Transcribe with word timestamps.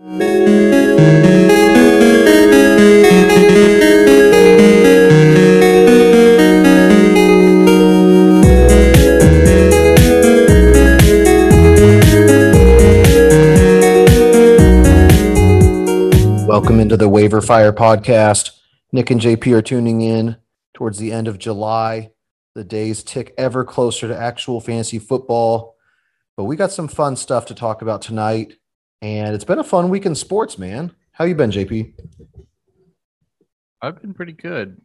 Welcome 0.00 0.14
into 16.78 16.96
the 16.96 17.08
Waiver 17.08 17.40
Fire 17.40 17.72
podcast. 17.72 18.52
Nick 18.92 19.10
and 19.10 19.20
JP 19.20 19.52
are 19.52 19.62
tuning 19.62 20.00
in 20.00 20.36
towards 20.74 20.98
the 20.98 21.10
end 21.10 21.26
of 21.26 21.40
July. 21.40 22.12
The 22.54 22.62
days 22.62 23.02
tick 23.02 23.34
ever 23.36 23.64
closer 23.64 24.06
to 24.06 24.16
actual 24.16 24.60
fantasy 24.60 25.00
football, 25.00 25.74
but 26.36 26.44
we 26.44 26.54
got 26.54 26.70
some 26.70 26.86
fun 26.86 27.16
stuff 27.16 27.46
to 27.46 27.54
talk 27.56 27.82
about 27.82 28.00
tonight. 28.00 28.54
And 29.00 29.34
it's 29.34 29.44
been 29.44 29.58
a 29.58 29.64
fun 29.64 29.90
week 29.90 30.06
in 30.06 30.14
sports, 30.14 30.58
man. 30.58 30.92
How 31.12 31.24
you 31.24 31.34
been, 31.34 31.50
JP? 31.50 31.94
I've 33.80 34.00
been 34.00 34.14
pretty 34.14 34.32
good. 34.32 34.80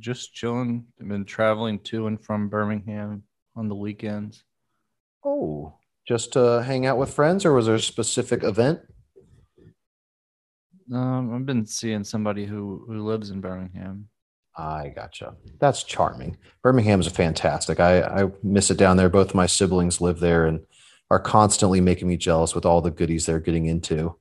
Just 0.00 0.34
chilling. 0.34 0.86
I've 1.00 1.08
been 1.08 1.24
traveling 1.24 1.78
to 1.80 2.06
and 2.06 2.20
from 2.20 2.48
Birmingham 2.48 3.22
on 3.54 3.68
the 3.68 3.74
weekends. 3.74 4.44
Oh, 5.24 5.74
just 6.08 6.32
to 6.32 6.62
hang 6.62 6.86
out 6.86 6.98
with 6.98 7.12
friends, 7.12 7.44
or 7.44 7.52
was 7.52 7.66
there 7.66 7.74
a 7.74 7.80
specific 7.80 8.42
event? 8.42 8.80
Um, 10.92 11.34
I've 11.34 11.46
been 11.46 11.66
seeing 11.66 12.02
somebody 12.02 12.46
who 12.46 12.84
who 12.88 13.04
lives 13.04 13.30
in 13.30 13.40
Birmingham. 13.40 14.08
I 14.56 14.92
gotcha. 14.94 15.34
That's 15.60 15.84
charming. 15.84 16.36
Birmingham 16.62 17.00
is 17.00 17.06
fantastic. 17.06 17.78
I, 17.78 18.02
I 18.02 18.30
miss 18.42 18.70
it 18.70 18.76
down 18.76 18.96
there. 18.96 19.08
Both 19.08 19.34
my 19.34 19.46
siblings 19.46 20.00
live 20.00 20.18
there 20.18 20.46
and 20.46 20.60
are 21.10 21.20
constantly 21.20 21.80
making 21.80 22.08
me 22.08 22.16
jealous 22.16 22.54
with 22.54 22.64
all 22.64 22.80
the 22.80 22.90
goodies 22.90 23.26
they're 23.26 23.40
getting 23.40 23.66
into. 23.66 24.16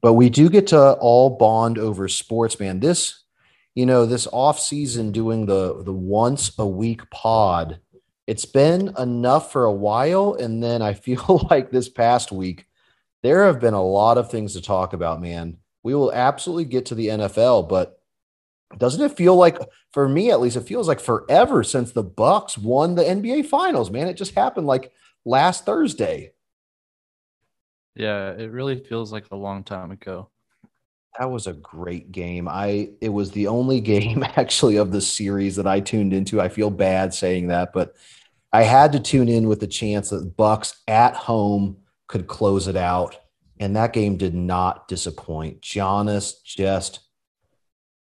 But 0.00 0.14
we 0.14 0.30
do 0.30 0.48
get 0.48 0.68
to 0.68 0.92
all 0.92 1.30
bond 1.30 1.78
over 1.78 2.08
sports, 2.08 2.60
man. 2.60 2.80
This, 2.80 3.24
you 3.74 3.86
know, 3.86 4.06
this 4.06 4.28
off 4.32 4.60
season 4.60 5.12
doing 5.12 5.46
the 5.46 5.82
the 5.82 5.92
once 5.92 6.52
a 6.58 6.66
week 6.66 7.08
pod, 7.10 7.80
it's 8.26 8.44
been 8.44 8.94
enough 8.98 9.50
for 9.50 9.64
a 9.64 9.72
while. 9.72 10.34
And 10.34 10.62
then 10.62 10.82
I 10.82 10.94
feel 10.94 11.46
like 11.50 11.70
this 11.70 11.88
past 11.88 12.30
week, 12.30 12.66
there 13.22 13.46
have 13.46 13.60
been 13.60 13.74
a 13.74 13.84
lot 13.84 14.18
of 14.18 14.30
things 14.30 14.52
to 14.52 14.62
talk 14.62 14.92
about, 14.92 15.20
man. 15.20 15.56
We 15.82 15.94
will 15.94 16.12
absolutely 16.12 16.66
get 16.66 16.86
to 16.86 16.94
the 16.94 17.08
NFL, 17.08 17.68
but 17.68 17.98
doesn't 18.78 19.04
it 19.04 19.16
feel 19.16 19.36
like 19.36 19.58
for 19.92 20.08
me 20.08 20.30
at 20.30 20.40
least 20.40 20.56
it 20.56 20.66
feels 20.66 20.88
like 20.88 21.00
forever 21.00 21.62
since 21.62 21.92
the 21.92 22.02
bucks 22.02 22.58
won 22.58 22.94
the 22.94 23.02
nba 23.02 23.46
finals 23.46 23.90
man 23.90 24.08
it 24.08 24.16
just 24.16 24.34
happened 24.34 24.66
like 24.66 24.92
last 25.24 25.64
thursday 25.64 26.32
Yeah, 27.94 28.32
it 28.32 28.50
really 28.50 28.82
feels 28.82 29.12
like 29.12 29.26
a 29.30 29.36
long 29.36 29.62
time 29.64 29.90
ago. 29.90 30.30
that 31.18 31.30
was 31.30 31.46
a 31.46 31.52
great 31.52 32.10
game 32.12 32.48
i 32.48 32.90
it 33.00 33.08
was 33.08 33.30
the 33.30 33.46
only 33.46 33.80
game 33.94 34.22
actually 34.36 34.76
of 34.76 34.90
the 34.92 35.00
series 35.00 35.56
that 35.56 35.66
i 35.66 35.80
tuned 35.80 36.12
into 36.12 36.40
i 36.40 36.48
feel 36.48 36.70
bad 36.70 37.14
saying 37.14 37.48
that 37.48 37.72
but 37.72 37.94
i 38.52 38.62
had 38.62 38.92
to 38.92 39.00
tune 39.00 39.28
in 39.28 39.48
with 39.48 39.60
the 39.60 39.66
chance 39.66 40.10
that 40.10 40.36
bucks 40.36 40.82
at 40.88 41.14
home 41.14 41.76
could 42.08 42.26
close 42.26 42.66
it 42.68 42.76
out 42.76 43.16
and 43.60 43.76
that 43.76 43.92
game 43.92 44.16
did 44.16 44.34
not 44.34 44.88
disappoint 44.88 45.60
Giannis 45.62 46.42
just 46.44 47.00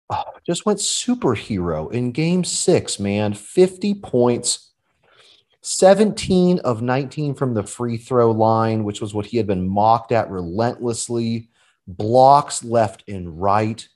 oh, 0.10 0.24
just 0.46 0.66
went 0.66 0.80
superhero 0.80 1.92
in 1.92 2.12
game 2.12 2.44
six, 2.44 3.00
man. 3.00 3.34
50 3.34 3.96
points, 3.96 4.71
17 5.62 6.60
of 6.60 6.82
19 6.82 7.36
from 7.36 7.54
the 7.54 7.64
free 7.64 7.98
throw 7.98 8.32
line, 8.32 8.84
which 8.84 9.02
was 9.02 9.14
what 9.14 9.26
he 9.26 9.38
had 9.38 9.48
been 9.48 9.68
mocked 9.68 10.12
at 10.12 10.30
relentlessly, 10.30 11.50
blocks 11.88 12.64
left 12.64 13.04
and 13.08 13.42
right. 13.42 13.88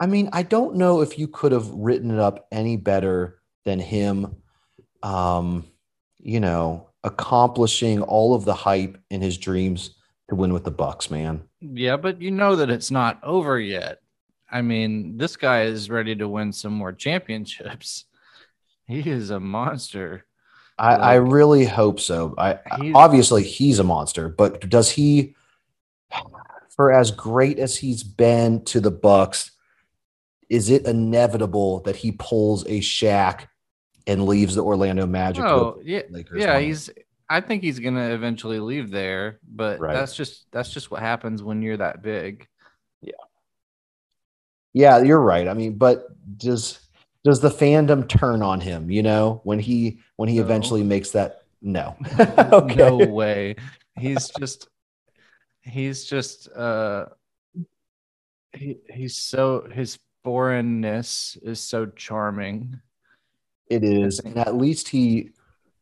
I 0.00 0.06
mean, 0.06 0.30
I 0.32 0.42
don't 0.42 0.76
know 0.76 1.00
if 1.00 1.18
you 1.18 1.28
could 1.28 1.52
have 1.52 1.68
written 1.70 2.10
it 2.10 2.18
up 2.18 2.46
any 2.50 2.76
better 2.76 3.40
than 3.64 3.78
him, 3.78 4.36
um, 5.02 5.64
you 6.18 6.40
know, 6.40 6.90
accomplishing 7.04 8.02
all 8.02 8.34
of 8.34 8.44
the 8.44 8.54
hype 8.54 8.98
in 9.10 9.20
his 9.20 9.38
dreams 9.38 9.96
to 10.28 10.34
win 10.34 10.52
with 10.52 10.64
the 10.64 10.70
Bucks, 10.70 11.10
man. 11.10 11.42
Yeah, 11.60 11.96
but 11.96 12.20
you 12.20 12.30
know 12.30 12.56
that 12.56 12.70
it's 12.70 12.90
not 12.90 13.22
over 13.22 13.60
yet. 13.60 14.00
I 14.50 14.62
mean, 14.62 15.16
this 15.16 15.36
guy 15.36 15.62
is 15.62 15.90
ready 15.90 16.14
to 16.16 16.28
win 16.28 16.52
some 16.52 16.72
more 16.72 16.92
championships. 16.92 18.04
He 18.88 19.00
is 19.00 19.30
a 19.30 19.40
monster. 19.40 20.25
I, 20.78 20.94
I 20.94 21.14
really 21.14 21.64
hope 21.64 22.00
so. 22.00 22.34
I 22.36 22.58
He's- 22.80 22.92
obviously 22.94 23.42
he's 23.42 23.78
a 23.78 23.84
monster, 23.84 24.28
but 24.28 24.68
does 24.68 24.90
he 24.90 25.34
for 26.70 26.92
as 26.92 27.10
great 27.10 27.58
as 27.58 27.74
he's 27.76 28.02
been 28.02 28.62
to 28.66 28.80
the 28.80 28.90
Bucks, 28.90 29.52
is 30.50 30.68
it 30.68 30.84
inevitable 30.86 31.80
that 31.80 31.96
he 31.96 32.12
pulls 32.12 32.64
a 32.66 32.80
Shaq 32.80 33.46
and 34.06 34.26
leaves 34.26 34.54
the 34.54 34.62
Orlando 34.62 35.06
Magic? 35.06 35.42
Oh, 35.42 35.80
yeah, 35.82 36.02
Lakers 36.10 36.42
yeah. 36.42 36.58
He's. 36.58 36.90
I 37.28 37.40
think 37.40 37.62
he's 37.64 37.80
gonna 37.80 38.10
eventually 38.10 38.60
leave 38.60 38.90
there, 38.90 39.40
but 39.48 39.80
Right. 39.80 39.94
that's 39.94 40.14
just 40.14 40.46
that's 40.52 40.70
just 40.70 40.90
what 40.90 41.00
happens 41.00 41.42
when 41.42 41.62
you're 41.62 41.78
that 41.78 42.02
big. 42.02 42.46
Yeah. 43.00 43.12
Yeah, 44.74 45.02
you're 45.02 45.20
right. 45.20 45.48
I 45.48 45.54
mean, 45.54 45.76
but 45.78 46.04
does 46.38 46.78
does 47.26 47.40
the 47.40 47.50
fandom 47.50 48.08
turn 48.08 48.40
on 48.40 48.60
him, 48.60 48.88
you 48.88 49.02
know, 49.02 49.40
when 49.42 49.58
he 49.58 49.98
when 50.14 50.28
he 50.28 50.36
No. 50.36 50.42
eventually 50.44 50.84
makes 50.84 51.10
that 51.10 51.42
no. 51.60 51.96
okay. 52.20 52.76
No 52.76 52.98
way. 52.98 53.56
He's 53.98 54.28
just 54.38 54.68
he's 55.60 56.04
just 56.04 56.48
uh 56.52 57.06
he, 58.52 58.76
he's 58.88 59.16
so 59.16 59.66
his 59.72 59.98
foreignness 60.22 61.36
is 61.42 61.58
so 61.58 61.86
charming. 61.86 62.80
It 63.68 63.82
is, 63.82 64.20
and 64.20 64.38
at 64.38 64.56
least 64.56 64.88
he 64.88 65.30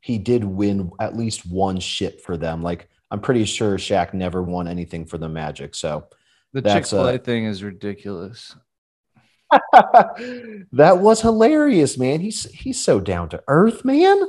he 0.01 0.17
did 0.17 0.45
win 0.45 0.93
at 0.99 1.15
least 1.15 1.45
one 1.47 1.79
shit 1.79 2.23
for 2.23 2.39
them. 2.39 2.63
Like 2.63 2.89
I'm 3.11 3.21
pretty 3.21 3.45
sure 3.45 3.77
Shaq 3.77 4.15
never 4.15 4.43
won 4.43 4.67
anything 4.67 5.05
for 5.05 5.19
the 5.19 5.29
Magic. 5.29 5.75
So 5.75 6.07
The 6.55 6.63
Chick 6.63 6.87
Fil 6.87 7.07
A 7.07 7.19
thing 7.19 7.45
is 7.45 7.63
ridiculous. 7.63 8.57
that 10.73 10.99
was 10.99 11.21
hilarious, 11.21 11.99
man. 11.99 12.21
He's 12.21 12.45
he's 12.51 12.83
so 12.83 13.01
down 13.01 13.29
to 13.31 13.43
earth, 13.49 13.85
man. 13.85 14.21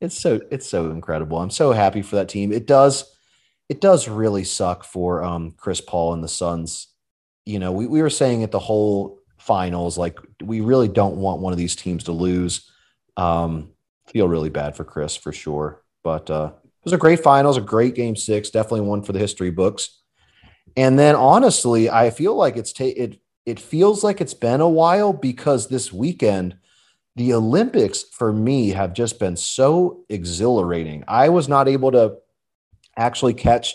It's 0.00 0.18
so 0.18 0.40
it's 0.50 0.68
so 0.68 0.90
incredible. 0.90 1.38
I'm 1.38 1.50
so 1.50 1.72
happy 1.72 2.02
for 2.02 2.16
that 2.16 2.28
team. 2.28 2.52
It 2.52 2.66
does 2.66 3.12
it 3.68 3.80
does 3.80 4.08
really 4.08 4.44
suck 4.44 4.84
for 4.84 5.22
um 5.22 5.54
Chris 5.56 5.80
Paul 5.80 6.14
and 6.14 6.22
the 6.22 6.28
Suns. 6.28 6.88
You 7.44 7.58
know, 7.58 7.72
we, 7.72 7.86
we 7.86 8.02
were 8.02 8.10
saying 8.10 8.42
at 8.42 8.50
the 8.50 8.58
whole 8.58 9.20
finals, 9.38 9.96
like 9.96 10.18
we 10.42 10.60
really 10.60 10.88
don't 10.88 11.16
want 11.16 11.40
one 11.40 11.52
of 11.52 11.58
these 11.58 11.76
teams 11.76 12.04
to 12.04 12.12
lose. 12.12 12.70
Um, 13.16 13.70
feel 14.08 14.28
really 14.28 14.50
bad 14.50 14.76
for 14.76 14.84
Chris 14.84 15.16
for 15.16 15.32
sure. 15.32 15.82
But 16.02 16.30
uh 16.30 16.52
it 16.54 16.90
was 16.90 16.92
a 16.92 16.98
great 16.98 17.20
finals, 17.20 17.56
a 17.56 17.62
great 17.62 17.96
game 17.96 18.14
six, 18.14 18.50
definitely 18.50 18.82
one 18.82 19.02
for 19.02 19.12
the 19.12 19.18
history 19.18 19.50
books. 19.50 20.00
And 20.76 20.98
then 20.98 21.16
honestly, 21.16 21.90
I 21.90 22.10
feel 22.10 22.36
like 22.36 22.56
it's 22.56 22.72
ta- 22.72 22.84
it 22.84 23.18
it 23.46 23.60
feels 23.60 24.02
like 24.02 24.20
it's 24.20 24.34
been 24.34 24.60
a 24.60 24.68
while 24.68 25.12
because 25.12 25.68
this 25.68 25.92
weekend 25.92 26.56
the 27.14 27.32
Olympics 27.32 28.02
for 28.02 28.32
me 28.32 28.70
have 28.70 28.92
just 28.92 29.18
been 29.18 29.36
so 29.36 30.04
exhilarating. 30.10 31.02
I 31.08 31.30
was 31.30 31.48
not 31.48 31.66
able 31.66 31.90
to 31.92 32.16
actually 32.96 33.32
catch 33.32 33.74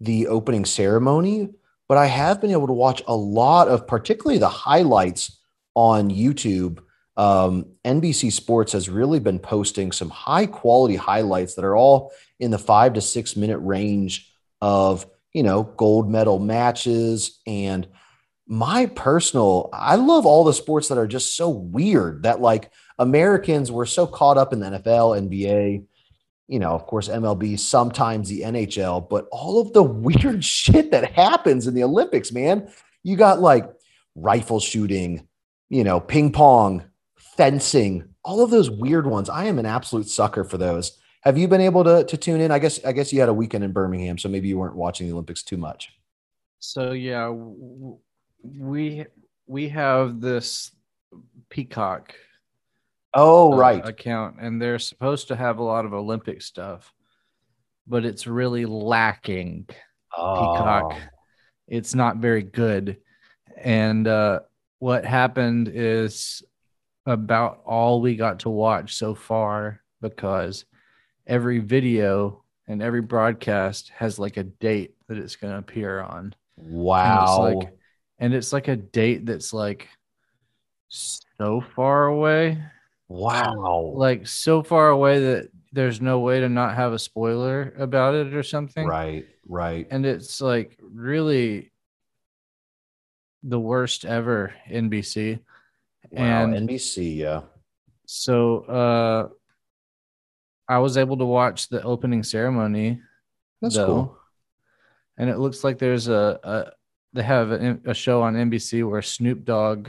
the 0.00 0.26
opening 0.26 0.66
ceremony, 0.66 1.48
but 1.88 1.96
I 1.96 2.06
have 2.06 2.40
been 2.40 2.50
able 2.50 2.66
to 2.66 2.72
watch 2.74 3.02
a 3.06 3.16
lot 3.16 3.68
of 3.68 3.86
particularly 3.86 4.38
the 4.38 4.48
highlights 4.48 5.38
on 5.74 6.10
YouTube. 6.10 6.80
Um, 7.16 7.66
NBC 7.84 8.30
Sports 8.30 8.72
has 8.72 8.90
really 8.90 9.20
been 9.20 9.38
posting 9.38 9.90
some 9.90 10.10
high 10.10 10.46
quality 10.46 10.96
highlights 10.96 11.54
that 11.54 11.64
are 11.64 11.76
all 11.76 12.12
in 12.40 12.50
the 12.50 12.58
five 12.58 12.94
to 12.94 13.00
six 13.00 13.36
minute 13.36 13.58
range 13.58 14.34
of, 14.60 15.06
you 15.32 15.42
know, 15.42 15.62
gold 15.62 16.10
medal 16.10 16.38
matches 16.38 17.40
and 17.46 17.86
my 18.46 18.86
personal 18.86 19.70
i 19.72 19.94
love 19.94 20.26
all 20.26 20.44
the 20.44 20.52
sports 20.52 20.88
that 20.88 20.98
are 20.98 21.06
just 21.06 21.36
so 21.36 21.48
weird 21.48 22.24
that 22.24 22.40
like 22.40 22.70
americans 22.98 23.70
were 23.70 23.86
so 23.86 24.06
caught 24.06 24.36
up 24.36 24.52
in 24.52 24.60
the 24.60 24.66
nfl 24.66 25.18
nba 25.28 25.84
you 26.48 26.58
know 26.58 26.72
of 26.72 26.84
course 26.86 27.08
mlb 27.08 27.58
sometimes 27.58 28.28
the 28.28 28.42
nhl 28.42 29.08
but 29.08 29.26
all 29.32 29.60
of 29.60 29.72
the 29.72 29.82
weird 29.82 30.44
shit 30.44 30.90
that 30.90 31.12
happens 31.12 31.66
in 31.66 31.74
the 31.74 31.82
olympics 31.82 32.32
man. 32.32 32.70
You 33.02 33.16
got 33.16 33.40
like 33.40 33.68
rifle 34.14 34.60
shooting 34.60 35.26
you 35.70 35.84
know 35.84 35.98
ping 35.98 36.30
pong 36.32 36.84
fencing 37.16 38.08
all 38.24 38.40
of 38.40 38.50
those 38.50 38.70
weird 38.70 39.06
ones. 39.06 39.28
I 39.28 39.46
am 39.46 39.58
an 39.58 39.66
absolute 39.66 40.08
sucker 40.08 40.44
for 40.44 40.56
those. 40.56 40.96
Have 41.22 41.36
you 41.36 41.48
been 41.48 41.60
able 41.60 41.82
to, 41.82 42.04
to 42.04 42.16
tune 42.16 42.40
in? 42.40 42.50
I 42.50 42.58
guess 42.58 42.84
i 42.84 42.92
guess 42.92 43.12
you 43.12 43.20
had 43.20 43.28
a 43.28 43.34
weekend 43.34 43.64
in 43.64 43.72
birmingham 43.72 44.18
so 44.18 44.28
maybe 44.28 44.48
you 44.48 44.58
weren't 44.58 44.76
watching 44.76 45.06
the 45.06 45.12
olympics 45.12 45.42
too 45.42 45.56
much. 45.56 45.90
So 46.58 46.92
yeah, 46.92 47.24
w- 47.24 47.98
we 48.42 49.06
we 49.46 49.68
have 49.68 50.20
this 50.20 50.72
Peacock 51.48 52.14
oh 53.14 53.52
uh, 53.52 53.56
right 53.56 53.86
account, 53.86 54.36
and 54.40 54.60
they're 54.60 54.78
supposed 54.78 55.28
to 55.28 55.36
have 55.36 55.58
a 55.58 55.62
lot 55.62 55.84
of 55.84 55.94
Olympic 55.94 56.42
stuff, 56.42 56.92
but 57.86 58.04
it's 58.04 58.26
really 58.26 58.66
lacking. 58.66 59.66
Peacock. 60.14 60.92
Oh. 60.94 60.98
it's 61.68 61.94
not 61.94 62.18
very 62.18 62.42
good. 62.42 62.98
And 63.56 64.06
uh, 64.06 64.40
what 64.78 65.04
happened 65.04 65.70
is 65.72 66.42
about 67.06 67.62
all 67.64 68.00
we 68.00 68.16
got 68.16 68.40
to 68.40 68.50
watch 68.50 68.94
so 68.94 69.14
far 69.14 69.80
because 70.00 70.64
every 71.26 71.60
video 71.60 72.44
and 72.68 72.82
every 72.82 73.00
broadcast 73.00 73.90
has 73.96 74.18
like 74.18 74.36
a 74.36 74.44
date 74.44 74.94
that 75.08 75.18
it's 75.18 75.36
going 75.36 75.52
to 75.52 75.58
appear 75.58 76.00
on. 76.00 76.34
Wow. 76.56 77.54
Like, 77.54 77.72
and 78.18 78.34
it's 78.34 78.52
like 78.52 78.68
a 78.68 78.76
date 78.76 79.26
that's 79.26 79.52
like 79.52 79.88
so 80.88 81.60
far 81.74 82.06
away, 82.06 82.62
wow. 83.08 83.92
like 83.96 84.26
so 84.26 84.62
far 84.62 84.88
away 84.88 85.20
that 85.20 85.48
there's 85.72 86.00
no 86.00 86.20
way 86.20 86.40
to 86.40 86.48
not 86.48 86.74
have 86.74 86.92
a 86.92 86.98
spoiler 86.98 87.74
about 87.78 88.14
it 88.14 88.34
or 88.34 88.42
something. 88.42 88.86
Right, 88.86 89.26
right. 89.48 89.86
And 89.90 90.04
it's 90.04 90.40
like 90.40 90.78
really 90.82 91.72
the 93.42 93.58
worst 93.58 94.04
ever 94.04 94.54
NBC. 94.70 95.40
Wow, 96.10 96.44
and 96.44 96.68
NBC, 96.68 97.16
yeah. 97.16 97.42
so 98.06 98.58
uh 98.64 99.28
I 100.68 100.78
was 100.78 100.96
able 100.96 101.16
to 101.18 101.24
watch 101.24 101.68
the 101.68 101.82
opening 101.82 102.22
ceremony 102.22 103.00
That's 103.60 103.74
though. 103.74 103.86
cool. 103.86 104.18
And 105.18 105.28
it 105.28 105.38
looks 105.38 105.64
like 105.64 105.78
there's 105.78 106.08
a, 106.08 106.40
a 106.42 106.72
they 107.12 107.22
have 107.22 107.50
a, 107.50 107.78
a 107.86 107.94
show 107.94 108.22
on 108.22 108.34
NBC 108.34 108.88
where 108.88 109.02
Snoop 109.02 109.44
Dogg 109.44 109.88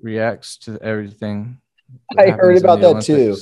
reacts 0.00 0.58
to 0.58 0.78
everything. 0.82 1.58
I 2.16 2.30
heard 2.30 2.58
about 2.58 2.80
that 2.80 3.02
too. 3.02 3.36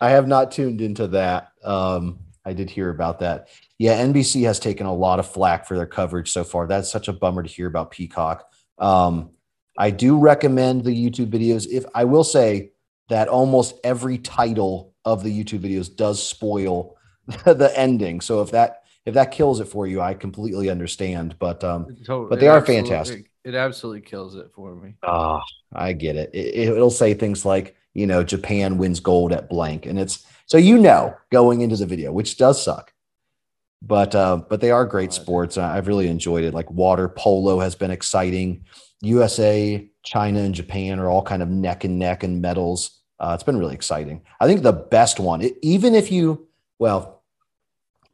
I 0.00 0.10
have 0.10 0.26
not 0.26 0.50
tuned 0.50 0.80
into 0.80 1.06
that. 1.08 1.52
Um, 1.62 2.18
I 2.44 2.52
did 2.52 2.68
hear 2.68 2.90
about 2.90 3.20
that. 3.20 3.48
Yeah, 3.78 4.02
NBC 4.02 4.44
has 4.44 4.58
taken 4.58 4.86
a 4.86 4.94
lot 4.94 5.18
of 5.18 5.26
flack 5.26 5.66
for 5.66 5.76
their 5.76 5.86
coverage 5.86 6.30
so 6.30 6.44
far. 6.44 6.66
That's 6.66 6.90
such 6.90 7.08
a 7.08 7.12
bummer 7.12 7.42
to 7.42 7.48
hear 7.48 7.66
about 7.66 7.90
Peacock. 7.90 8.44
Um, 8.78 9.30
I 9.78 9.90
do 9.90 10.18
recommend 10.18 10.84
the 10.84 10.90
YouTube 10.90 11.30
videos. 11.30 11.66
If 11.66 11.84
I 11.94 12.04
will 12.04 12.24
say 12.24 12.72
that 13.08 13.28
almost 13.28 13.76
every 13.82 14.18
title 14.18 14.94
of 15.04 15.22
the 15.22 15.30
YouTube 15.30 15.60
videos 15.60 15.94
does 15.94 16.26
spoil 16.26 16.96
the 17.26 17.72
ending. 17.76 18.20
So 18.20 18.42
if 18.42 18.50
that 18.50 18.83
if 19.06 19.14
that 19.14 19.30
kills 19.30 19.60
it 19.60 19.66
for 19.66 19.86
you, 19.86 20.00
I 20.00 20.14
completely 20.14 20.70
understand. 20.70 21.36
But 21.38 21.62
um, 21.62 21.86
It 21.90 22.04
tot- 22.06 22.30
But 22.30 22.40
they 22.40 22.48
are 22.48 22.64
fantastic. 22.64 23.30
It 23.44 23.54
absolutely 23.54 24.00
kills 24.00 24.34
it 24.36 24.50
for 24.54 24.74
me. 24.74 24.94
Ah, 25.02 25.42
I 25.74 25.92
get 25.92 26.16
it. 26.16 26.30
it. 26.32 26.54
It'll 26.70 26.90
say 26.90 27.12
things 27.12 27.44
like, 27.44 27.76
you 27.92 28.06
know, 28.06 28.24
Japan 28.24 28.78
wins 28.78 29.00
gold 29.00 29.32
at 29.32 29.50
blank, 29.50 29.84
and 29.86 29.98
it's 29.98 30.26
so 30.46 30.56
you 30.56 30.78
know 30.78 31.14
going 31.30 31.60
into 31.60 31.76
the 31.76 31.86
video, 31.86 32.12
which 32.12 32.38
does 32.38 32.62
suck. 32.62 32.92
But 33.82 34.14
uh, 34.14 34.38
but 34.48 34.60
they 34.62 34.70
are 34.70 34.86
great 34.86 35.10
God. 35.10 35.14
sports. 35.14 35.58
I've 35.58 35.88
really 35.88 36.08
enjoyed 36.08 36.44
it. 36.44 36.54
Like 36.54 36.70
water 36.70 37.08
polo 37.08 37.60
has 37.60 37.74
been 37.74 37.90
exciting. 37.90 38.64
USA, 39.02 39.86
China, 40.02 40.40
and 40.40 40.54
Japan 40.54 40.98
are 40.98 41.10
all 41.10 41.22
kind 41.22 41.42
of 41.42 41.50
neck 41.50 41.84
and 41.84 41.98
neck 41.98 42.24
in 42.24 42.40
medals. 42.40 43.02
Uh, 43.20 43.32
it's 43.34 43.42
been 43.44 43.58
really 43.58 43.74
exciting. 43.74 44.22
I 44.40 44.46
think 44.46 44.62
the 44.62 44.72
best 44.72 45.20
one, 45.20 45.42
it, 45.42 45.54
even 45.62 45.94
if 45.94 46.10
you, 46.10 46.48
well, 46.78 47.22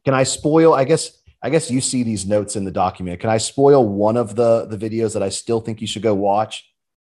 can 0.05 0.13
I 0.13 0.23
spoil? 0.23 0.73
I 0.73 0.83
guess 0.85 1.11
I 1.43 1.49
guess 1.49 1.71
you 1.71 1.81
see 1.81 2.03
these 2.03 2.25
notes 2.25 2.55
in 2.55 2.65
the 2.65 2.71
document. 2.71 3.19
Can 3.19 3.29
I 3.29 3.37
spoil 3.37 3.87
one 3.87 4.17
of 4.17 4.35
the 4.35 4.65
the 4.65 4.77
videos 4.77 5.13
that 5.13 5.23
I 5.23 5.29
still 5.29 5.59
think 5.59 5.81
you 5.81 5.87
should 5.87 6.03
go 6.03 6.13
watch? 6.13 6.67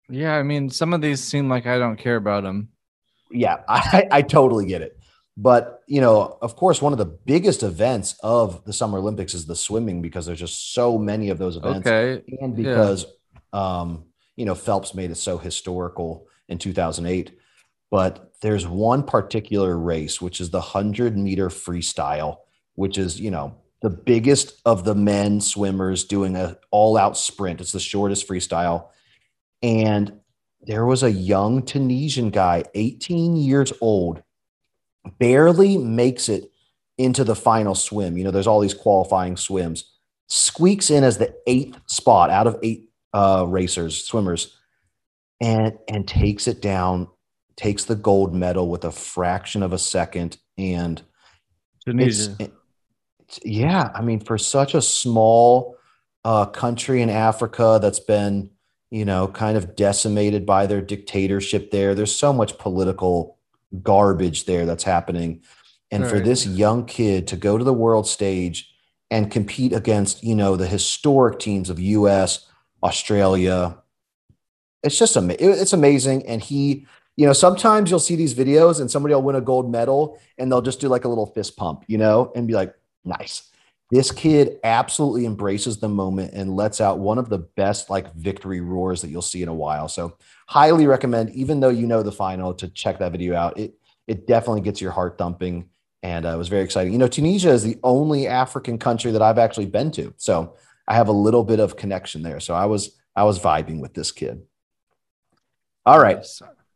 Yeah, 0.10 0.36
I 0.36 0.44
mean, 0.44 0.70
some 0.70 0.94
of 0.94 1.02
these 1.02 1.24
seem 1.24 1.50
like 1.50 1.68
I 1.68 1.78
don't 1.78 1.98
care 1.98 2.16
about 2.16 2.44
them. 2.44 2.70
yeah, 3.32 3.58
I, 3.68 4.08
I 4.12 4.22
totally 4.24 4.66
get 4.66 4.82
it. 4.82 4.96
But 5.38 5.80
you 5.88 6.02
know, 6.02 6.38
of 6.42 6.56
course, 6.56 6.82
one 6.82 6.92
of 6.94 7.00
the 7.00 7.06
biggest 7.06 7.64
events 7.64 8.16
of 8.24 8.66
the 8.66 8.74
Summer 8.74 8.98
Olympics 8.98 9.34
is 9.34 9.46
the 9.46 9.56
swimming 9.56 10.02
because 10.02 10.26
there's 10.26 10.40
just 10.40 10.74
so 10.74 10.98
many 10.98 11.30
of 11.30 11.38
those 11.38 11.56
events, 11.58 11.88
Okay. 11.88 12.24
and 12.42 12.58
yeah. 12.58 12.64
because 12.72 13.06
um, 13.54 14.06
you 14.36 14.46
know 14.46 14.56
Phelps 14.56 14.94
made 14.94 15.12
it 15.12 15.16
so 15.16 15.38
historical 15.38 16.28
in 16.50 16.58
2008. 16.58 17.38
But 17.92 18.34
there's 18.42 18.68
one 18.68 19.04
particular 19.04 19.78
race, 19.78 20.22
which 20.22 20.42
is 20.42 20.50
the 20.50 20.62
hundred 20.62 21.18
meter 21.18 21.50
freestyle, 21.50 22.38
which 22.80 22.98
is 22.98 23.20
you 23.20 23.30
know 23.30 23.54
the 23.82 23.90
biggest 23.90 24.62
of 24.66 24.86
the 24.86 24.96
men 24.96 25.42
swimmers 25.42 26.06
doing 26.06 26.38
a 26.38 26.58
all 26.72 26.98
out 26.98 27.18
sprint. 27.18 27.60
It's 27.60 27.74
the 27.74 27.80
shortest 27.80 28.28
freestyle, 28.28 28.88
and 29.62 30.20
there 30.62 30.86
was 30.86 31.04
a 31.04 31.12
young 31.12 31.64
Tunisian 31.64 32.30
guy, 32.30 32.64
18 32.74 33.36
years 33.36 33.74
old, 33.82 34.24
barely 35.20 35.78
makes 35.78 36.30
it 36.30 36.52
into 36.98 37.26
the 37.26 37.36
final 37.36 37.76
swim. 37.76 38.18
You 38.18 38.24
know, 38.24 38.32
there's 38.32 38.48
all 38.48 38.62
these 38.62 38.74
qualifying 38.74 39.36
swims, 39.36 39.92
squeaks 40.28 40.90
in 40.90 41.04
as 41.04 41.18
the 41.18 41.36
eighth 41.48 41.80
spot 41.88 42.30
out 42.30 42.48
of 42.48 42.58
eight 42.64 42.90
uh, 43.14 43.46
racers, 43.46 44.06
swimmers, 44.06 44.58
and 45.42 45.78
and 45.90 46.08
takes 46.08 46.48
it 46.48 46.62
down, 46.62 47.10
takes 47.58 47.84
the 47.84 47.96
gold 47.96 48.34
medal 48.34 48.70
with 48.70 48.86
a 48.86 48.92
fraction 48.92 49.64
of 49.64 49.74
a 49.74 49.78
second. 49.78 50.38
And 50.58 51.02
Tunisia. 51.86 52.36
it's- 52.40 52.52
yeah, 53.44 53.92
I 53.94 54.02
mean, 54.02 54.20
for 54.20 54.38
such 54.38 54.74
a 54.74 54.82
small 54.82 55.76
uh, 56.24 56.46
country 56.46 57.02
in 57.02 57.10
Africa 57.10 57.80
that's 57.82 58.00
been, 58.00 58.50
you 58.92 59.06
know, 59.06 59.28
kind 59.28 59.58
of 59.58 59.76
decimated 59.76 60.46
by 60.46 60.66
their 60.66 60.82
dictatorship 60.82 61.72
there, 61.72 61.94
there's 61.94 62.16
so 62.16 62.34
much 62.34 62.58
political 62.58 63.38
garbage 63.84 64.46
there 64.46 64.66
that's 64.66 64.84
happening. 64.84 65.42
And 65.92 66.08
for 66.08 66.20
this 66.20 66.46
young 66.46 66.86
kid 66.86 67.28
to 67.30 67.36
go 67.36 67.58
to 67.58 67.64
the 67.64 67.74
world 67.74 68.08
stage 68.08 68.72
and 69.10 69.32
compete 69.32 69.74
against, 69.74 70.24
you 70.24 70.36
know, 70.36 70.56
the 70.56 70.68
historic 70.68 71.40
teams 71.40 71.70
of 71.70 71.80
US, 71.80 72.48
Australia, 72.84 73.78
it's 74.84 74.98
just 74.98 75.18
it's 75.18 75.74
amazing. 75.74 76.28
And 76.28 76.44
he, 76.44 76.86
you 77.16 77.26
know, 77.26 77.34
sometimes 77.34 77.90
you'll 77.90 78.00
see 78.00 78.16
these 78.16 78.36
videos 78.36 78.80
and 78.80 78.90
somebody 78.90 79.16
will 79.16 79.24
win 79.24 79.36
a 79.36 79.42
gold 79.42 79.72
medal 79.72 80.20
and 80.38 80.52
they'll 80.52 80.62
just 80.62 80.80
do 80.80 80.88
like 80.88 81.06
a 81.06 81.10
little 81.10 81.26
fist 81.26 81.58
pump, 81.58 81.84
you 81.88 81.98
know, 81.98 82.32
and 82.36 82.48
be 82.48 82.54
like, 82.54 82.74
nice. 83.04 83.50
This 83.92 84.12
kid 84.12 84.60
absolutely 84.64 85.26
embraces 85.26 85.80
the 85.80 85.90
moment 85.90 86.34
and 86.34 86.56
lets 86.56 86.80
out 86.80 87.00
one 87.00 87.18
of 87.18 87.30
the 87.30 87.40
best 87.40 87.90
like 87.90 88.14
victory 88.14 88.62
roars 88.62 89.02
that 89.02 89.10
you'll 89.10 89.24
see 89.24 89.42
in 89.42 89.50
a 89.50 89.54
while. 89.54 89.88
So 89.88 90.16
highly 90.48 90.86
recommend, 90.86 91.32
even 91.32 91.60
though 91.60 91.70
you 91.70 91.88
know 91.88 92.04
the 92.04 92.12
final, 92.12 92.54
to 92.56 92.68
check 92.68 93.00
that 93.00 93.12
video 93.12 93.36
out. 93.36 93.58
It 93.58 93.74
it 94.08 94.28
definitely 94.28 94.62
gets 94.62 94.82
your 94.82 94.92
heart 94.92 95.18
thumping, 95.18 95.70
and 96.04 96.26
uh, 96.26 96.30
it 96.30 96.38
was 96.38 96.50
very 96.50 96.64
exciting. 96.64 96.94
You 96.94 97.00
know, 97.00 97.08
Tunisia 97.08 97.50
is 97.50 97.64
the 97.64 97.78
only 97.84 98.28
African 98.28 98.78
country 98.78 99.12
that 99.12 99.22
I've 99.22 99.38
actually 99.38 99.68
been 99.68 99.92
to, 99.92 100.14
so 100.18 100.56
I 100.88 100.96
have 100.96 101.08
a 101.08 101.14
little 101.14 101.44
bit 101.44 101.60
of 101.60 101.76
connection 101.76 102.22
there. 102.22 102.40
So 102.40 102.54
I 102.54 102.66
was 102.66 103.00
I 103.16 103.24
was 103.24 103.40
vibing 103.40 103.80
with 103.80 103.94
this 103.96 104.12
kid. 104.12 104.42
All 105.86 106.00
right, 106.00 106.24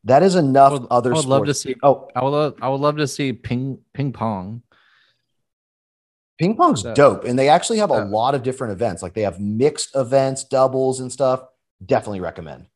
that 0.05 0.23
is 0.23 0.35
enough 0.35 0.73
would, 0.73 0.87
other. 0.89 1.13
I 1.13 1.17
would 1.17 1.25
love 1.25 1.45
to 1.45 1.53
see. 1.53 1.75
Oh, 1.83 2.09
I 2.15 2.23
would. 2.23 2.29
Love, 2.29 2.55
I 2.61 2.69
would 2.69 2.81
love 2.81 2.97
to 2.97 3.07
see 3.07 3.33
ping 3.33 3.79
ping 3.93 4.13
pong. 4.13 4.63
Ping 6.37 6.55
pong's 6.57 6.83
That- 6.83 6.95
dope, 6.95 7.25
and 7.25 7.37
they 7.37 7.49
actually 7.49 7.77
have 7.77 7.91
a 7.91 7.95
that- 7.95 8.09
lot 8.09 8.35
of 8.35 8.43
different 8.43 8.73
events. 8.73 9.03
Like 9.03 9.13
they 9.13 9.21
have 9.21 9.39
mixed 9.39 9.95
events, 9.95 10.43
doubles, 10.43 10.99
and 10.99 11.11
stuff. 11.11 11.45
Definitely 11.85 12.21
recommend. 12.21 12.67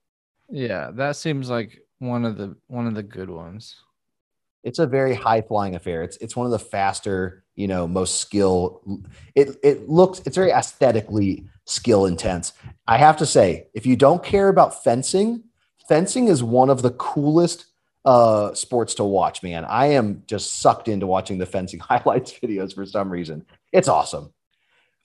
Yeah, 0.49 0.91
that 0.93 1.15
seems 1.15 1.49
like 1.49 1.79
one 1.99 2.23
of 2.25 2.37
the 2.37 2.55
one 2.67 2.87
of 2.87 2.93
the 2.95 3.03
good 3.03 3.29
ones. 3.29 3.75
It's 4.63 4.79
a 4.79 4.87
very 4.87 5.13
high 5.13 5.41
flying 5.41 5.75
affair. 5.75 6.03
It's 6.03 6.17
it's 6.17 6.35
one 6.35 6.45
of 6.45 6.51
the 6.51 6.59
faster, 6.59 7.43
you 7.55 7.67
know, 7.67 7.87
most 7.87 8.19
skill. 8.19 8.81
It 9.35 9.57
it 9.63 9.89
looks 9.89 10.21
it's 10.25 10.35
very 10.35 10.51
aesthetically 10.51 11.45
skill 11.65 12.05
intense. 12.05 12.53
I 12.87 12.97
have 12.97 13.17
to 13.17 13.25
say, 13.25 13.67
if 13.73 13.85
you 13.85 13.95
don't 13.95 14.23
care 14.23 14.49
about 14.49 14.83
fencing, 14.83 15.43
fencing 15.87 16.27
is 16.27 16.43
one 16.43 16.69
of 16.69 16.81
the 16.81 16.91
coolest 16.91 17.65
uh 18.07 18.53
sports 18.53 18.93
to 18.95 19.03
watch, 19.03 19.43
man. 19.43 19.65
I 19.65 19.87
am 19.87 20.23
just 20.27 20.61
sucked 20.61 20.87
into 20.87 21.05
watching 21.05 21.37
the 21.37 21.45
fencing 21.45 21.79
highlights 21.81 22.31
videos 22.31 22.73
for 22.73 22.85
some 22.85 23.09
reason. 23.09 23.45
It's 23.73 23.89
awesome. 23.89 24.33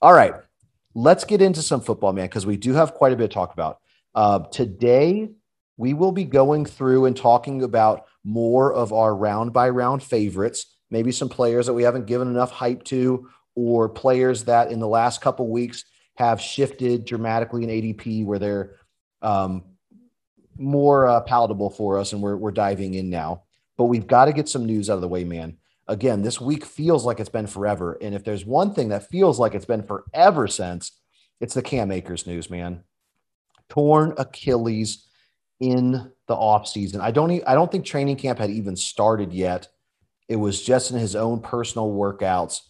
All 0.01 0.13
right, 0.13 0.33
let's 0.95 1.25
get 1.25 1.41
into 1.41 1.61
some 1.61 1.81
football, 1.81 2.13
man, 2.13 2.27
because 2.27 2.45
we 2.45 2.55
do 2.55 2.73
have 2.73 2.93
quite 2.93 3.11
a 3.11 3.17
bit 3.17 3.29
to 3.29 3.33
talk 3.33 3.53
about. 3.53 3.79
Uh, 4.15 4.39
today, 4.39 5.29
we 5.75 5.93
will 5.93 6.13
be 6.13 6.23
going 6.23 6.65
through 6.65 7.05
and 7.05 7.17
talking 7.17 7.63
about 7.63 8.05
more 8.23 8.73
of 8.73 8.93
our 8.93 9.13
round 9.13 9.51
by 9.51 9.67
round 9.67 10.01
favorites, 10.01 10.77
maybe 10.89 11.11
some 11.11 11.27
players 11.29 11.65
that 11.65 11.73
we 11.73 11.83
haven't 11.83 12.05
given 12.05 12.29
enough 12.29 12.51
hype 12.51 12.83
to, 12.85 13.29
or 13.55 13.89
players 13.89 14.45
that 14.45 14.71
in 14.71 14.79
the 14.79 14.87
last 14.87 15.19
couple 15.19 15.49
weeks 15.49 15.83
have 16.15 16.39
shifted 16.39 17.03
dramatically 17.03 17.63
in 17.63 17.69
ADP 17.69 18.23
where 18.23 18.39
they're 18.39 18.75
um, 19.21 19.63
more 20.57 21.07
uh, 21.07 21.21
palatable 21.21 21.69
for 21.69 21.97
us, 21.97 22.13
and 22.13 22.21
we're, 22.21 22.37
we're 22.37 22.51
diving 22.51 22.93
in 22.93 23.09
now. 23.09 23.43
But 23.77 23.85
we've 23.85 24.07
got 24.07 24.25
to 24.25 24.33
get 24.33 24.49
some 24.49 24.65
news 24.65 24.89
out 24.89 24.95
of 24.95 25.01
the 25.01 25.07
way, 25.07 25.23
man. 25.23 25.57
Again, 25.87 26.21
this 26.21 26.39
week 26.39 26.65
feels 26.65 27.05
like 27.05 27.19
it's 27.19 27.29
been 27.29 27.47
forever. 27.47 27.97
And 28.01 28.15
if 28.15 28.23
there's 28.23 28.45
one 28.45 28.73
thing 28.73 28.89
that 28.89 29.09
feels 29.09 29.39
like 29.39 29.53
it's 29.53 29.65
been 29.65 29.83
forever 29.83 30.47
since, 30.47 30.91
it's 31.41 31.55
the 31.55 31.61
Cam 31.61 31.91
Akers 31.91 32.25
news, 32.25 32.49
man. 32.49 32.83
Torn 33.69 34.13
Achilles 34.17 35.07
in 35.59 36.11
the 36.27 36.35
offseason. 36.35 37.01
I 37.01 37.11
don't 37.11 37.31
e- 37.31 37.43
I 37.45 37.53
don't 37.53 37.71
think 37.71 37.85
training 37.85 38.17
camp 38.17 38.39
had 38.39 38.49
even 38.49 38.75
started 38.75 39.33
yet. 39.33 39.67
It 40.29 40.35
was 40.37 40.61
just 40.61 40.91
in 40.91 40.97
his 40.97 41.15
own 41.15 41.41
personal 41.41 41.91
workouts. 41.91 42.61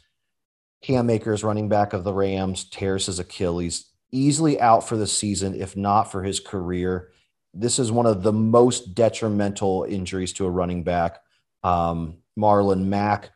Cam 0.82 1.10
Akers, 1.10 1.44
running 1.44 1.70
back 1.70 1.94
of 1.94 2.04
the 2.04 2.14
Rams, 2.14 2.66
tears 2.66 3.06
his 3.06 3.20
Achilles, 3.20 3.86
easily 4.12 4.60
out 4.60 4.88
for 4.88 4.98
the 4.98 5.08
season, 5.08 5.60
if 5.60 5.78
not 5.78 6.12
for 6.12 6.24
his 6.24 6.40
career. 6.40 7.12
This 7.54 7.80
is 7.80 7.92
one 7.92 8.06
of 8.06 8.24
the 8.24 8.34
most 8.34 8.96
detrimental 8.96 9.86
injuries 9.88 10.34
to 10.34 10.46
a 10.46 10.50
running 10.50 10.84
back. 10.84 11.20
Um, 11.64 12.18
Marlon 12.38 12.86
Mack 12.86 13.32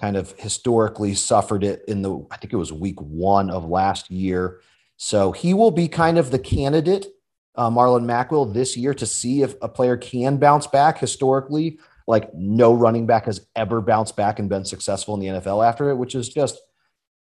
kind 0.00 0.16
of 0.16 0.32
historically 0.38 1.14
suffered 1.14 1.64
it 1.64 1.84
in 1.88 2.02
the, 2.02 2.26
I 2.30 2.36
think 2.36 2.52
it 2.52 2.56
was 2.56 2.72
week 2.72 3.00
one 3.00 3.50
of 3.50 3.68
last 3.68 4.10
year. 4.10 4.60
So 4.96 5.32
he 5.32 5.54
will 5.54 5.70
be 5.70 5.88
kind 5.88 6.18
of 6.18 6.30
the 6.30 6.38
candidate, 6.38 7.06
uh, 7.54 7.70
Marlon 7.70 8.04
Mack 8.04 8.30
will 8.30 8.46
this 8.46 8.76
year 8.76 8.94
to 8.94 9.06
see 9.06 9.42
if 9.42 9.54
a 9.60 9.68
player 9.68 9.96
can 9.96 10.38
bounce 10.38 10.66
back 10.66 10.98
historically. 10.98 11.78
Like 12.06 12.32
no 12.34 12.72
running 12.74 13.06
back 13.06 13.26
has 13.26 13.46
ever 13.54 13.80
bounced 13.80 14.16
back 14.16 14.38
and 14.38 14.48
been 14.48 14.64
successful 14.64 15.14
in 15.14 15.20
the 15.20 15.40
NFL 15.40 15.66
after 15.66 15.90
it, 15.90 15.96
which 15.96 16.14
is 16.14 16.28
just, 16.28 16.60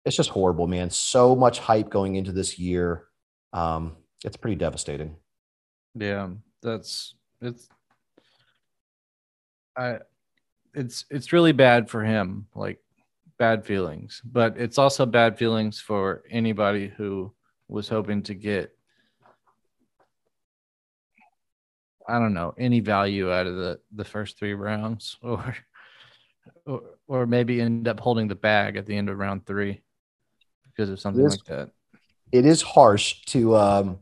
it's 0.05 0.15
just 0.15 0.29
horrible, 0.29 0.67
man. 0.67 0.89
So 0.89 1.35
much 1.35 1.59
hype 1.59 1.89
going 1.89 2.15
into 2.15 2.31
this 2.31 2.57
year. 2.57 3.05
Um, 3.51 3.97
it's 4.25 4.38
pretty 4.38 4.55
devastating. 4.55 5.17
Yeah, 5.95 6.29
that's 6.62 7.15
it's 7.41 7.67
I 9.75 10.00
it's 10.73 11.05
it's 11.09 11.33
really 11.33 11.51
bad 11.51 11.89
for 11.89 12.03
him, 12.03 12.47
like 12.55 12.79
bad 13.38 13.65
feelings. 13.65 14.21
But 14.25 14.57
it's 14.57 14.77
also 14.77 15.05
bad 15.05 15.38
feelings 15.38 15.79
for 15.79 16.23
anybody 16.29 16.88
who 16.88 17.33
was 17.67 17.88
hoping 17.88 18.23
to 18.23 18.33
get 18.33 18.75
I 22.07 22.19
don't 22.19 22.33
know, 22.33 22.53
any 22.57 22.79
value 22.79 23.31
out 23.31 23.47
of 23.47 23.55
the 23.55 23.79
the 23.93 24.03
first 24.05 24.38
3 24.39 24.53
rounds 24.53 25.17
or 25.21 25.55
or, 26.65 26.81
or 27.07 27.25
maybe 27.25 27.62
end 27.62 27.88
up 27.88 28.00
holding 28.00 28.27
the 28.27 28.35
bag 28.35 28.77
at 28.77 28.85
the 28.85 28.95
end 28.95 29.09
of 29.09 29.17
round 29.17 29.45
3 29.45 29.81
because 30.65 30.89
of 30.89 31.00
something 31.00 31.25
is, 31.25 31.31
like 31.31 31.45
that. 31.45 31.69
It 32.31 32.45
is 32.45 32.62
harsh 32.62 33.21
to 33.27 33.55
um 33.55 34.00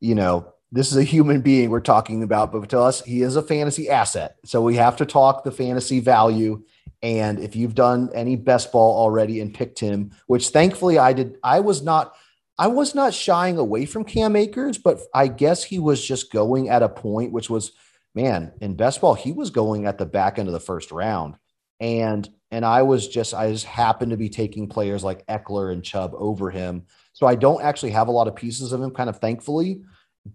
you 0.00 0.14
know 0.14 0.53
this 0.74 0.90
is 0.90 0.96
a 0.96 1.04
human 1.04 1.40
being 1.40 1.70
we're 1.70 1.78
talking 1.78 2.24
about, 2.24 2.50
but 2.50 2.68
to 2.70 2.80
us, 2.80 3.00
he 3.04 3.22
is 3.22 3.36
a 3.36 3.42
fantasy 3.42 3.88
asset. 3.88 4.34
So 4.44 4.60
we 4.60 4.74
have 4.74 4.96
to 4.96 5.06
talk 5.06 5.44
the 5.44 5.52
fantasy 5.52 6.00
value. 6.00 6.64
And 7.00 7.38
if 7.38 7.54
you've 7.54 7.76
done 7.76 8.10
any 8.12 8.34
best 8.34 8.72
ball 8.72 8.98
already 8.98 9.40
and 9.40 9.54
picked 9.54 9.78
him, 9.78 10.10
which 10.26 10.48
thankfully 10.48 10.98
I 10.98 11.12
did, 11.12 11.36
I 11.44 11.60
was 11.60 11.82
not, 11.82 12.16
I 12.58 12.66
was 12.66 12.92
not 12.92 13.14
shying 13.14 13.56
away 13.56 13.86
from 13.86 14.02
Cam 14.02 14.34
Akers, 14.34 14.76
but 14.76 14.98
I 15.14 15.28
guess 15.28 15.62
he 15.62 15.78
was 15.78 16.04
just 16.04 16.32
going 16.32 16.68
at 16.68 16.82
a 16.82 16.88
point 16.88 17.30
which 17.30 17.48
was, 17.48 17.70
man, 18.12 18.52
in 18.60 18.74
best 18.74 19.00
ball, 19.00 19.14
he 19.14 19.30
was 19.30 19.50
going 19.50 19.86
at 19.86 19.96
the 19.96 20.06
back 20.06 20.40
end 20.40 20.48
of 20.48 20.54
the 20.54 20.58
first 20.58 20.90
round. 20.90 21.36
And 21.78 22.28
and 22.50 22.64
I 22.64 22.82
was 22.82 23.06
just, 23.06 23.32
I 23.32 23.52
just 23.52 23.66
happened 23.66 24.10
to 24.10 24.16
be 24.16 24.28
taking 24.28 24.68
players 24.68 25.04
like 25.04 25.26
Ekeler 25.26 25.72
and 25.72 25.84
Chubb 25.84 26.14
over 26.16 26.50
him. 26.50 26.86
So 27.12 27.28
I 27.28 27.36
don't 27.36 27.62
actually 27.62 27.90
have 27.90 28.08
a 28.08 28.12
lot 28.12 28.28
of 28.28 28.34
pieces 28.34 28.72
of 28.72 28.82
him, 28.82 28.90
kind 28.90 29.08
of 29.08 29.18
thankfully. 29.18 29.82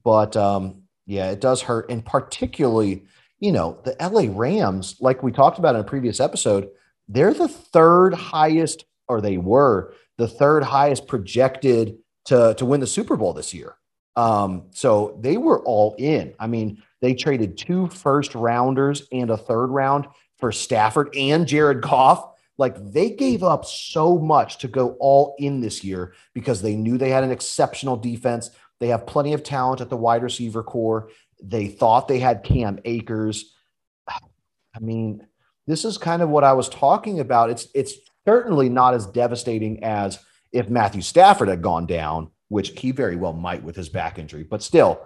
But 0.03 0.35
um, 0.37 0.83
yeah, 1.05 1.31
it 1.31 1.41
does 1.41 1.61
hurt. 1.61 1.89
And 1.89 2.05
particularly, 2.05 3.05
you 3.39 3.51
know, 3.51 3.79
the 3.83 3.95
LA 3.99 4.31
Rams, 4.31 4.95
like 4.99 5.23
we 5.23 5.31
talked 5.31 5.59
about 5.59 5.75
in 5.75 5.81
a 5.81 5.85
previous 5.85 6.19
episode, 6.19 6.69
they're 7.07 7.33
the 7.33 7.47
third 7.47 8.13
highest, 8.13 8.85
or 9.07 9.21
they 9.21 9.37
were 9.37 9.93
the 10.17 10.27
third 10.27 10.63
highest 10.63 11.07
projected 11.07 11.97
to, 12.25 12.53
to 12.57 12.65
win 12.65 12.79
the 12.79 12.87
Super 12.87 13.15
Bowl 13.17 13.33
this 13.33 13.53
year. 13.53 13.75
Um, 14.15 14.65
so 14.71 15.17
they 15.21 15.37
were 15.37 15.63
all 15.63 15.95
in. 15.97 16.33
I 16.39 16.47
mean, 16.47 16.83
they 17.01 17.13
traded 17.13 17.57
two 17.57 17.87
first 17.87 18.35
rounders 18.35 19.07
and 19.11 19.29
a 19.29 19.37
third 19.37 19.67
round 19.67 20.07
for 20.37 20.51
Stafford 20.51 21.15
and 21.15 21.47
Jared 21.47 21.81
Goff. 21.81 22.35
Like 22.57 22.91
they 22.91 23.11
gave 23.11 23.43
up 23.43 23.65
so 23.65 24.17
much 24.17 24.57
to 24.59 24.67
go 24.67 24.97
all 24.99 25.35
in 25.39 25.61
this 25.61 25.83
year 25.83 26.13
because 26.33 26.61
they 26.61 26.75
knew 26.75 26.97
they 26.97 27.09
had 27.09 27.23
an 27.23 27.31
exceptional 27.31 27.95
defense. 27.95 28.51
They 28.79 28.89
have 28.89 29.07
plenty 29.07 29.33
of 29.33 29.43
talent 29.43 29.81
at 29.81 29.89
the 29.89 29.97
wide 29.97 30.23
receiver 30.23 30.63
core. 30.63 31.09
They 31.41 31.67
thought 31.67 32.07
they 32.07 32.19
had 32.19 32.43
Cam 32.43 32.79
Akers. 32.85 33.53
I 34.07 34.79
mean, 34.79 35.25
this 35.67 35.85
is 35.85 35.97
kind 35.97 36.21
of 36.21 36.29
what 36.29 36.43
I 36.43 36.53
was 36.53 36.69
talking 36.69 37.19
about. 37.19 37.49
It's 37.49 37.67
it's 37.73 37.93
certainly 38.25 38.69
not 38.69 38.93
as 38.93 39.05
devastating 39.05 39.83
as 39.83 40.19
if 40.51 40.69
Matthew 40.69 41.01
Stafford 41.01 41.47
had 41.47 41.61
gone 41.61 41.85
down, 41.85 42.31
which 42.47 42.79
he 42.79 42.91
very 42.91 43.15
well 43.15 43.33
might 43.33 43.63
with 43.63 43.75
his 43.75 43.89
back 43.89 44.19
injury, 44.19 44.43
but 44.43 44.63
still, 44.63 44.99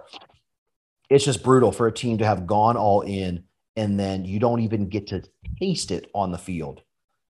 it's 1.10 1.24
just 1.24 1.42
brutal 1.42 1.72
for 1.72 1.86
a 1.86 1.92
team 1.92 2.18
to 2.18 2.26
have 2.26 2.46
gone 2.46 2.76
all 2.76 3.02
in 3.02 3.44
and 3.76 3.98
then 3.98 4.24
you 4.24 4.38
don't 4.38 4.60
even 4.60 4.88
get 4.88 5.08
to 5.08 5.22
taste 5.58 5.90
it 5.90 6.10
on 6.14 6.30
the 6.30 6.38
field. 6.38 6.82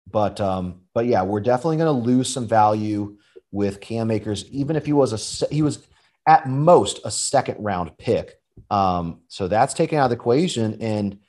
But 0.09 0.39
um, 0.39 0.81
but 0.93 1.05
yeah, 1.05 1.23
we're 1.23 1.41
definitely 1.41 1.77
going 1.77 1.93
to 1.93 2.07
lose 2.07 2.29
some 2.29 2.47
value 2.47 3.17
with 3.51 3.81
Cam 3.81 4.11
Akers, 4.11 4.45
even 4.51 4.75
if 4.75 4.85
he 4.85 4.93
was 4.93 5.41
a 5.41 5.47
he 5.53 5.61
was 5.61 5.85
at 6.27 6.47
most 6.47 6.99
a 7.05 7.11
second 7.11 7.63
round 7.63 7.97
pick. 7.97 8.39
Um, 8.69 9.21
so 9.29 9.47
that's 9.47 9.73
taken 9.73 9.97
out 9.97 10.05
of 10.05 10.09
the 10.09 10.15
equation. 10.15 10.81
And 10.81 11.19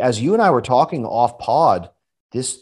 as 0.00 0.20
you 0.20 0.32
and 0.34 0.42
I 0.42 0.50
were 0.50 0.62
talking 0.62 1.06
off 1.06 1.38
pod, 1.38 1.90
this 2.32 2.60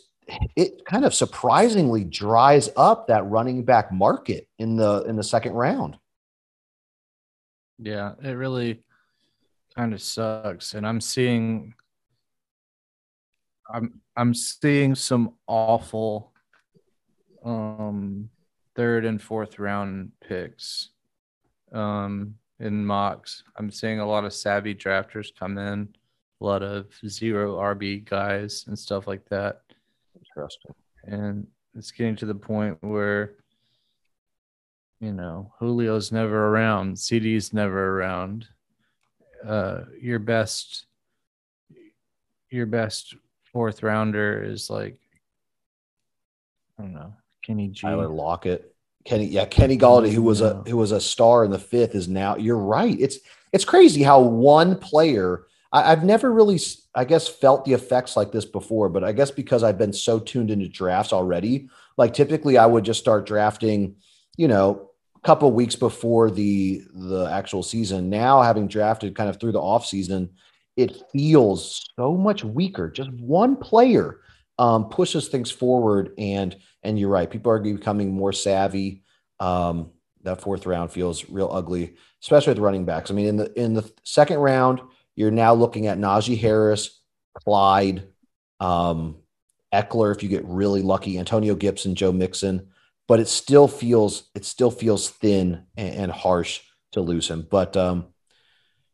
it 0.54 0.84
kind 0.84 1.04
of 1.04 1.14
surprisingly 1.14 2.04
dries 2.04 2.68
up 2.76 3.08
that 3.08 3.28
running 3.28 3.64
back 3.64 3.90
market 3.90 4.48
in 4.58 4.76
the 4.76 5.02
in 5.04 5.16
the 5.16 5.24
second 5.24 5.52
round. 5.54 5.98
Yeah, 7.78 8.12
it 8.22 8.30
really 8.30 8.84
kind 9.74 9.94
of 9.94 10.02
sucks. 10.02 10.74
And 10.74 10.86
I'm 10.86 11.00
seeing 11.00 11.74
I'm 13.72 14.00
I'm 14.16 14.34
seeing 14.34 14.94
some 14.94 15.34
awful 15.46 16.32
um 17.44 18.28
third 18.76 19.04
and 19.04 19.20
fourth 19.20 19.58
round 19.58 20.12
picks 20.20 20.90
um, 21.72 22.34
in 22.60 22.84
mocks. 22.84 23.42
I'm 23.56 23.70
seeing 23.70 24.00
a 24.00 24.06
lot 24.06 24.24
of 24.24 24.32
savvy 24.32 24.74
drafters 24.74 25.28
come 25.36 25.58
in, 25.58 25.88
a 26.40 26.44
lot 26.44 26.62
of 26.62 26.86
zero 27.06 27.56
RB 27.56 28.04
guys 28.04 28.64
and 28.68 28.78
stuff 28.78 29.06
like 29.06 29.28
that. 29.28 29.62
Interesting. 30.16 30.74
And 31.04 31.46
it's 31.76 31.90
getting 31.90 32.16
to 32.16 32.26
the 32.26 32.34
point 32.34 32.78
where, 32.80 33.34
you 35.00 35.12
know, 35.12 35.52
Julio's 35.58 36.12
never 36.12 36.48
around, 36.48 36.98
CD's 36.98 37.52
never 37.52 37.98
around. 37.98 38.46
Uh, 39.46 39.80
your 40.00 40.20
best, 40.20 40.86
your 42.50 42.66
best 42.66 43.16
fourth 43.52 43.82
rounder 43.82 44.42
is 44.44 44.70
like, 44.70 44.98
I 46.78 46.82
don't 46.82 46.94
know, 46.94 47.14
Kenny 47.44 47.68
G. 47.68 47.82
Tyler 47.82 48.08
Lockett. 48.08 48.71
Kenny, 49.04 49.26
yeah, 49.26 49.46
Kenny 49.46 49.76
Golladay, 49.76 50.12
who 50.12 50.22
was 50.22 50.40
a 50.40 50.62
who 50.66 50.76
was 50.76 50.92
a 50.92 51.00
star 51.00 51.44
in 51.44 51.50
the 51.50 51.58
fifth, 51.58 51.94
is 51.94 52.08
now. 52.08 52.36
You're 52.36 52.58
right. 52.58 52.96
It's 53.00 53.18
it's 53.52 53.64
crazy 53.64 54.02
how 54.02 54.20
one 54.20 54.76
player. 54.76 55.46
I, 55.74 55.88
have 55.88 56.04
never 56.04 56.30
really, 56.30 56.60
I 56.94 57.06
guess, 57.06 57.26
felt 57.26 57.64
the 57.64 57.72
effects 57.72 58.14
like 58.14 58.30
this 58.30 58.44
before, 58.44 58.90
but 58.90 59.02
I 59.02 59.12
guess 59.12 59.30
because 59.30 59.62
I've 59.62 59.78
been 59.78 59.94
so 59.94 60.18
tuned 60.18 60.50
into 60.50 60.68
drafts 60.68 61.14
already. 61.14 61.70
Like 61.96 62.12
typically, 62.12 62.58
I 62.58 62.66
would 62.66 62.84
just 62.84 63.00
start 63.00 63.24
drafting, 63.24 63.96
you 64.36 64.48
know, 64.48 64.90
a 65.16 65.20
couple 65.26 65.50
weeks 65.50 65.74
before 65.74 66.30
the 66.30 66.82
the 66.92 67.24
actual 67.24 67.62
season. 67.62 68.10
Now, 68.10 68.42
having 68.42 68.68
drafted 68.68 69.16
kind 69.16 69.30
of 69.30 69.40
through 69.40 69.52
the 69.52 69.62
off 69.62 69.86
season, 69.86 70.30
it 70.76 71.02
feels 71.10 71.90
so 71.96 72.16
much 72.16 72.44
weaker. 72.44 72.90
Just 72.90 73.10
one 73.12 73.56
player 73.56 74.20
um, 74.62 74.88
pushes 74.88 75.26
things 75.26 75.50
forward 75.50 76.14
and 76.18 76.56
and 76.84 76.96
you're 76.96 77.08
right. 77.08 77.28
People 77.28 77.50
are 77.50 77.58
becoming 77.58 78.12
more 78.12 78.32
savvy. 78.32 79.02
Um, 79.40 79.90
that 80.22 80.40
fourth 80.40 80.66
round 80.66 80.92
feels 80.92 81.28
real 81.28 81.50
ugly, 81.52 81.96
especially 82.22 82.52
with 82.52 82.62
running 82.62 82.84
backs. 82.84 83.10
I 83.10 83.14
mean, 83.14 83.26
in 83.26 83.36
the 83.36 83.60
in 83.60 83.74
the 83.74 83.92
second 84.04 84.38
round, 84.38 84.80
you're 85.16 85.32
now 85.32 85.52
looking 85.52 85.88
at 85.88 85.98
Najee 85.98 86.38
Harris, 86.38 87.00
Clyde, 87.34 88.06
um, 88.60 89.16
Ekeler. 89.74 90.14
If 90.14 90.22
you 90.22 90.28
get 90.28 90.44
really 90.44 90.82
lucky, 90.82 91.18
Antonio 91.18 91.56
Gibson, 91.56 91.96
Joe 91.96 92.12
Mixon. 92.12 92.68
But 93.08 93.18
it 93.18 93.26
still 93.26 93.66
feels 93.66 94.30
it 94.36 94.44
still 94.44 94.70
feels 94.70 95.10
thin 95.10 95.64
and, 95.76 95.94
and 95.94 96.12
harsh 96.12 96.60
to 96.92 97.00
lose 97.00 97.28
him. 97.28 97.48
But 97.50 97.76
um, 97.76 98.06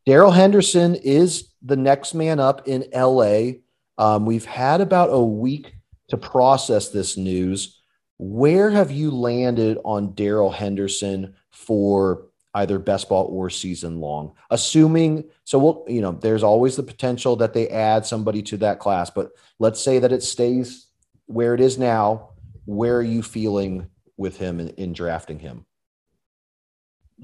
Darrell 0.07 0.31
Henderson 0.31 0.95
is 0.95 1.51
the 1.61 1.77
next 1.77 2.15
man 2.15 2.41
up 2.41 2.67
in 2.67 2.87
LA. 2.95 3.59
Um, 3.99 4.25
we've 4.25 4.45
had 4.45 4.81
about 4.81 5.11
a 5.13 5.21
week 5.21 5.75
to 6.09 6.17
process 6.17 6.89
this 6.89 7.17
news. 7.17 7.83
Where 8.19 8.71
have 8.71 8.91
you 8.91 9.11
landed 9.11 9.79
on 9.85 10.15
Darrell 10.15 10.51
Henderson 10.51 11.35
for 11.51 12.27
either 12.55 12.79
best 12.79 13.09
ball 13.09 13.27
or 13.27 13.51
season 13.51 14.01
long? 14.01 14.33
Assuming 14.51 15.25
so, 15.45 15.59
we'll 15.59 15.85
you 15.89 16.01
know, 16.01 16.13
there's 16.13 16.43
always 16.43 16.77
the 16.77 16.83
potential 16.83 17.37
that 17.37 17.53
they 17.53 17.69
add 17.69 18.07
somebody 18.07 18.43
to 18.43 18.57
that 18.59 18.79
class, 18.79 19.11
but 19.11 19.31
let's 19.59 19.81
say 19.81 19.99
that 19.99 20.13
it 20.13 20.23
stays 20.23 20.87
where 21.27 21.55
it 21.55 21.61
is 21.61 21.79
now. 21.79 22.31
Where 22.65 22.97
are 22.97 23.03
you 23.03 23.23
feeling 23.23 23.89
with 24.17 24.37
him 24.37 24.61
in, 24.61 24.69
in 24.71 24.93
drafting 24.93 25.39
him? 25.39 25.65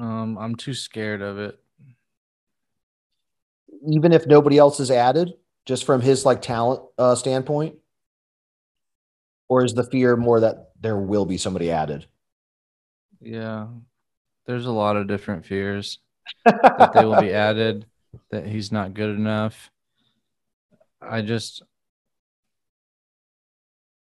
Um, 0.01 0.37
I'm 0.39 0.55
too 0.55 0.75
scared 0.75 1.23
of 1.23 1.39
it. 1.39 1.59
Even 3.89 4.13
if 4.13 4.27
nobody 4.27 4.59
else 4.59 4.81
is 4.81 4.91
added, 4.91 5.35
just 5.67 5.85
from 5.85 6.01
his 6.01 6.25
like 6.25 6.43
talent 6.43 6.83
uh, 6.99 7.15
standpoint, 7.15 7.77
or 9.49 9.65
is 9.65 9.75
the 9.75 9.85
fear 9.85 10.17
more 10.17 10.41
that 10.41 10.71
there 10.81 10.97
will 10.97 11.27
be 11.27 11.39
somebody 11.39 11.71
added. 11.71 12.07
Yeah. 13.21 13.69
There's 14.47 14.67
a 14.67 14.73
lot 14.73 14.97
of 14.97 15.09
different 15.09 15.47
fears 15.47 15.99
that 16.45 16.93
they 16.93 17.05
will 17.05 17.21
be 17.21 17.33
added, 17.33 17.87
that 18.31 18.47
he's 18.47 18.71
not 18.71 18.95
good 18.95 19.17
enough. 19.17 19.71
I 21.01 21.23
just, 21.23 21.63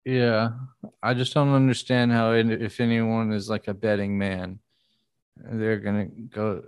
yeah, 0.03 0.49
I 1.01 1.13
just 1.13 1.33
don't 1.33 1.53
understand 1.53 2.11
how, 2.11 2.31
if 2.33 2.79
anyone 2.81 3.31
is 3.31 3.49
like 3.49 3.67
a 3.67 3.73
betting 3.73 4.17
man, 4.17 4.59
they're 5.37 5.79
going 5.79 6.09
to 6.09 6.21
go 6.23 6.63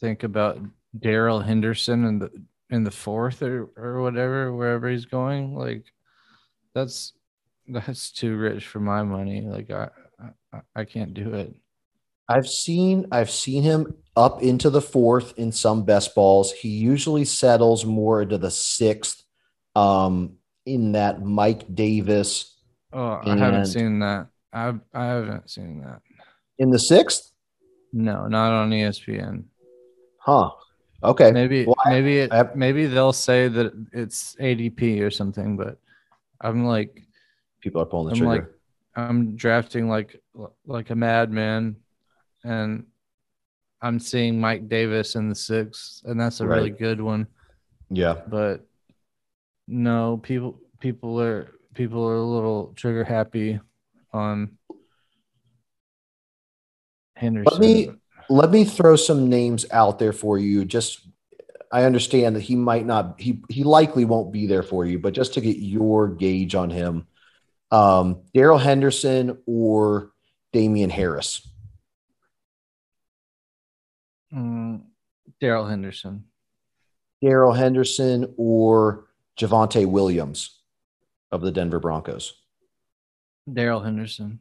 think 0.00 0.22
about 0.22 0.60
Darrell 0.96 1.40
Henderson 1.40 2.04
and 2.04 2.22
the 2.22 2.30
in 2.70 2.84
the 2.84 2.90
fourth 2.90 3.42
or 3.42 3.70
or 3.76 4.02
whatever, 4.02 4.52
wherever 4.54 4.88
he's 4.88 5.06
going. 5.06 5.54
Like 5.54 5.84
that's 6.74 7.12
that's 7.68 8.12
too 8.12 8.36
rich 8.36 8.66
for 8.66 8.80
my 8.80 9.02
money. 9.02 9.42
Like 9.42 9.70
I 9.70 9.88
I, 10.52 10.60
I 10.74 10.84
can't 10.84 11.14
do 11.14 11.34
it. 11.34 11.54
I've 12.28 12.48
seen 12.48 13.06
I've 13.12 13.30
seen 13.30 13.62
him 13.62 13.94
up 14.16 14.42
into 14.42 14.70
the 14.70 14.82
fourth 14.82 15.38
in 15.38 15.52
some 15.52 15.84
best 15.84 16.14
balls. 16.14 16.52
He 16.52 16.68
usually 16.68 17.24
settles 17.24 17.84
more 17.84 18.22
into 18.22 18.38
the 18.38 18.50
sixth. 18.50 19.22
Um, 19.76 20.38
in 20.66 20.92
that 20.92 21.22
Mike 21.22 21.74
Davis. 21.74 22.58
Oh, 22.92 23.20
I 23.24 23.36
haven't 23.36 23.66
seen 23.66 24.00
that. 24.00 24.26
I 24.52 24.74
I 24.92 25.04
haven't 25.06 25.48
seen 25.48 25.82
that. 25.82 26.00
In 26.58 26.70
the 26.70 26.78
sixth? 26.78 27.32
No, 27.92 28.26
not 28.26 28.52
on 28.52 28.70
ESPN. 28.70 29.44
Huh. 30.18 30.50
Okay. 31.02 31.30
Maybe 31.30 31.66
well, 31.66 31.76
maybe 31.86 32.18
it, 32.18 32.32
have, 32.32 32.56
maybe 32.56 32.86
they'll 32.86 33.12
say 33.12 33.48
that 33.48 33.72
it's 33.92 34.36
ADP 34.40 35.00
or 35.02 35.10
something, 35.10 35.56
but 35.56 35.78
I'm 36.40 36.64
like 36.64 37.02
people 37.60 37.82
are 37.82 37.86
pulling 37.86 38.14
the 38.14 38.20
I'm 38.20 38.26
trigger. 38.26 38.56
Like, 38.96 39.04
I'm 39.08 39.36
drafting 39.36 39.88
like 39.88 40.20
like 40.64 40.90
a 40.90 40.94
madman, 40.94 41.76
and 42.44 42.86
I'm 43.82 44.00
seeing 44.00 44.40
Mike 44.40 44.68
Davis 44.68 45.16
in 45.16 45.28
the 45.28 45.34
sixth, 45.34 46.02
and 46.04 46.18
that's 46.18 46.40
a 46.40 46.46
right. 46.46 46.56
really 46.56 46.70
good 46.70 47.00
one. 47.00 47.26
Yeah, 47.90 48.22
but 48.26 48.66
no, 49.68 50.18
people 50.22 50.60
people 50.80 51.20
are 51.20 51.50
people 51.74 52.06
are 52.08 52.16
a 52.16 52.22
little 52.22 52.72
trigger 52.74 53.04
happy 53.04 53.60
on 54.12 54.56
Henderson. 57.14 57.52
Let 57.52 57.60
me 57.60 57.90
let 58.28 58.50
me 58.50 58.64
throw 58.64 58.96
some 58.96 59.28
names 59.28 59.66
out 59.70 59.98
there 59.98 60.12
for 60.12 60.38
you. 60.38 60.64
Just 60.64 61.00
I 61.72 61.84
understand 61.84 62.36
that 62.36 62.42
he 62.42 62.56
might 62.56 62.86
not 62.86 63.20
he 63.20 63.42
he 63.48 63.64
likely 63.64 64.04
won't 64.04 64.32
be 64.32 64.46
there 64.46 64.62
for 64.62 64.84
you, 64.84 64.98
but 64.98 65.14
just 65.14 65.34
to 65.34 65.40
get 65.40 65.56
your 65.58 66.08
gauge 66.08 66.54
on 66.54 66.70
him, 66.70 67.06
um, 67.70 68.22
Darrell 68.34 68.58
Henderson 68.58 69.38
or 69.46 70.12
Damien 70.52 70.90
Harris. 70.90 71.46
Mm, 74.32 74.82
Darrell 75.40 75.66
Henderson. 75.66 76.24
Darrell 77.22 77.52
Henderson 77.52 78.34
or 78.36 79.06
Javonte 79.38 79.86
Williams 79.86 80.58
of 81.32 81.40
the 81.40 81.50
Denver 81.50 81.80
Broncos. 81.80 82.34
Darrell 83.52 83.80
Henderson. 83.80 84.40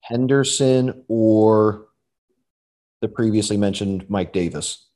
Henderson 0.00 1.04
or 1.08 1.86
the 3.00 3.08
previously 3.08 3.56
mentioned 3.56 4.08
Mike 4.08 4.32
Davis 4.32 4.86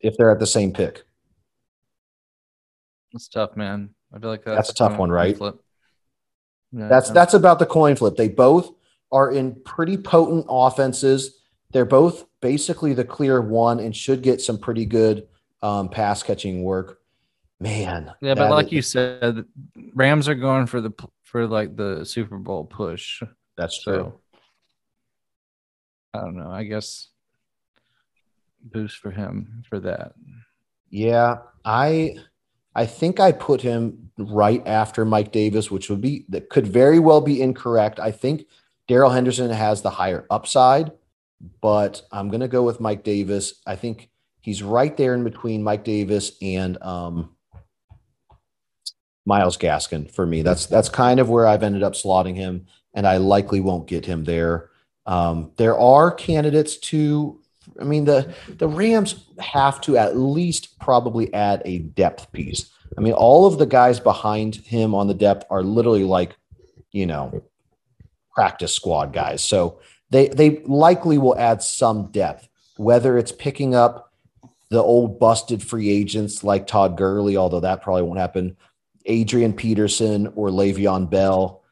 if 0.00 0.16
they're 0.16 0.30
at 0.30 0.38
the 0.38 0.46
same 0.46 0.72
pick? 0.72 1.04
That's 3.12 3.28
tough, 3.28 3.56
man. 3.56 3.90
I 4.12 4.18
feel 4.18 4.30
like 4.30 4.44
that's, 4.44 4.56
that's 4.56 4.70
a 4.70 4.74
tough 4.74 4.98
one, 4.98 5.10
right? 5.10 5.36
Flip. 5.36 5.56
Yeah, 6.72 6.88
that's 6.88 7.10
that's 7.10 7.34
about 7.34 7.58
the 7.58 7.66
coin 7.66 7.94
flip. 7.94 8.16
They 8.16 8.28
both 8.28 8.72
are 9.12 9.30
in 9.30 9.54
pretty 9.64 9.96
potent 9.96 10.46
offenses. 10.48 11.38
They're 11.70 11.84
both 11.84 12.24
basically 12.40 12.94
the 12.94 13.04
clear 13.04 13.40
one 13.40 13.80
and 13.80 13.94
should 13.94 14.22
get 14.22 14.40
some 14.40 14.58
pretty 14.58 14.84
good 14.84 15.28
um, 15.62 15.88
pass 15.88 16.22
catching 16.22 16.62
work. 16.62 17.00
Man, 17.60 18.12
yeah, 18.20 18.34
but 18.34 18.50
like 18.50 18.66
is, 18.66 18.72
you 18.72 18.82
said, 18.82 19.44
Rams 19.94 20.28
are 20.28 20.34
going 20.34 20.66
for 20.66 20.80
the 20.80 20.92
for 21.22 21.46
like 21.46 21.76
the 21.76 22.04
Super 22.04 22.38
Bowl 22.38 22.64
push. 22.64 23.22
That's 23.56 23.80
true. 23.82 23.94
So, 23.94 24.20
I 26.14 26.20
don't 26.20 26.36
know. 26.36 26.50
I 26.50 26.64
guess 26.64 27.08
boost 28.62 28.98
for 28.98 29.10
him 29.10 29.64
for 29.68 29.80
that. 29.80 30.14
Yeah, 30.90 31.38
I 31.64 32.16
I 32.74 32.86
think 32.86 33.18
I 33.20 33.32
put 33.32 33.60
him 33.60 34.10
right 34.16 34.66
after 34.66 35.04
Mike 35.04 35.32
Davis, 35.32 35.70
which 35.70 35.90
would 35.90 36.00
be 36.00 36.24
that 36.28 36.50
could 36.50 36.66
very 36.66 37.00
well 37.00 37.20
be 37.20 37.42
incorrect. 37.42 37.98
I 37.98 38.12
think 38.12 38.46
Darrell 38.86 39.10
Henderson 39.10 39.50
has 39.50 39.82
the 39.82 39.90
higher 39.90 40.24
upside, 40.30 40.92
but 41.60 42.02
I'm 42.12 42.30
gonna 42.30 42.48
go 42.48 42.62
with 42.62 42.80
Mike 42.80 43.02
Davis. 43.02 43.60
I 43.66 43.74
think 43.74 44.08
he's 44.40 44.62
right 44.62 44.96
there 44.96 45.14
in 45.14 45.24
between 45.24 45.64
Mike 45.64 45.84
Davis 45.84 46.32
and 46.40 46.80
um, 46.80 47.34
Myles 49.26 49.58
Gaskin 49.58 50.10
for 50.10 50.26
me. 50.26 50.42
That's 50.42 50.66
that's 50.66 50.88
kind 50.88 51.18
of 51.18 51.28
where 51.28 51.46
I've 51.46 51.64
ended 51.64 51.82
up 51.82 51.94
slotting 51.94 52.36
him, 52.36 52.66
and 52.92 53.06
I 53.06 53.16
likely 53.16 53.60
won't 53.60 53.88
get 53.88 54.06
him 54.06 54.24
there. 54.24 54.70
Um, 55.06 55.52
there 55.56 55.78
are 55.78 56.10
candidates 56.10 56.76
to. 56.78 57.40
I 57.80 57.84
mean, 57.84 58.04
the 58.04 58.34
the 58.48 58.68
Rams 58.68 59.26
have 59.38 59.80
to 59.82 59.96
at 59.96 60.16
least 60.16 60.78
probably 60.78 61.32
add 61.34 61.62
a 61.64 61.78
depth 61.78 62.30
piece. 62.32 62.70
I 62.96 63.00
mean, 63.00 63.14
all 63.14 63.46
of 63.46 63.58
the 63.58 63.66
guys 63.66 63.98
behind 63.98 64.56
him 64.56 64.94
on 64.94 65.08
the 65.08 65.14
depth 65.14 65.46
are 65.50 65.62
literally 65.62 66.04
like, 66.04 66.36
you 66.92 67.06
know, 67.06 67.42
practice 68.32 68.74
squad 68.74 69.12
guys. 69.12 69.42
So 69.42 69.80
they 70.10 70.28
they 70.28 70.62
likely 70.64 71.18
will 71.18 71.36
add 71.38 71.62
some 71.62 72.10
depth, 72.12 72.48
whether 72.76 73.18
it's 73.18 73.32
picking 73.32 73.74
up 73.74 74.12
the 74.70 74.82
old 74.82 75.18
busted 75.18 75.62
free 75.62 75.90
agents 75.90 76.44
like 76.44 76.66
Todd 76.66 76.96
Gurley, 76.96 77.36
although 77.36 77.60
that 77.60 77.82
probably 77.82 78.02
won't 78.02 78.18
happen. 78.18 78.56
Adrian 79.06 79.52
Peterson 79.52 80.28
or 80.34 80.48
Le'Veon 80.48 81.10
Bell. 81.10 81.62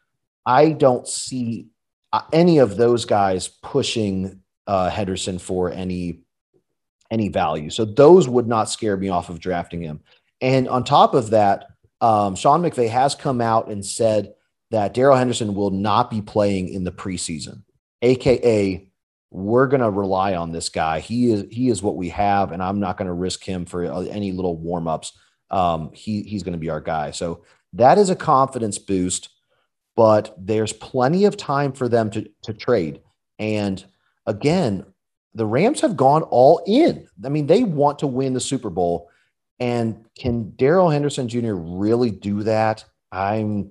I 0.45 0.71
don't 0.71 1.07
see 1.07 1.69
uh, 2.13 2.23
any 2.33 2.59
of 2.59 2.77
those 2.77 3.05
guys 3.05 3.49
pushing 3.49 4.41
uh, 4.67 4.91
Henderson 4.91 5.39
for 5.39 5.71
any 5.71 6.21
any 7.11 7.29
value. 7.29 7.69
So 7.69 7.85
those 7.85 8.27
would 8.27 8.47
not 8.47 8.71
scare 8.71 8.97
me 8.97 9.11
off 9.11 9.29
of 9.29 9.39
drafting 9.39 9.83
him. 9.83 10.01
And 10.41 10.67
on 10.67 10.83
top 10.83 11.13
of 11.13 11.31
that, 11.31 11.67
um, 12.01 12.35
Sean 12.35 12.63
McVay 12.63 12.89
has 12.89 13.15
come 13.15 13.43
out 13.43 13.69
and 13.69 13.85
said 13.85 14.33
that 14.71 14.95
Darrell 14.95 15.17
Henderson 15.17 15.55
will 15.55 15.71
not 15.71 16.11
be 16.11 16.23
playing 16.23 16.69
in 16.69 16.85
the 16.85 16.91
preseason, 16.91 17.63
aka 18.01 18.89
we're 19.33 19.67
going 19.67 19.81
to 19.81 19.91
rely 19.91 20.35
on 20.35 20.53
this 20.53 20.69
guy. 20.69 21.01
He 21.01 21.33
is 21.33 21.47
he 21.51 21.69
is 21.71 21.83
what 21.83 21.97
we 21.97 22.11
have, 22.11 22.53
and 22.53 22.63
I'm 22.63 22.81
not 22.81 22.99
going 22.99 23.07
to 23.07 23.15
risk 23.15 23.43
him 23.43 23.65
for 23.65 23.85
uh, 23.85 24.01
any 24.03 24.33
little 24.33 24.57
warm 24.57 24.87
ups. 24.87 25.13
Um, 25.51 25.91
he 25.95 26.23
he's 26.23 26.43
going 26.43 26.53
to 26.53 26.59
be 26.59 26.71
our 26.71 26.81
guy. 26.81 27.13
So 27.13 27.45
that 27.73 27.99
is 27.99 28.11
a 28.11 28.17
confidence 28.17 28.79
boost 28.79 29.31
but 29.97 30.35
there's 30.39 30.73
plenty 30.73 31.25
of 31.25 31.37
time 31.37 31.73
for 31.73 31.89
them 31.89 32.11
to, 32.11 32.29
to 32.43 32.53
trade. 32.53 33.01
And 33.39 33.85
again, 34.27 34.87
the 35.35 35.47
Rams 35.47 35.81
have 35.81 35.97
gone 35.97 36.23
all 36.23 36.63
in. 36.67 37.07
I 37.25 37.29
mean, 37.29 37.47
they 37.47 37.65
want 37.65 37.99
to 38.01 38.07
win 38.07 38.35
the 38.35 38.41
Super 38.41 38.71
Bowl. 38.71 39.11
And 39.61 40.05
can 40.19 40.51
Darrell 40.57 40.91
Henderson 40.91 41.29
Jr. 41.29 41.55
really 41.55 42.11
do 42.11 42.43
that? 42.43 42.85
I'm 43.11 43.71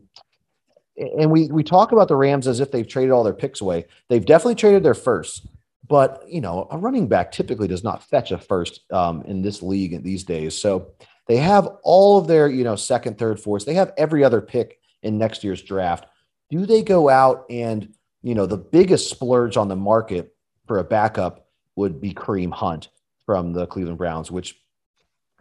and 0.98 1.32
we 1.32 1.48
we 1.48 1.64
talk 1.64 1.92
about 1.92 2.08
the 2.08 2.16
Rams 2.16 2.48
as 2.48 2.60
if 2.60 2.72
they've 2.72 2.88
traded 2.88 3.12
all 3.12 3.24
their 3.24 3.34
picks 3.34 3.62
away. 3.62 3.86
They've 4.08 4.26
definitely 4.26 4.56
traded 4.56 4.84
their 4.84 4.94
first, 4.94 5.48
but 5.88 6.24
you 6.28 6.42
know, 6.42 6.68
a 6.72 6.78
running 6.78 7.08
back 7.08 7.32
typically 7.32 7.68
does 7.68 7.84
not 7.84 8.04
fetch 8.04 8.32
a 8.32 8.38
first 8.38 8.82
um, 8.92 9.24
in 9.24 9.42
this 9.42 9.62
league 9.62 10.04
these 10.04 10.24
days. 10.24 10.60
So 10.60 10.92
they 11.28 11.38
have 11.38 11.68
all 11.84 12.18
of 12.18 12.28
their 12.28 12.48
you 12.48 12.64
know 12.64 12.76
second, 12.76 13.18
third, 13.18 13.40
fourth. 13.40 13.66
They 13.66 13.74
have 13.74 13.94
every 13.98 14.24
other 14.24 14.42
pick 14.42 14.80
in 15.02 15.18
next 15.18 15.44
year's 15.44 15.62
draft 15.62 16.06
do 16.52 16.66
they 16.66 16.84
go 16.84 17.10
out 17.10 17.46
and, 17.50 17.94
you 18.22 18.36
know, 18.36 18.46
the 18.46 18.58
biggest 18.58 19.10
splurge 19.10 19.58
on 19.58 19.70
the 19.70 19.76
market 19.76 20.36
for 20.68 20.78
a 20.78 20.84
backup 20.84 21.48
would 21.76 22.02
be 22.02 22.14
Kareem 22.14 22.52
Hunt 22.52 22.90
from 23.26 23.54
the 23.54 23.66
Cleveland 23.66 23.98
Browns, 23.98 24.30
which 24.30 24.60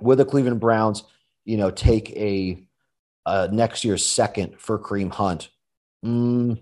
would 0.01 0.19
the 0.19 0.25
Cleveland 0.25 0.61
Browns, 0.61 1.03
you 1.45 1.57
know, 1.57 1.71
take 1.71 2.11
a, 2.11 2.67
a 3.27 3.49
next 3.49 3.85
year's 3.85 4.07
second 4.07 4.59
for 4.59 4.79
Kareem 4.79 5.13
Hunt? 5.13 5.51
Mm, 6.05 6.61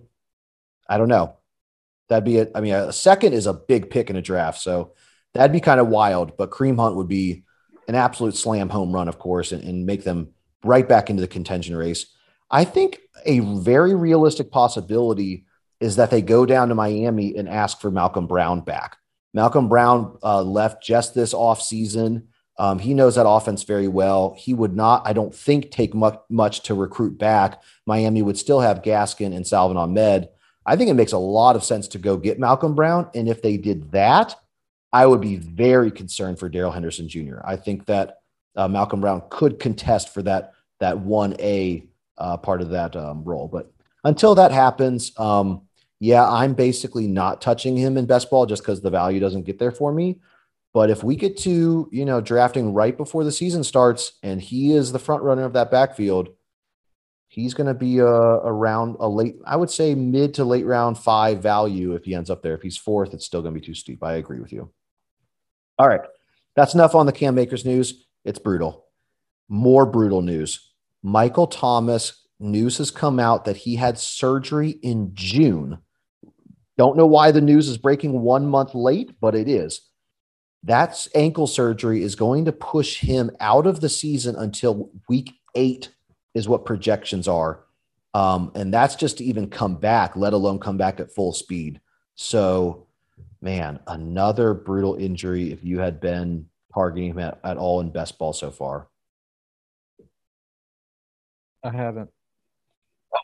I 0.89 0.99
don't 0.99 1.09
know. 1.09 1.37
That'd 2.09 2.25
be 2.25 2.39
it. 2.39 2.51
I 2.55 2.63
mean, 2.63 2.75
a 2.75 2.93
second 2.93 3.35
is 3.35 3.47
a 3.47 3.53
big 3.53 3.91
pick 3.91 4.09
in 4.09 4.17
a 4.17 4.23
draft. 4.23 4.61
So 4.61 4.95
that'd 5.35 5.53
be 5.53 5.61
kind 5.61 5.79
of 5.79 5.89
wild, 5.89 6.39
but 6.39 6.51
Kareem 6.51 6.79
Hunt 6.79 6.97
would 6.97 7.09
be 7.09 7.45
an 7.87 7.95
absolute 7.95 8.35
slam 8.35 8.71
home 8.71 8.93
run, 8.93 9.09
of 9.09 9.19
course, 9.19 9.53
and, 9.53 9.63
and 9.63 9.85
make 9.85 10.05
them 10.05 10.31
right 10.65 10.89
back 10.89 11.11
into 11.11 11.21
the 11.21 11.29
contention 11.29 11.77
race. 11.77 12.07
I 12.51 12.65
think 12.65 13.01
a 13.25 13.41
very 13.41 13.95
realistic 13.95 14.51
possibility 14.51 15.45
is 15.81 15.97
that 15.97 16.11
they 16.11 16.23
go 16.23 16.47
down 16.47 16.69
to 16.69 16.75
Miami 16.75 17.37
and 17.37 17.49
ask 17.49 17.81
for 17.81 17.91
Malcolm 17.91 18.27
Brown 18.27 18.61
back. 18.61 18.97
Malcolm 19.35 19.69
Brown 19.69 20.19
uh, 20.23 20.43
left 20.43 20.83
just 20.83 21.15
this 21.15 21.35
offseason. 21.35 22.25
Um, 22.59 22.79
he 22.79 22.95
knows 22.95 23.15
that 23.15 23.29
offense 23.29 23.63
very 23.63 23.87
well. 23.87 24.35
He 24.37 24.53
would 24.53 24.75
not, 24.75 25.07
I 25.07 25.13
don't 25.13 25.35
think, 25.35 25.71
take 25.71 25.95
much, 25.95 26.19
much 26.29 26.63
to 26.63 26.75
recruit 26.75 27.19
back. 27.19 27.63
Miami 27.87 28.23
would 28.23 28.37
still 28.37 28.61
have 28.61 28.83
Gaskin 28.83 29.35
and 29.35 29.47
Salvon 29.47 29.77
Ahmed. 29.77 30.29
I 30.67 30.75
think 30.77 30.91
it 30.91 30.95
makes 30.95 31.13
a 31.13 31.19
lot 31.19 31.55
of 31.55 31.63
sense 31.63 31.87
to 31.89 31.99
go 31.99 32.17
get 32.17 32.41
Malcolm 32.41 32.75
Brown. 32.75 33.11
And 33.15 33.29
if 33.29 33.43
they 33.43 33.57
did 33.57 33.93
that, 33.93 34.35
I 34.93 35.07
would 35.07 35.21
be 35.21 35.37
very 35.37 35.91
concerned 35.91 36.39
for 36.39 36.49
Darrell 36.49 36.73
Henderson 36.73 37.09
Jr. 37.09 37.39
I 37.45 37.57
think 37.57 37.87
that 37.87 38.19
uh, 38.57 38.67
Malcolm 38.67 39.01
Brown 39.01 39.23
could 39.31 39.61
contest 39.61 40.13
for 40.13 40.23
that 40.23 40.55
that 40.81 40.99
one 40.99 41.35
A 41.41 41.88
uh, 42.19 42.37
part 42.37 42.61
of 42.61 42.71
that 42.71 42.95
um, 42.97 43.25
role. 43.25 43.49
But 43.49 43.73
until 44.05 44.35
that 44.35 44.53
happens, 44.53 45.13
um, 45.19 45.63
yeah, 46.01 46.29
I'm 46.29 46.55
basically 46.55 47.07
not 47.07 47.41
touching 47.41 47.77
him 47.77 47.97
in 47.97 48.07
best 48.07 48.31
ball 48.31 48.47
just 48.47 48.63
because 48.63 48.81
the 48.81 48.91
value 48.91 49.21
doesn't 49.21 49.45
get 49.45 49.59
there 49.59 49.73
for 49.73 49.93
me. 49.93 50.21
But 50.75 50.91
if 50.91 51.03
we 51.03 51.17
get 51.17 51.37
to, 51.39 51.89
you 51.91 52.05
know, 52.05 52.21
drafting 52.21 52.75
right 52.75 52.97
before 52.97 53.25
the 53.25 53.33
season 53.33 53.65
starts 53.65 54.13
and 54.23 54.41
he 54.41 54.73
is 54.73 54.93
the 54.93 54.99
front 54.99 55.23
runner 55.23 55.45
of 55.45 55.55
that 55.55 55.71
backfield, 55.71 56.29
he's 57.27 57.55
going 57.55 57.67
to 57.67 57.75
be 57.75 57.99
a, 57.99 58.07
around 58.07 58.97
a 59.01 59.09
late, 59.09 59.37
I 59.47 59.57
would 59.57 59.71
say 59.71 59.95
mid 59.95 60.35
to 60.35 60.45
late 60.45 60.67
round 60.67 60.99
five 60.99 61.43
value 61.43 61.95
if 61.95 62.05
he 62.05 62.15
ends 62.15 62.31
up 62.31 62.43
there. 62.43 62.55
If 62.55 62.63
he's 62.63 62.77
fourth, 62.77 63.15
it's 63.15 63.25
still 63.25 63.43
going 63.43 63.55
to 63.55 63.61
be 63.61 63.67
too 63.67 63.75
steep. 63.75 64.05
I 64.05 64.15
agree 64.15 64.41
with 64.41 64.53
you. 64.53 64.71
All 65.79 65.89
right. 65.89 66.03
That's 66.55 66.75
enough 66.75 66.95
on 66.95 67.07
the 67.07 67.13
Cam 67.13 67.39
Akers 67.39 67.65
news. 67.65 68.07
It's 68.25 68.39
brutal. 68.39 68.87
More 69.49 69.87
brutal 69.87 70.23
news. 70.23 70.68
Michael 71.03 71.47
Thomas 71.47 72.27
news 72.41 72.79
has 72.79 72.91
come 72.91 73.19
out 73.19 73.45
that 73.45 73.57
he 73.57 73.77
had 73.77 73.99
surgery 73.99 74.71
in 74.83 75.11
June. 75.15 75.79
Don't 76.77 76.97
know 76.97 77.07
why 77.07 77.33
the 77.33 77.41
news 77.41 77.69
is 77.69 77.79
breaking 77.79 78.21
one 78.21 78.47
month 78.47 78.75
late, 78.75 79.13
but 79.21 79.35
it 79.35 79.49
is. 79.49 79.81
That 80.65 81.07
ankle 81.15 81.47
surgery 81.47 82.03
is 82.03 82.15
going 82.15 82.45
to 82.45 82.53
push 82.53 82.99
him 82.99 83.31
out 83.41 83.67
of 83.67 83.81
the 83.81 83.89
season 83.89 84.37
until 84.37 84.91
week 85.09 85.33
eight, 85.55 85.91
is 86.35 86.49
what 86.49 86.65
projections 86.65 87.27
are. 87.27 87.65
Um, 88.15 88.53
and 88.55 88.73
that's 88.73 88.97
just 88.97 89.19
to 89.19 89.25
even 89.25 89.51
come 89.51 89.77
back, 89.77 90.17
let 90.17 90.33
alone 90.33 90.59
come 90.59 90.77
back 90.77 91.01
at 91.01 91.13
full 91.13 91.33
speed. 91.33 91.81
So, 92.15 92.87
man, 93.41 93.81
another 93.87 94.55
brutal 94.55 94.95
injury 94.97 95.53
if 95.53 95.63
you 95.65 95.79
had 95.79 96.01
been 96.01 96.47
targeting 96.73 97.11
him 97.11 97.19
at, 97.19 97.39
at 97.45 97.57
all 97.57 97.81
in 97.81 97.91
best 97.91 98.19
ball 98.19 98.33
so 98.33 98.51
far. 98.51 98.89
I 101.69 101.77
haven't. 101.77 102.11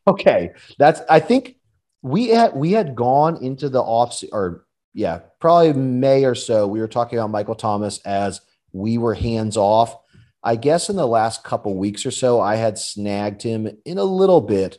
Okay. 0.07 0.51
That's, 0.79 1.01
I 1.09 1.21
think 1.21 1.57
we 2.03 2.29
had, 2.29 2.55
we 2.55 2.73
had 2.73 2.95
gone 2.95 3.43
into 3.43 3.69
the 3.69 3.81
off 3.81 4.23
or 4.33 4.65
yeah, 4.95 5.21
probably 5.41 5.73
May 5.73 6.25
or 6.25 6.37
so, 6.37 6.69
we 6.69 6.81
were 6.81 6.89
talking 6.89 7.19
about 7.19 7.31
Michael 7.31 7.57
Thomas 7.57 7.99
as 8.07 8.41
we 8.73 8.97
were 8.97 9.15
hands 9.15 9.57
off. 9.57 9.97
I 10.43 10.57
guess 10.57 10.89
in 10.89 10.97
the 10.97 11.07
last 11.07 11.43
couple 11.43 11.75
weeks 11.75 12.07
or 12.07 12.11
so, 12.11 12.41
I 12.41 12.57
had 12.57 12.79
snagged 12.79 13.43
him 13.43 13.69
in 13.85 13.99
a 13.99 14.05
little 14.05 14.41
bit, 14.41 14.79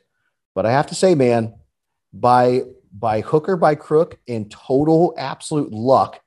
but 0.54 0.66
I 0.66 0.72
have 0.72 0.88
to 0.88 0.96
say, 0.96 1.16
man, 1.16 1.56
by 2.14 2.62
by 2.98 3.20
hook 3.20 3.50
or 3.50 3.58
by 3.58 3.76
crook, 3.76 4.20
in 4.26 4.48
total 4.48 5.14
absolute 5.18 5.74
luck, 5.74 6.22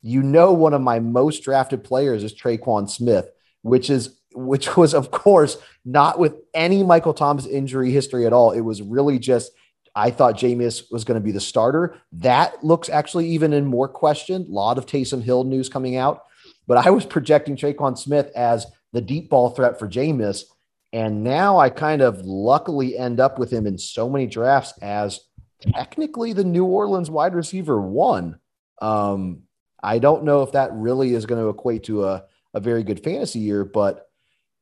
you 0.00 0.22
know, 0.22 0.52
one 0.52 0.74
of 0.74 0.80
my 0.80 1.00
most 1.00 1.42
drafted 1.42 1.82
players 1.82 2.22
is 2.22 2.32
Tre'Quan 2.32 2.88
Smith, 2.88 3.28
which 3.62 3.90
is 3.90 4.20
which 4.34 4.76
was 4.76 4.94
of 4.94 5.10
course 5.10 5.56
not 5.84 6.18
with 6.18 6.34
any 6.54 6.82
Michael 6.82 7.14
Thomas 7.14 7.46
injury 7.46 7.90
history 7.90 8.26
at 8.26 8.32
all. 8.32 8.50
It 8.50 8.60
was 8.60 8.82
really 8.82 9.18
just 9.18 9.52
I 9.96 10.10
thought 10.10 10.36
Jameis 10.36 10.90
was 10.90 11.04
going 11.04 11.20
to 11.20 11.24
be 11.24 11.30
the 11.30 11.40
starter. 11.40 11.96
That 12.12 12.64
looks 12.64 12.88
actually 12.88 13.28
even 13.28 13.52
in 13.52 13.64
more 13.64 13.88
question. 13.88 14.42
A 14.42 14.52
lot 14.52 14.78
of 14.78 14.86
Taysom 14.86 15.22
Hill 15.22 15.44
news 15.44 15.68
coming 15.68 15.96
out. 15.96 16.24
But 16.66 16.84
I 16.84 16.90
was 16.90 17.04
projecting 17.04 17.56
Tre'Quan 17.56 17.96
Smith 17.96 18.30
as 18.34 18.66
the 18.92 19.00
deep 19.00 19.30
ball 19.30 19.50
threat 19.50 19.78
for 19.78 19.88
Jameis. 19.88 20.44
And 20.92 21.22
now 21.22 21.58
I 21.58 21.70
kind 21.70 22.02
of 22.02 22.24
luckily 22.24 22.96
end 22.96 23.20
up 23.20 23.38
with 23.38 23.52
him 23.52 23.66
in 23.66 23.78
so 23.78 24.08
many 24.08 24.26
drafts 24.26 24.74
as 24.80 25.20
technically 25.60 26.32
the 26.32 26.44
New 26.44 26.64
Orleans 26.64 27.10
wide 27.10 27.34
receiver 27.34 27.80
one. 27.80 28.38
Um, 28.80 29.42
I 29.82 29.98
don't 29.98 30.24
know 30.24 30.42
if 30.42 30.52
that 30.52 30.72
really 30.72 31.14
is 31.14 31.26
going 31.26 31.42
to 31.42 31.48
equate 31.48 31.84
to 31.84 32.04
a, 32.04 32.24
a 32.54 32.60
very 32.60 32.82
good 32.82 33.02
fantasy 33.02 33.40
year, 33.40 33.64
but 33.64 34.08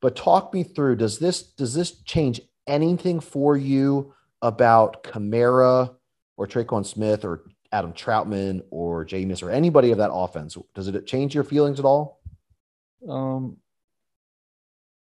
but 0.03 0.17
talk 0.17 0.53
me 0.53 0.65
through 0.65 0.97
does 0.97 1.19
this 1.19 1.43
does 1.43 1.73
this 1.73 2.03
change 2.03 2.43
anything 2.67 3.21
for 3.21 3.57
you 3.57 4.13
about 4.43 5.05
Kamara 5.05 5.95
or 6.37 6.47
Tre'Quan 6.47 6.85
Smith 6.85 7.25
or 7.25 7.45
Adam 7.71 7.93
Trautman 7.93 8.63
or 8.71 9.07
Jameis 9.07 9.43
or 9.43 9.51
anybody 9.51 9.93
of 9.93 9.99
that 9.99 10.13
offense? 10.13 10.59
Does 10.75 10.89
it 10.89 11.07
change 11.07 11.35
your 11.35 11.45
feelings 11.45 11.79
at 11.79 11.87
all? 11.87 12.21
Um, 13.09 13.57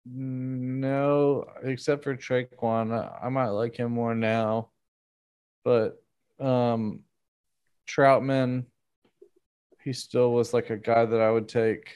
no, 0.06 1.44
except 1.62 2.02
for 2.02 2.16
Tre'Quan. 2.16 3.22
I 3.22 3.28
might 3.28 3.48
like 3.48 3.76
him 3.76 3.92
more 3.92 4.14
now, 4.14 4.70
but 5.64 6.02
um, 6.40 7.00
Trautman, 7.86 8.64
he 9.84 9.92
still 9.92 10.32
was 10.32 10.54
like 10.54 10.70
a 10.70 10.76
guy 10.76 11.04
that 11.04 11.20
I 11.20 11.30
would 11.30 11.48
take 11.48 11.94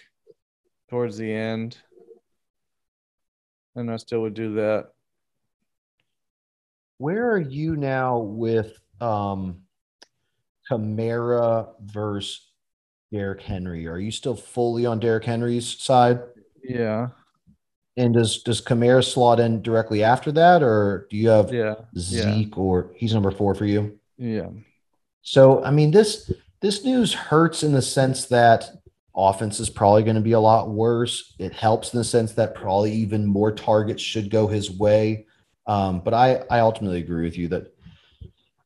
towards 0.90 1.16
the 1.16 1.32
end, 1.32 1.78
and 3.76 3.90
I 3.90 3.96
still 3.96 4.22
would 4.22 4.34
do 4.34 4.54
that. 4.54 4.88
Where 6.98 7.30
are 7.32 7.40
you 7.40 7.76
now 7.76 8.18
with 8.18 8.78
um, 9.00 9.62
Kamara 10.70 11.68
versus 11.80 12.46
Derrick 13.12 13.42
Henry? 13.42 13.86
Are 13.86 13.98
you 13.98 14.10
still 14.10 14.36
fully 14.36 14.86
on 14.86 15.00
Derrick 15.00 15.24
Henry's 15.24 15.68
side? 15.68 16.20
Yeah. 16.62 17.08
And 17.96 18.14
does 18.14 18.42
does 18.42 18.62
Kamara 18.62 19.04
slot 19.04 19.38
in 19.38 19.60
directly 19.60 20.02
after 20.02 20.32
that, 20.32 20.62
or 20.62 21.06
do 21.10 21.16
you 21.16 21.28
have 21.28 21.52
yeah. 21.52 21.74
Zeke 21.98 22.56
yeah. 22.56 22.62
or 22.62 22.90
he's 22.96 23.12
number 23.12 23.30
four 23.30 23.54
for 23.54 23.66
you? 23.66 23.98
Yeah. 24.16 24.48
So 25.20 25.62
I 25.62 25.70
mean 25.70 25.90
this 25.90 26.32
this 26.60 26.84
news 26.84 27.12
hurts 27.12 27.62
in 27.62 27.72
the 27.72 27.82
sense 27.82 28.26
that 28.26 28.70
offense 29.14 29.60
is 29.60 29.70
probably 29.70 30.02
going 30.02 30.16
to 30.16 30.22
be 30.22 30.32
a 30.32 30.40
lot 30.40 30.70
worse. 30.70 31.34
It 31.38 31.52
helps 31.52 31.92
in 31.92 31.98
the 31.98 32.04
sense 32.04 32.32
that 32.32 32.54
probably 32.54 32.92
even 32.92 33.26
more 33.26 33.52
targets 33.52 34.02
should 34.02 34.30
go 34.30 34.46
his 34.46 34.70
way. 34.70 35.26
Um, 35.66 36.00
but 36.00 36.14
I, 36.14 36.42
I 36.50 36.60
ultimately 36.60 36.98
agree 36.98 37.24
with 37.24 37.36
you 37.36 37.48
that 37.48 37.74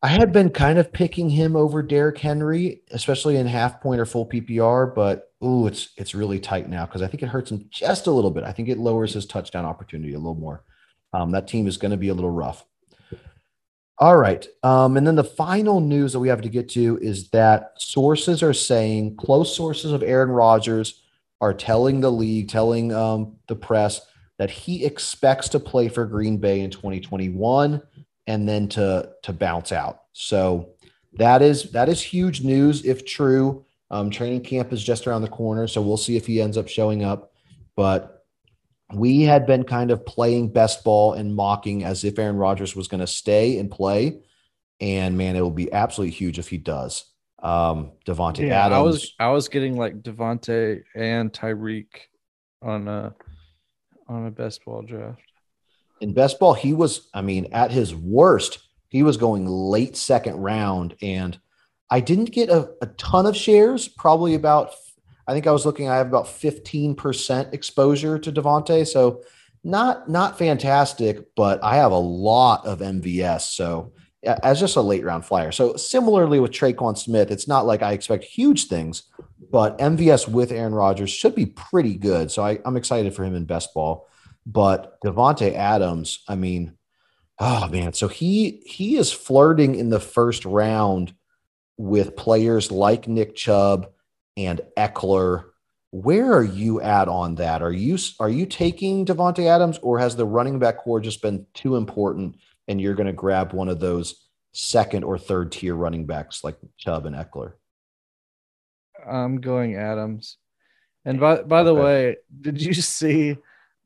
I 0.03 0.09
had 0.09 0.33
been 0.33 0.51
kind 0.51 0.79
of 0.79 0.93
picking 0.93 1.29
him 1.29 1.57
over 1.57 1.83
Derrick 1.83 2.19
Henry, 2.19 2.83
especially 2.93 3.37
in 3.37 3.47
half 3.47 3.81
point 3.81 4.01
or 4.01 4.07
full 4.07 4.29
PPR. 4.29 4.95
But 4.95 5.33
ooh, 5.45 5.67
it's 5.67 5.89
it's 5.97 6.15
really 6.15 6.39
tight 6.39 6.69
now 6.69 6.87
because 6.87 7.03
I 7.03 7.09
think 7.09 7.23
it 7.23 7.29
hurts 7.29 7.51
him 7.51 7.67
just 7.71 8.07
a 8.07 8.13
little 8.13 8.31
bit. 8.31 8.45
I 8.45 8.53
think 8.53 8.69
it 8.69 8.79
lowers 8.79 9.15
his 9.15 9.27
touchdown 9.27 9.65
opportunity 9.65 10.15
a 10.15 10.19
little 10.19 10.35
more. 10.35 10.63
Um, 11.13 11.33
that 11.33 11.49
team 11.49 11.67
is 11.67 11.77
going 11.77 11.91
to 11.91 11.97
be 11.97 12.09
a 12.09 12.15
little 12.15 12.31
rough. 12.31 12.65
All 13.99 14.17
right. 14.17 14.47
Um, 14.63 14.97
and 14.97 15.07
then 15.07 15.17
the 15.17 15.25
final 15.25 15.81
news 15.81 16.13
that 16.13 16.21
we 16.21 16.29
have 16.29 16.43
to 16.43 16.51
get 16.51 16.69
to 16.71 16.99
is 17.01 17.31
that 17.31 17.73
sources 17.79 18.43
are 18.43 18.53
saying, 18.53 19.17
close 19.17 19.55
sources 19.57 19.93
of 19.93 20.03
Aaron 20.03 20.31
Rodgers 20.31 21.03
are 21.41 21.55
telling 21.55 22.01
the 22.01 22.13
league, 22.13 22.51
telling 22.51 22.93
um, 22.93 23.37
the 23.49 23.57
press 23.57 24.03
that 24.39 24.51
he 24.51 24.85
expects 24.85 25.49
to 25.51 25.61
play 25.61 25.89
for 25.89 26.05
Green 26.05 26.37
Bay 26.37 26.61
in 26.61 26.71
2021 26.71 27.81
and 28.27 28.49
then 28.49 28.69
to 28.69 29.11
to 29.23 29.33
bounce 29.33 29.73
out. 29.73 30.03
So 30.13 30.71
that 31.15 31.41
is 31.41 31.71
that 31.73 31.89
is 31.89 32.03
huge 32.03 32.43
news 32.43 32.85
if 32.85 33.07
true. 33.07 33.65
Um, 33.91 34.11
training 34.11 34.43
camp 34.43 34.73
is 34.73 34.83
just 34.83 35.07
around 35.07 35.23
the 35.23 35.29
corner, 35.29 35.69
so 35.69 35.81
we'll 35.81 35.97
see 35.97 36.17
if 36.17 36.27
he 36.27 36.43
ends 36.43 36.59
up 36.59 36.69
showing 36.69 37.05
up. 37.05 37.33
But 37.77 38.16
we 38.93 39.23
had 39.23 39.47
been 39.47 39.65
kind 39.65 39.91
of 39.91 40.07
playing 40.07 40.53
best 40.53 40.85
ball 40.85 41.15
and 41.15 41.35
mocking 41.35 41.85
as 41.85 42.05
if 42.05 42.19
Aaron 42.19 42.37
Rodgers 42.37 42.77
was 42.77 42.89
going 42.89 43.01
to 43.01 43.07
stay 43.07 43.59
and 43.59 43.71
play. 43.71 44.21
And 44.81 45.17
man, 45.17 45.37
it 45.37 45.41
will 45.41 45.51
be 45.51 45.73
absolutely 45.73 46.15
huge 46.15 46.39
if 46.39 46.49
he 46.49 46.59
does. 46.59 47.05
Um, 47.43 47.93
Davante 48.07 48.47
yeah, 48.47 48.67
Adams. 48.67 48.79
I 48.79 48.81
was 48.81 49.15
I 49.21 49.29
was 49.29 49.49
getting 49.49 49.77
like 49.77 50.03
Davante 50.03 50.83
and 50.95 51.33
Tyreek 51.33 51.87
on 52.63 52.89
a 52.89 53.15
on 54.09 54.27
a 54.27 54.31
best 54.31 54.65
ball 54.65 54.83
draft. 54.83 55.21
In 56.01 56.13
best 56.13 56.39
ball, 56.39 56.55
he 56.55 56.73
was, 56.73 57.09
I 57.15 57.23
mean, 57.23 57.49
at 57.53 57.71
his 57.71 57.95
worst, 57.95 58.59
he 58.89 59.03
was 59.03 59.17
going 59.17 59.47
late 59.47 59.97
second 59.97 60.37
round. 60.37 60.95
And 61.01 61.39
I 61.91 62.01
didn't 62.01 62.33
get 62.33 62.51
a, 62.51 62.71
a 62.83 62.87
ton 62.87 63.27
of 63.27 63.37
shares, 63.37 63.89
probably 63.89 64.35
about, 64.35 64.73
I 65.29 65.33
think 65.33 65.47
I 65.47 65.53
was 65.53 65.67
looking, 65.67 65.89
I 65.89 65.97
have 65.97 66.07
about 66.07 66.27
15% 66.27 67.53
exposure 67.53 68.19
to 68.19 68.33
Davante, 68.33 68.87
So 68.87 69.23
not 69.65 70.09
not 70.09 70.39
fantastic, 70.39 71.35
but 71.35 71.63
I 71.65 71.75
have 71.77 71.91
a 71.91 71.99
lot 71.99 72.65
of 72.65 72.79
MVS. 72.79 73.41
So 73.57 73.93
as 74.23 74.61
just 74.61 74.77
a 74.77 74.81
late 74.81 75.05
round 75.05 75.25
flyer. 75.25 75.53
So 75.53 75.77
similarly 75.77 76.41
with 76.41 76.53
Tre'Quan 76.53 76.97
Smith, 76.97 77.31
it's 77.31 77.49
not 77.49 77.67
like 77.67 77.83
I 77.83 77.93
expect 77.93 78.25
huge 78.25 78.67
things, 78.67 79.05
but 79.51 79.79
MVS 79.79 80.29
with 80.29 80.53
Aaron 80.53 80.75
Rodgers 80.75 81.11
should 81.11 81.35
be 81.35 81.47
pretty 81.47 81.97
good. 81.97 82.31
So 82.31 82.43
I, 82.45 82.59
am 82.65 82.77
excited 82.77 83.15
for 83.15 83.25
him 83.25 83.35
in 83.35 83.45
best 83.45 83.75
ball. 83.75 84.09
But 84.47 85.01
Davante 85.05 85.55
Adams, 85.55 86.23
I 86.29 86.37
mean, 86.37 86.77
oh 87.41 87.69
man, 87.69 87.93
so 87.93 88.09
he 88.09 88.63
he 88.65 88.97
is 88.97 89.13
flirting 89.13 89.75
in 89.75 89.91
the 89.91 90.01
first 90.01 90.45
round 90.45 91.13
with 91.77 92.17
players 92.17 92.71
like 92.71 93.09
Nick 93.09 93.35
Chubb 93.35 93.89
and 94.37 94.61
Ekeler. 94.77 95.45
Where 95.91 96.33
are 96.33 96.45
you 96.45 96.81
at 96.81 97.09
on 97.09 97.37
that? 97.37 97.63
Are 97.63 97.73
you 97.73 97.99
are 98.21 98.29
you 98.29 98.47
taking 98.47 99.07
Davante 99.07 99.47
Adams, 99.47 99.79
or 99.83 99.99
has 99.99 100.17
the 100.17 100.27
running 100.27 100.59
back 100.59 100.79
core 100.79 101.01
just 101.01 101.23
been 101.23 101.47
too 101.55 101.77
important, 101.77 102.37
and 102.69 102.81
you're 102.81 102.95
going 102.95 103.07
to 103.07 103.13
grab 103.13 103.53
one 103.53 103.69
of 103.69 103.81
those 103.81 104.29
second 104.53 105.05
or 105.05 105.19
third 105.19 105.53
tier 105.53 105.75
running 105.75 106.07
backs 106.07 106.43
like 106.43 106.57
Chubb 106.77 107.07
and 107.07 107.17
Ekeler? 107.17 107.53
I'm 109.09 109.41
going 109.41 109.77
Adams. 109.77 110.39
And 111.05 111.21
by 111.21 111.43
by 111.43 111.63
the 111.63 111.75
way, 111.75 112.17
did 112.41 112.61
you 112.61 112.75
see 112.75 113.37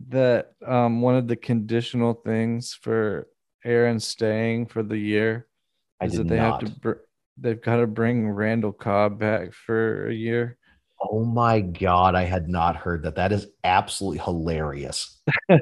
that 0.09 0.53
um, 0.67 1.03
one 1.03 1.15
of 1.15 1.29
the 1.29 1.37
conditional 1.37 2.15
things 2.15 2.75
for 2.81 3.29
Aaron 3.65 4.01
staying 4.01 4.67
for 4.67 4.83
the 4.83 4.97
year 4.97 5.47
is 6.03 6.15
that 6.15 6.29
they 6.29 6.37
not. 6.37 6.63
have 6.63 6.73
to 6.73 6.81
br- 6.81 6.93
they've 7.41 7.61
got 7.61 7.77
to 7.77 7.87
bring 7.87 8.31
Randall 8.31 8.73
Cobb 8.73 9.19
back 9.19 9.53
for 9.53 10.09
a 10.09 10.15
year. 10.15 10.59
Oh 11.03 11.25
my 11.25 11.61
god, 11.61 12.15
I 12.15 12.25
had 12.25 12.49
not 12.49 12.77
heard 12.77 13.03
that. 13.05 13.15
That 13.15 13.33
is 13.33 13.47
absolutely 13.65 14.19
hilarious. 14.19 15.19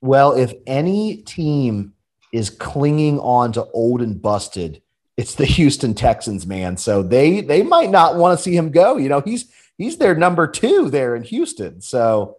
well, 0.00 0.32
if 0.32 0.54
any 0.66 1.18
team 1.18 1.92
is 2.32 2.48
clinging 2.48 3.18
on 3.20 3.52
to 3.52 3.64
old 3.72 4.00
and 4.00 4.20
busted, 4.20 4.80
it's 5.16 5.34
the 5.34 5.44
Houston 5.56 5.94
Texans, 5.94 6.46
man. 6.46 6.76
So 6.76 7.02
they 7.02 7.42
they 7.42 7.62
might 7.62 7.90
not 7.90 8.16
want 8.16 8.38
to 8.38 8.42
see 8.42 8.56
him 8.56 8.70
go. 8.70 8.96
You 8.96 9.10
know, 9.10 9.20
he's 9.20 9.52
he's 9.76 9.98
their 9.98 10.14
number 10.14 10.46
two 10.46 10.88
there 10.88 11.14
in 11.14 11.22
Houston. 11.22 11.82
So 11.82 12.38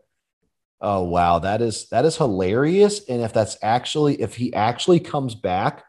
oh 0.82 1.04
wow, 1.04 1.40
that 1.40 1.62
is 1.62 1.90
that 1.90 2.06
is 2.06 2.18
hilarious. 2.18 3.06
And 3.08 3.22
if 3.22 3.34
that's 3.34 3.58
actually 3.62 4.20
if 4.20 4.36
he 4.36 4.52
actually 4.54 5.00
comes 5.00 5.36
back, 5.36 5.84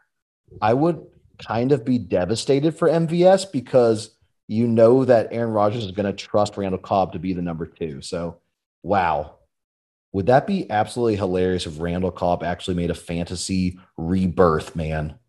I 0.61 0.73
would 0.73 1.01
kind 1.39 1.71
of 1.71 1.85
be 1.85 1.97
devastated 1.97 2.77
for 2.77 2.89
MVS 2.89 3.51
because 3.51 4.11
you 4.47 4.67
know 4.67 5.05
that 5.05 5.29
Aaron 5.31 5.51
Rodgers 5.51 5.85
is 5.85 5.91
going 5.91 6.05
to 6.05 6.13
trust 6.13 6.57
Randall 6.57 6.79
Cobb 6.79 7.13
to 7.13 7.19
be 7.19 7.33
the 7.33 7.41
number 7.41 7.65
two. 7.65 8.01
So, 8.01 8.39
wow. 8.83 9.35
Would 10.11 10.25
that 10.25 10.47
be 10.47 10.69
absolutely 10.71 11.17
hilarious 11.17 11.67
if 11.67 11.79
Randall 11.79 12.11
Cobb 12.11 12.43
actually 12.43 12.73
made 12.73 12.89
a 12.89 12.95
fantasy 12.95 13.79
rebirth, 13.95 14.75
man? 14.75 15.19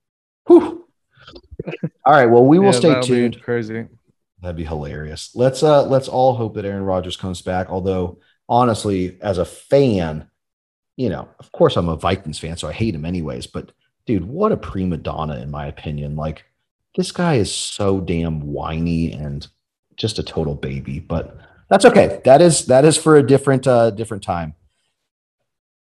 Whew. 0.46 0.86
All 2.06 2.14
right. 2.14 2.26
Well, 2.26 2.46
we 2.46 2.58
will 2.58 2.66
yeah, 2.66 2.70
stay 2.72 3.00
tuned. 3.02 3.42
Crazy. 3.42 3.86
That'd 4.40 4.56
be 4.56 4.64
hilarious. 4.64 5.32
Let's 5.34 5.62
uh 5.62 5.84
let's 5.84 6.08
all 6.08 6.34
hope 6.34 6.54
that 6.54 6.64
Aaron 6.64 6.84
Rodgers 6.84 7.16
comes 7.16 7.42
back. 7.42 7.68
Although, 7.68 8.20
honestly, 8.48 9.18
as 9.20 9.36
a 9.36 9.44
fan, 9.44 10.30
you 10.96 11.10
know, 11.10 11.28
of 11.38 11.52
course 11.52 11.76
I'm 11.76 11.90
a 11.90 11.96
Vikings 11.96 12.38
fan, 12.38 12.56
so 12.56 12.66
I 12.66 12.72
hate 12.72 12.94
him 12.94 13.04
anyways. 13.04 13.46
But 13.46 13.72
dude, 14.06 14.24
what 14.24 14.52
a 14.52 14.56
prima 14.56 14.96
donna, 14.96 15.36
in 15.40 15.50
my 15.50 15.66
opinion. 15.66 16.16
Like 16.16 16.44
this 16.96 17.12
guy 17.12 17.34
is 17.34 17.54
so 17.54 18.00
damn 18.00 18.40
whiny 18.40 19.12
and 19.12 19.46
just 19.96 20.18
a 20.18 20.22
total 20.22 20.54
baby, 20.54 20.98
but 20.98 21.36
that's 21.68 21.84
okay. 21.84 22.20
That 22.24 22.42
is 22.42 22.66
that 22.66 22.84
is 22.84 22.96
for 22.96 23.16
a 23.16 23.26
different 23.26 23.66
uh 23.66 23.90
different 23.90 24.22
time. 24.22 24.54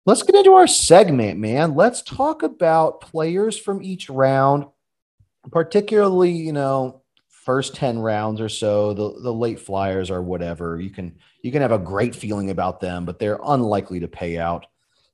Let's 0.06 0.24
get 0.24 0.36
into 0.36 0.54
our 0.54 0.68
segment, 0.68 1.40
man. 1.40 1.76
Let's 1.76 2.02
talk 2.02 2.42
about 2.42 3.02
players 3.02 3.58
from 3.58 3.84
each 3.84 4.10
round, 4.10 4.66
particularly, 5.52 6.32
you 6.32 6.54
know, 6.54 7.02
first 7.28 7.76
10 7.76 8.00
rounds 8.00 8.42
or 8.42 8.50
so, 8.50 8.94
the, 8.94 9.22
the 9.22 9.34
late 9.34 9.60
flyers 9.60 10.10
or 10.10 10.22
whatever. 10.22 10.80
You 10.80 10.90
can 10.90 11.18
you 11.42 11.52
can 11.52 11.62
have 11.62 11.72
a 11.72 11.80
great 11.80 12.16
feeling 12.16 12.50
about 12.50 12.80
them, 12.80 13.06
but 13.06 13.20
they're 13.20 13.40
unlikely 13.44 14.00
to 14.02 14.08
pay 14.08 14.38
out. 14.38 14.66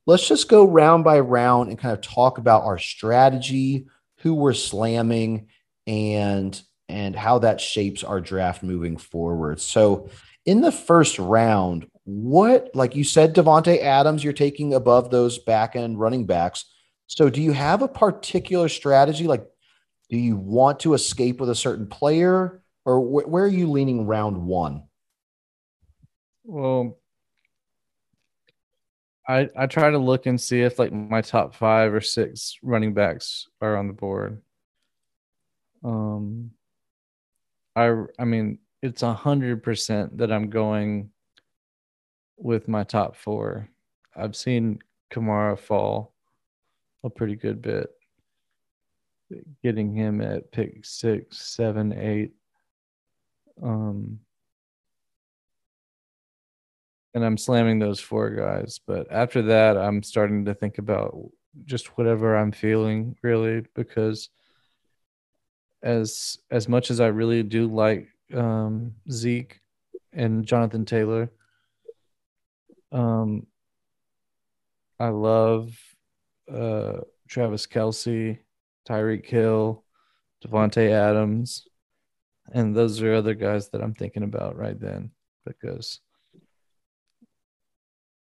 Let's 0.07 0.27
just 0.27 0.47
go 0.47 0.65
round 0.65 1.03
by 1.03 1.19
round 1.19 1.69
and 1.69 1.77
kind 1.77 1.93
of 1.93 2.01
talk 2.01 2.37
about 2.37 2.63
our 2.63 2.79
strategy, 2.79 3.87
who 4.19 4.33
we're 4.33 4.53
slamming, 4.53 5.49
and 5.85 6.59
and 6.89 7.15
how 7.15 7.39
that 7.39 7.59
shapes 7.59 8.03
our 8.03 8.21
draft 8.21 8.63
moving 8.63 8.95
forward. 8.97 9.59
So 9.59 10.09
in 10.45 10.61
the 10.61 10.71
first 10.71 11.19
round, 11.19 11.87
what 12.05 12.71
like 12.73 12.95
you 12.95 13.03
said 13.03 13.35
Davante 13.35 13.81
Adams 13.83 14.23
you're 14.23 14.31
taking 14.31 14.73
above 14.73 15.11
those 15.11 15.39
back 15.39 15.75
end 15.75 15.99
running 15.99 16.25
backs. 16.25 16.65
So 17.07 17.29
do 17.29 17.41
you 17.41 17.51
have 17.51 17.81
a 17.81 17.87
particular 17.87 18.69
strategy 18.69 19.27
like 19.27 19.45
do 20.09 20.17
you 20.17 20.37
want 20.37 20.79
to 20.81 20.93
escape 20.93 21.41
with 21.41 21.49
a 21.49 21.55
certain 21.55 21.87
player 21.87 22.61
or 22.85 23.01
wh- 23.01 23.29
where 23.29 23.43
are 23.43 23.47
you 23.47 23.69
leaning 23.69 24.07
round 24.07 24.37
1? 24.37 24.83
Well, 26.45 26.97
I 29.27 29.49
I 29.55 29.67
try 29.67 29.89
to 29.89 29.97
look 29.97 30.25
and 30.25 30.39
see 30.39 30.61
if 30.61 30.79
like 30.79 30.91
my 30.93 31.21
top 31.21 31.53
5 31.53 31.93
or 31.93 32.01
6 32.01 32.57
running 32.63 32.93
backs 32.93 33.47
are 33.61 33.75
on 33.75 33.87
the 33.87 33.93
board. 33.93 34.41
Um, 35.83 36.51
I 37.75 37.93
I 38.17 38.25
mean, 38.25 38.59
it's 38.81 39.03
a 39.03 39.13
hundred 39.13 39.63
percent 39.63 40.17
that 40.17 40.31
I'm 40.31 40.49
going 40.49 41.11
with 42.37 42.67
my 42.67 42.83
top 42.83 43.15
four. 43.15 43.69
I've 44.15 44.35
seen 44.35 44.79
Kamara 45.11 45.57
fall 45.57 46.13
a 47.03 47.09
pretty 47.09 47.35
good 47.35 47.61
bit. 47.61 47.89
Getting 49.63 49.93
him 49.93 50.21
at 50.21 50.51
pick 50.51 50.85
six, 50.85 51.37
seven, 51.37 51.93
eight. 51.93 52.33
Um, 53.61 54.19
and 57.17 57.25
I'm 57.25 57.37
slamming 57.37 57.79
those 57.79 57.99
four 57.99 58.29
guys. 58.29 58.79
But 58.85 59.11
after 59.11 59.41
that, 59.41 59.75
I'm 59.75 60.03
starting 60.03 60.45
to 60.45 60.53
think 60.53 60.77
about 60.77 61.17
just 61.65 61.97
whatever 61.97 62.37
I'm 62.37 62.51
feeling, 62.51 63.15
really, 63.23 63.65
because 63.73 64.29
as 65.81 66.37
as 66.51 66.69
much 66.69 66.91
as 66.91 66.99
I 66.99 67.07
really 67.07 67.41
do 67.41 67.65
like 67.65 68.07
um, 68.35 68.93
Zeke 69.11 69.59
and 70.13 70.45
Jonathan 70.45 70.85
Taylor, 70.85 71.31
um, 72.91 73.47
I 74.99 75.09
love 75.09 75.75
uh, 76.53 76.99
Travis 77.27 77.65
Kelce, 77.65 78.37
Tyreek 78.87 79.25
Hill, 79.25 79.83
Davante 80.45 80.91
Adams, 80.91 81.67
and 82.53 82.75
those 82.75 83.01
are 83.01 83.15
other 83.15 83.33
guys 83.33 83.69
that 83.69 83.81
I'm 83.81 83.95
thinking 83.95 84.23
about 84.23 84.55
right 84.55 84.79
then 84.79 85.09
because. 85.43 85.99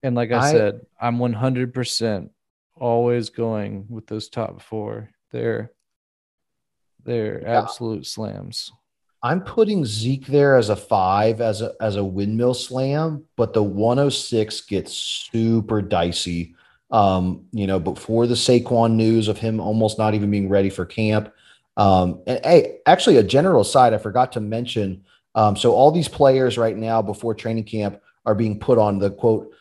And 0.03 0.15
like 0.15 0.31
I, 0.31 0.49
I 0.49 0.51
said, 0.51 0.81
I'm 0.99 1.17
100% 1.17 2.29
always 2.75 3.29
going 3.29 3.85
with 3.89 4.05
those 4.07 4.29
top 4.29 4.61
four. 4.61 5.09
They're 5.31 5.71
they're 7.05 7.45
absolute 7.47 8.05
slams. 8.05 8.71
I'm 9.21 9.41
putting 9.41 9.85
Zeke 9.85 10.27
there 10.27 10.55
as 10.57 10.69
a 10.69 10.75
five, 10.75 11.41
as 11.41 11.61
a 11.61 11.73
as 11.81 11.95
a 11.95 12.03
windmill 12.03 12.53
slam, 12.53 13.23
but 13.37 13.53
the 13.53 13.63
106 13.63 14.61
gets 14.61 14.93
super 14.93 15.81
dicey. 15.81 16.55
Um, 16.91 17.45
you 17.51 17.65
know, 17.65 17.79
before 17.79 18.27
the 18.27 18.35
Saquon 18.35 18.93
news 18.93 19.27
of 19.27 19.37
him 19.39 19.59
almost 19.59 19.97
not 19.97 20.13
even 20.13 20.29
being 20.29 20.49
ready 20.49 20.69
for 20.69 20.85
camp. 20.85 21.33
Um, 21.75 22.21
and 22.27 22.39
hey, 22.45 22.79
actually, 22.85 23.17
a 23.17 23.23
general 23.23 23.63
side 23.63 23.93
I 23.93 23.97
forgot 23.97 24.33
to 24.33 24.39
mention. 24.39 25.03
Um, 25.35 25.55
so 25.55 25.73
all 25.73 25.89
these 25.89 26.07
players 26.07 26.57
right 26.57 26.77
now 26.77 27.01
before 27.01 27.33
training 27.33 27.63
camp 27.63 27.99
are 28.25 28.35
being 28.35 28.59
put 28.59 28.77
on 28.77 28.99
the 28.99 29.09
quote 29.09 29.53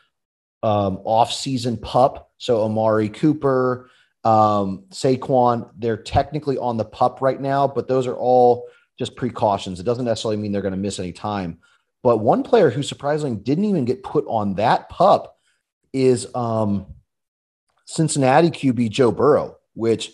um, 0.62 1.00
off-season 1.04 1.76
pup. 1.76 2.30
So 2.38 2.64
Amari 2.64 3.08
Cooper, 3.08 3.90
um, 4.24 4.84
Saquon, 4.90 5.70
they're 5.76 5.96
technically 5.96 6.58
on 6.58 6.76
the 6.76 6.84
pup 6.84 7.20
right 7.20 7.40
now, 7.40 7.66
but 7.66 7.88
those 7.88 8.06
are 8.06 8.16
all 8.16 8.68
just 8.98 9.16
precautions. 9.16 9.80
It 9.80 9.84
doesn't 9.84 10.04
necessarily 10.04 10.36
mean 10.36 10.52
they're 10.52 10.62
going 10.62 10.72
to 10.72 10.78
miss 10.78 10.98
any 10.98 11.12
time. 11.12 11.58
But 12.02 12.18
one 12.18 12.42
player 12.42 12.70
who 12.70 12.82
surprisingly 12.82 13.36
didn't 13.36 13.64
even 13.64 13.84
get 13.84 14.02
put 14.02 14.24
on 14.26 14.54
that 14.54 14.88
pup 14.88 15.38
is 15.92 16.32
um, 16.34 16.86
Cincinnati 17.84 18.50
QB 18.50 18.90
Joe 18.90 19.12
Burrow, 19.12 19.56
which, 19.74 20.10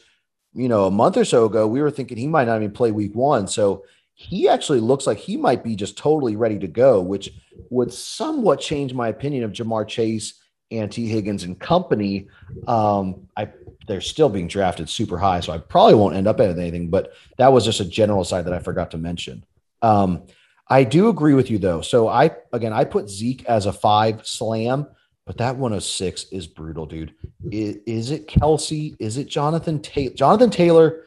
you 0.52 0.68
know, 0.68 0.86
a 0.86 0.90
month 0.90 1.16
or 1.16 1.24
so 1.24 1.46
ago, 1.46 1.66
we 1.66 1.80
were 1.80 1.90
thinking 1.90 2.18
he 2.18 2.26
might 2.26 2.46
not 2.46 2.56
even 2.56 2.72
play 2.72 2.90
week 2.90 3.14
one. 3.14 3.46
So 3.46 3.84
he 4.14 4.48
actually 4.48 4.80
looks 4.80 5.06
like 5.06 5.18
he 5.18 5.36
might 5.36 5.62
be 5.62 5.76
just 5.76 5.96
totally 5.96 6.36
ready 6.36 6.58
to 6.58 6.66
go, 6.66 7.00
which 7.00 7.30
would 7.70 7.92
somewhat 7.92 8.60
change 8.60 8.94
my 8.94 9.08
opinion 9.08 9.44
of 9.44 9.52
Ja'Marr 9.52 9.86
Chase 9.86 10.34
and 10.70 10.90
Tee 10.90 11.08
Higgins 11.08 11.44
and 11.44 11.58
company. 11.58 12.28
Um, 12.66 13.28
I 13.36 13.48
they're 13.86 14.00
still 14.02 14.28
being 14.28 14.48
drafted 14.48 14.88
super 14.88 15.16
high, 15.16 15.40
so 15.40 15.52
I 15.52 15.58
probably 15.58 15.94
won't 15.94 16.14
end 16.14 16.28
up 16.28 16.40
at 16.40 16.58
anything. 16.58 16.90
But 16.90 17.14
that 17.38 17.52
was 17.52 17.64
just 17.64 17.80
a 17.80 17.84
general 17.84 18.22
side 18.22 18.44
that 18.44 18.52
I 18.52 18.58
forgot 18.58 18.90
to 18.90 18.98
mention. 18.98 19.44
Um, 19.80 20.24
I 20.68 20.84
do 20.84 21.08
agree 21.08 21.34
with 21.34 21.50
you 21.50 21.58
though. 21.58 21.80
So 21.80 22.08
I 22.08 22.30
again 22.52 22.72
I 22.72 22.84
put 22.84 23.08
Zeke 23.08 23.44
as 23.46 23.66
a 23.66 23.72
five 23.72 24.26
slam, 24.26 24.86
but 25.24 25.38
that 25.38 25.56
106 25.56 26.24
is 26.30 26.46
brutal, 26.46 26.86
dude. 26.86 27.14
Is, 27.50 27.76
is 27.86 28.10
it 28.10 28.28
Kelce? 28.28 28.94
Is 28.98 29.16
it 29.16 29.28
Jonathan 29.28 29.80
Taylor? 29.80 30.14
Jonathan 30.14 30.50
Taylor 30.50 31.04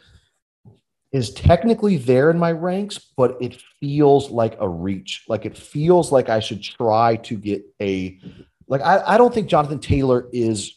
is 1.11 1.31
technically 1.31 1.97
there 1.97 2.31
in 2.31 2.39
my 2.39 2.51
ranks, 2.51 2.97
but 3.17 3.37
it 3.41 3.61
feels 3.79 4.29
like 4.29 4.55
a 4.59 4.67
reach. 4.67 5.25
Like 5.27 5.45
it 5.45 5.57
feels 5.57 6.11
like 6.11 6.29
I 6.29 6.39
should 6.39 6.63
try 6.63 7.17
to 7.17 7.37
get 7.37 7.63
a 7.81 8.19
like 8.67 8.81
I, 8.81 9.03
I 9.05 9.17
don't 9.17 9.33
think 9.33 9.47
Jonathan 9.47 9.79
Taylor 9.79 10.29
is 10.31 10.73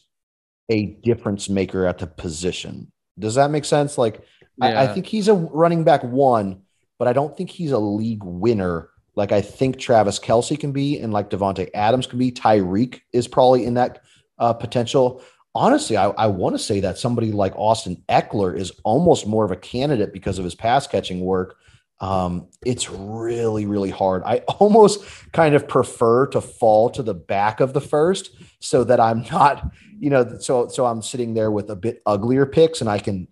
a 0.69 0.87
difference 0.87 1.49
maker 1.49 1.87
at 1.87 1.99
the 1.99 2.07
position. 2.07 2.91
Does 3.19 3.37
that 3.37 3.51
make 3.51 3.65
sense? 3.65 3.97
Like, 3.97 4.23
yeah. 4.57 4.81
I, 4.81 4.85
I, 4.85 4.87
think 4.89 5.07
he's 5.07 5.29
a 5.29 5.35
running 5.35 5.85
back 5.85 6.03
one, 6.03 6.63
but 6.99 7.07
I 7.07 7.13
don't 7.13 7.37
think 7.37 7.51
he's 7.51 7.71
a 7.71 7.79
league 7.79 8.25
winner 8.25 8.89
like 9.17 9.33
I 9.33 9.41
think 9.41 9.79
Travis 9.79 10.19
Kelce 10.19 10.59
can 10.59 10.73
be, 10.73 10.99
and 10.99 11.13
like 11.13 11.31
Davante 11.31 11.71
Adams 11.75 12.07
can 12.07 12.19
be. 12.19 12.33
Tyreek 12.33 13.01
is 13.13 13.29
probably 13.29 13.65
in 13.65 13.75
that 13.75 14.03
uh, 14.39 14.53
potential. 14.53 15.23
Honestly, 15.55 15.97
I, 15.97 16.09
I 16.11 16.27
want 16.27 16.55
to 16.55 16.59
say 16.59 16.81
that 16.81 16.99
somebody 16.99 17.31
like 17.31 17.55
Austin 17.57 18.03
Ekeler 18.09 18.59
is 18.59 18.73
almost 18.83 19.27
more 19.27 19.45
of 19.45 19.53
a 19.53 19.57
candidate 19.57 20.13
because 20.13 20.39
of 20.39 20.45
his 20.45 20.55
pass 20.55 20.87
catching 20.87 21.21
work. 21.21 21.57
Um, 22.01 22.49
it's 22.67 22.91
really, 22.91 23.65
really 23.65 23.91
hard. 23.91 24.23
I 24.25 24.39
almost 24.59 25.05
kind 25.33 25.55
of 25.55 25.69
prefer 25.69 26.27
to 26.29 26.41
fall 26.41 26.91
to 26.91 27.03
the 27.03 27.15
back 27.15 27.61
of 27.61 27.73
the 27.73 27.81
first 27.81 28.31
so 28.59 28.83
that 28.85 28.99
I'm 28.99 29.23
not, 29.31 29.71
you 30.01 30.11
know, 30.11 30.39
so 30.39 30.69
so 30.69 30.87
I'm 30.87 31.03
sitting 31.03 31.35
there 31.35 31.51
with 31.51 31.71
a 31.71 31.77
bit 31.77 32.03
uglier 32.05 32.47
picks 32.47 32.81
and 32.81 32.91
I 32.91 32.99
can 32.99 33.29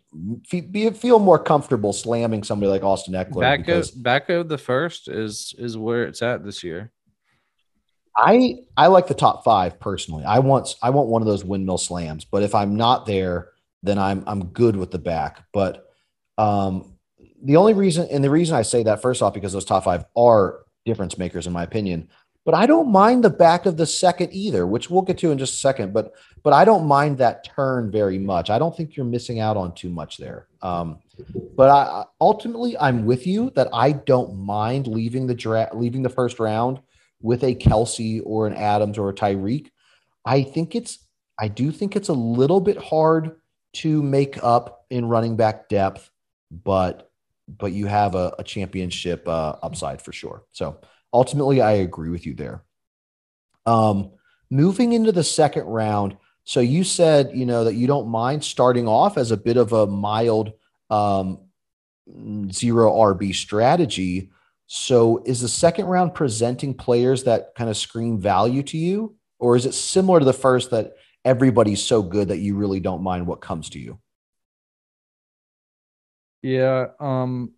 be, 0.51 0.91
feel 0.91 1.19
more 1.19 1.39
comfortable 1.39 1.93
slamming 1.93 2.45
somebody 2.45 2.71
like 2.71 2.83
Austin 2.83 3.15
Ekeler. 3.15 3.41
Back 3.41 3.61
because, 3.61 3.95
of 3.95 4.03
back 4.03 4.29
of 4.29 4.49
the 4.49 4.59
first 4.59 5.09
is 5.09 5.55
is 5.59 5.77
where 5.77 6.05
it's 6.05 6.23
at 6.23 6.45
this 6.45 6.63
year. 6.63 6.93
I 8.17 8.59
I 8.77 8.89
like 8.89 9.07
the 9.07 9.15
top 9.15 9.45
five 9.45 9.81
personally. 9.81 10.25
I 10.25 10.39
want 10.41 10.77
I 10.83 10.91
want 10.91 11.09
one 11.09 11.23
of 11.23 11.27
those 11.27 11.45
windmill 11.45 11.79
slams, 11.79 12.25
but 12.25 12.43
if 12.43 12.55
I'm 12.55 12.77
not 12.77 13.07
there, 13.07 13.51
then 13.83 13.99
I'm 13.99 14.23
I'm 14.27 14.47
good 14.47 14.77
with 14.77 14.91
the 14.91 14.99
back. 14.99 15.45
But 15.53 15.87
um, 16.39 16.95
the 17.43 17.57
only 17.57 17.75
reason 17.75 18.09
and 18.11 18.23
the 18.23 18.31
reason 18.31 18.57
I 18.57 18.63
say 18.63 18.83
that 18.83 19.03
first 19.03 19.23
off 19.23 19.35
because 19.35 19.53
those 19.53 19.65
top 19.65 19.85
five 19.85 20.05
are 20.17 20.61
difference 20.85 21.17
makers 21.17 21.47
in 21.47 21.53
my 21.53 21.63
opinion. 21.63 22.09
But 22.45 22.55
I 22.55 22.67
don't 22.67 22.91
mind 22.91 23.23
the 23.23 23.31
back 23.31 23.67
of 23.67 23.77
the 23.77 23.87
second 23.87 24.31
either, 24.33 24.67
which 24.67 24.91
we'll 24.91 25.03
get 25.03 25.17
to 25.19 25.31
in 25.31 25.39
just 25.39 25.55
a 25.55 25.59
second. 25.59 25.93
But 25.93 26.13
but 26.43 26.53
I 26.53 26.65
don't 26.65 26.87
mind 26.87 27.19
that 27.19 27.45
turn 27.45 27.91
very 27.91 28.19
much. 28.19 28.51
I 28.51 28.59
don't 28.59 28.77
think 28.77 28.97
you're 28.97 29.07
missing 29.07 29.39
out 29.39 29.57
on 29.57 29.75
too 29.75 29.89
much 29.89 30.19
there. 30.19 30.49
Um, 30.61 30.99
but 31.57 31.71
I 31.71 32.05
ultimately 32.21 32.77
I'm 32.77 33.07
with 33.07 33.27
you 33.27 33.51
that 33.51 33.69
I 33.73 33.93
don't 33.93 34.37
mind 34.37 34.87
leaving 34.87 35.27
the 35.27 35.35
draft, 35.35 35.75
leaving 35.75 36.03
the 36.03 36.09
first 36.09 36.41
round 36.41 36.81
with 37.23 37.45
a 37.45 37.55
Kelce 37.55 38.21
or 38.25 38.47
an 38.47 38.55
Adams 38.55 38.99
or 38.99 39.09
a 39.09 39.15
Tyreek. 39.15 39.71
I 40.25 40.43
think 40.43 40.75
it's 40.75 40.99
I 41.39 41.49
do 41.49 41.71
think 41.73 41.97
it's 41.97 42.09
a 42.09 42.15
little 42.15 42.61
bit 42.61 42.77
hard 42.77 43.37
to 43.75 44.03
make 44.03 44.43
up 44.43 44.85
in 44.91 45.07
running 45.07 45.37
back 45.37 45.69
depth, 45.69 46.11
but 46.51 47.11
but 47.49 47.73
you 47.73 47.87
have 47.87 48.15
a, 48.15 48.35
a 48.39 48.45
championship 48.45 49.27
uh, 49.27 49.57
upside 49.63 50.01
for 50.01 50.13
sure. 50.13 50.45
So 50.53 50.81
ultimately, 51.13 51.61
I 51.61 51.73
agree 51.73 52.11
with 52.11 52.27
you 52.27 52.35
there. 52.35 52.63
Um, 53.67 54.13
moving 54.51 54.93
into 54.93 55.13
the 55.13 55.25
second 55.25 55.65
round, 55.65 56.17
so 56.45 56.61
you 56.61 56.85
said 56.85 57.31
you 57.35 57.47
know 57.47 57.65
that 57.65 57.75
you 57.75 57.87
don't 57.87 58.09
mind 58.09 58.45
starting 58.45 58.87
off 58.87 59.17
as 59.17 59.31
a 59.31 59.37
bit 59.37 59.57
of 59.57 59.73
a 59.73 59.87
mild 59.87 60.53
um, 60.91 61.41
zero 62.51 62.93
RB 62.93 63.35
strategy. 63.35 64.31
So 64.75 65.23
is 65.27 65.43
the 65.43 65.49
second 65.49 65.85
round 65.85 66.15
presenting 66.15 66.73
players 66.73 67.25
that 67.25 67.55
kind 67.55 67.69
of 67.69 67.77
scream 67.77 68.19
value 68.19 68.63
to 68.63 68.79
you, 68.79 69.17
or 69.39 69.55
is 69.55 69.67
it 69.67 69.75
similar 69.75 70.19
to 70.19 70.25
the 70.25 70.33
first 70.33 70.71
that 70.71 70.95
everybody's 71.27 71.83
so 71.83 72.03
good 72.03 72.29
that 72.29 72.39
you 72.39 72.57
really 72.57 72.81
don't 72.81 73.03
mind 73.03 73.27
what 73.27 73.43
comes 73.43 73.69
to 73.69 73.79
you? 73.79 74.01
Yeah. 76.41 76.87
Um. 76.99 77.53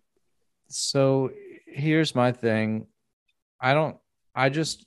So 0.67 1.31
here's 1.65 2.15
my 2.15 2.33
thing. 2.33 2.87
I 3.61 3.73
don't. 3.73 3.95
I 4.35 4.49
just. 4.49 4.85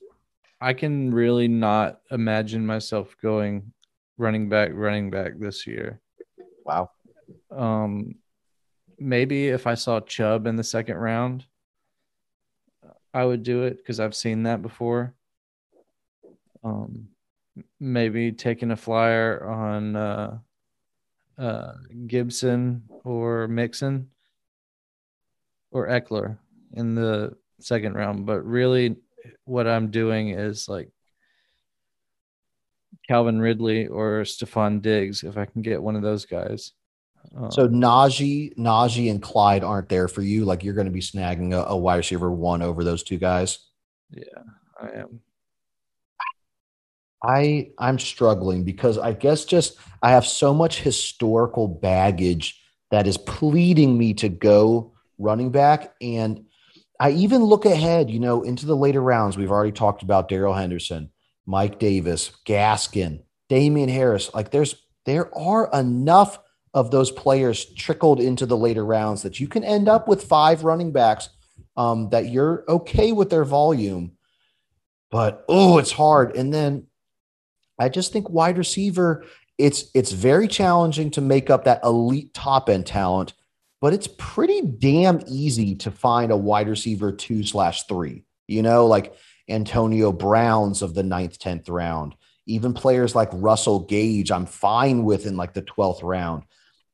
I 0.61 0.73
can 0.73 1.11
really 1.11 1.47
not 1.47 1.99
imagine 2.11 2.63
myself 2.63 3.15
going 3.23 3.73
running 4.19 4.49
back, 4.49 4.69
running 4.73 5.09
back 5.09 5.39
this 5.39 5.65
year. 5.65 5.99
Wow. 6.63 6.91
Um. 7.49 8.17
Maybe 8.99 9.47
if 9.47 9.65
I 9.65 9.73
saw 9.73 9.99
Chubb 9.99 10.45
in 10.45 10.57
the 10.57 10.63
second 10.63 10.97
round, 10.97 11.47
I 13.13 13.25
would 13.25 13.43
do 13.43 13.63
it 13.63 13.77
because 13.77 13.99
I've 13.99 14.15
seen 14.15 14.43
that 14.43 14.61
before. 14.61 15.13
Um, 16.63 17.09
maybe 17.79 18.31
taking 18.31 18.71
a 18.71 18.75
flyer 18.75 19.45
on 19.47 19.95
uh, 19.95 20.37
uh, 21.37 21.73
Gibson 22.07 22.83
or 23.03 23.47
Mixon 23.47 24.09
or 25.71 25.87
Ekeler 25.87 26.37
in 26.73 26.95
the 26.95 27.35
second 27.59 27.95
round. 27.95 28.25
But 28.25 28.45
really, 28.45 28.97
what 29.45 29.67
I'm 29.67 29.89
doing 29.89 30.29
is 30.29 30.67
like 30.67 30.89
Calvin 33.07 33.39
Ridley 33.39 33.87
or 33.87 34.21
Stefon 34.21 34.81
Diggs 34.81 35.23
if 35.23 35.37
I 35.37 35.45
can 35.45 35.61
get 35.61 35.81
one 35.81 35.95
of 35.95 36.01
those 36.01 36.25
guys. 36.25 36.73
Um, 37.35 37.51
so 37.51 37.67
Najee, 37.67 38.55
Najee, 38.57 39.11
and 39.11 39.21
Clyde 39.21 39.63
aren't 39.63 39.89
there 39.89 40.07
for 40.07 40.21
you. 40.21 40.45
Like 40.45 40.63
you're 40.63 40.73
going 40.73 40.85
to 40.85 40.91
be 40.91 41.01
snagging 41.01 41.53
a, 41.53 41.69
a 41.69 41.77
wide 41.77 41.97
receiver 41.97 42.31
one 42.31 42.61
over 42.61 42.83
those 42.83 43.03
two 43.03 43.17
guys. 43.17 43.59
Yeah, 44.11 44.23
I 44.81 44.99
am. 44.99 45.21
I 47.23 47.71
I'm 47.77 47.99
struggling 47.99 48.63
because 48.63 48.97
I 48.97 49.13
guess 49.13 49.45
just 49.45 49.77
I 50.01 50.11
have 50.11 50.25
so 50.25 50.53
much 50.53 50.81
historical 50.81 51.67
baggage 51.67 52.61
that 52.91 53.07
is 53.07 53.17
pleading 53.17 53.97
me 53.97 54.13
to 54.15 54.29
go 54.29 54.93
running 55.17 55.51
back 55.51 55.93
and 56.01 56.45
I 56.99 57.11
even 57.11 57.43
look 57.43 57.65
ahead, 57.65 58.09
you 58.09 58.19
know, 58.19 58.41
into 58.41 58.65
the 58.65 58.75
later 58.75 59.01
rounds. 59.01 59.37
We've 59.37 59.51
already 59.51 59.71
talked 59.71 60.03
about 60.03 60.27
Darrell 60.27 60.53
Henderson, 60.53 61.11
Mike 61.45 61.79
Davis, 61.79 62.31
Gaskin, 62.45 63.21
Damien 63.47 63.89
Harris. 63.89 64.33
Like 64.33 64.51
there's 64.51 64.75
there 65.05 65.35
are 65.37 65.69
enough 65.73 66.39
of 66.73 66.91
those 66.91 67.11
players 67.11 67.65
trickled 67.73 68.19
into 68.19 68.45
the 68.45 68.57
later 68.57 68.85
rounds 68.85 69.23
that 69.23 69.39
you 69.39 69.47
can 69.47 69.63
end 69.63 69.87
up 69.87 70.07
with 70.07 70.23
five 70.23 70.63
running 70.63 70.91
backs 70.91 71.29
um, 71.75 72.09
that 72.09 72.29
you're 72.29 72.63
okay 72.67 73.11
with 73.11 73.29
their 73.29 73.45
volume. 73.45 74.11
But 75.11 75.45
oh, 75.49 75.79
it's 75.79 75.91
hard. 75.91 76.35
And 76.35 76.53
then 76.53 76.87
I 77.79 77.89
just 77.89 78.13
think 78.13 78.29
wide 78.29 78.57
receiver, 78.57 79.25
it's 79.57 79.85
it's 79.95 80.11
very 80.11 80.47
challenging 80.47 81.11
to 81.11 81.21
make 81.21 81.49
up 81.49 81.63
that 81.63 81.83
elite 81.83 82.33
top 82.33 82.69
end 82.69 82.85
talent, 82.85 83.33
but 83.81 83.93
it's 83.93 84.07
pretty 84.17 84.61
damn 84.61 85.21
easy 85.27 85.75
to 85.75 85.91
find 85.91 86.31
a 86.31 86.37
wide 86.37 86.69
receiver 86.69 87.11
two 87.11 87.43
slash 87.43 87.83
three. 87.83 88.25
You 88.47 88.61
know, 88.61 88.85
like 88.85 89.15
Antonio 89.49 90.11
Browns 90.11 90.81
of 90.81 90.93
the 90.93 91.03
ninth, 91.03 91.39
tenth 91.39 91.67
round. 91.69 92.15
Even 92.45 92.73
players 92.73 93.15
like 93.15 93.29
Russell 93.31 93.81
Gage, 93.81 94.31
I'm 94.31 94.45
fine 94.45 95.03
with 95.03 95.27
in 95.27 95.37
like 95.37 95.53
the 95.53 95.61
12th 95.61 96.01
round 96.01 96.43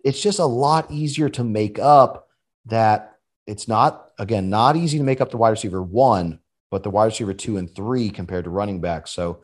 it's 0.06 0.22
just 0.22 0.38
a 0.40 0.46
lot 0.46 0.90
easier 0.92 1.28
to 1.28 1.44
make 1.44 1.80
up 1.80 2.30
that 2.68 3.18
it's 3.48 3.68
not 3.68 4.12
again 4.18 4.50
not 4.50 4.78
easy 4.78 4.98
to 4.98 5.04
make 5.04 5.20
up 5.20 5.32
the 5.32 5.38
wide 5.38 5.50
receiver 5.50 5.82
one 5.82 6.40
but 6.72 6.84
the 6.84 6.90
wide 6.90 7.06
receiver 7.06 7.34
two 7.34 7.58
and 7.58 7.76
three 7.76 8.10
compared 8.10 8.46
to 8.46 8.50
running 8.50 8.80
back 8.80 9.08
so 9.08 9.42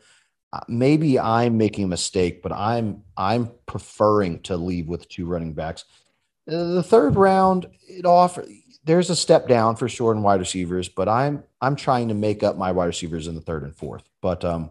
uh, 0.54 0.60
maybe 0.68 1.18
i'm 1.18 1.58
making 1.58 1.84
a 1.84 1.88
mistake 1.88 2.42
but 2.42 2.52
i'm 2.52 3.02
i'm 3.16 3.50
preferring 3.66 4.40
to 4.40 4.56
leave 4.56 4.88
with 4.88 5.08
two 5.08 5.26
running 5.26 5.52
backs. 5.52 5.84
Uh, 6.48 6.74
the 6.74 6.82
third 6.82 7.16
round 7.16 7.66
it 7.88 8.06
offers 8.06 8.48
there's 8.84 9.10
a 9.10 9.16
step 9.16 9.46
down 9.46 9.76
for 9.76 9.88
short 9.88 10.16
and 10.16 10.24
wide 10.24 10.40
receivers 10.40 10.88
but 10.88 11.08
i'm 11.08 11.42
i'm 11.60 11.76
trying 11.76 12.08
to 12.08 12.14
make 12.14 12.42
up 12.42 12.56
my 12.56 12.72
wide 12.72 12.86
receivers 12.86 13.26
in 13.28 13.34
the 13.34 13.40
third 13.40 13.62
and 13.62 13.76
fourth. 13.76 14.04
But 14.20 14.44
um 14.44 14.70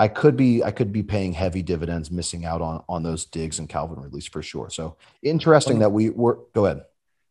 I 0.00 0.06
could 0.06 0.36
be 0.36 0.62
I 0.62 0.70
could 0.70 0.92
be 0.92 1.02
paying 1.02 1.32
heavy 1.32 1.60
dividends, 1.60 2.10
missing 2.10 2.44
out 2.44 2.62
on 2.62 2.84
on 2.88 3.02
those 3.02 3.24
Diggs 3.24 3.58
and 3.58 3.68
Calvin 3.68 4.00
Ridleys 4.00 4.28
for 4.28 4.42
sure. 4.42 4.70
So 4.70 4.96
interesting 5.22 5.80
that 5.80 5.90
we 5.90 6.10
were. 6.10 6.38
Go 6.54 6.66
ahead. 6.66 6.84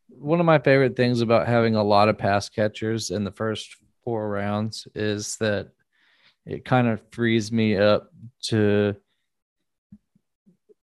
One 0.10 0.42
of 0.42 0.46
my 0.46 0.60
favorite 0.60 0.98
things 0.98 1.22
about 1.22 1.48
having 1.48 1.76
a 1.76 1.84
lot 1.84 2.10
of 2.10 2.18
pass 2.18 2.50
catchers 2.50 3.10
in 3.10 3.24
the 3.24 3.32
first 3.32 3.78
four 4.04 4.30
rounds 4.30 4.86
is 4.94 5.38
that 5.38 5.70
it 6.46 6.66
kind 6.66 6.88
of 6.88 7.02
frees 7.12 7.54
me 7.54 7.78
up 7.78 8.12
to 8.44 8.98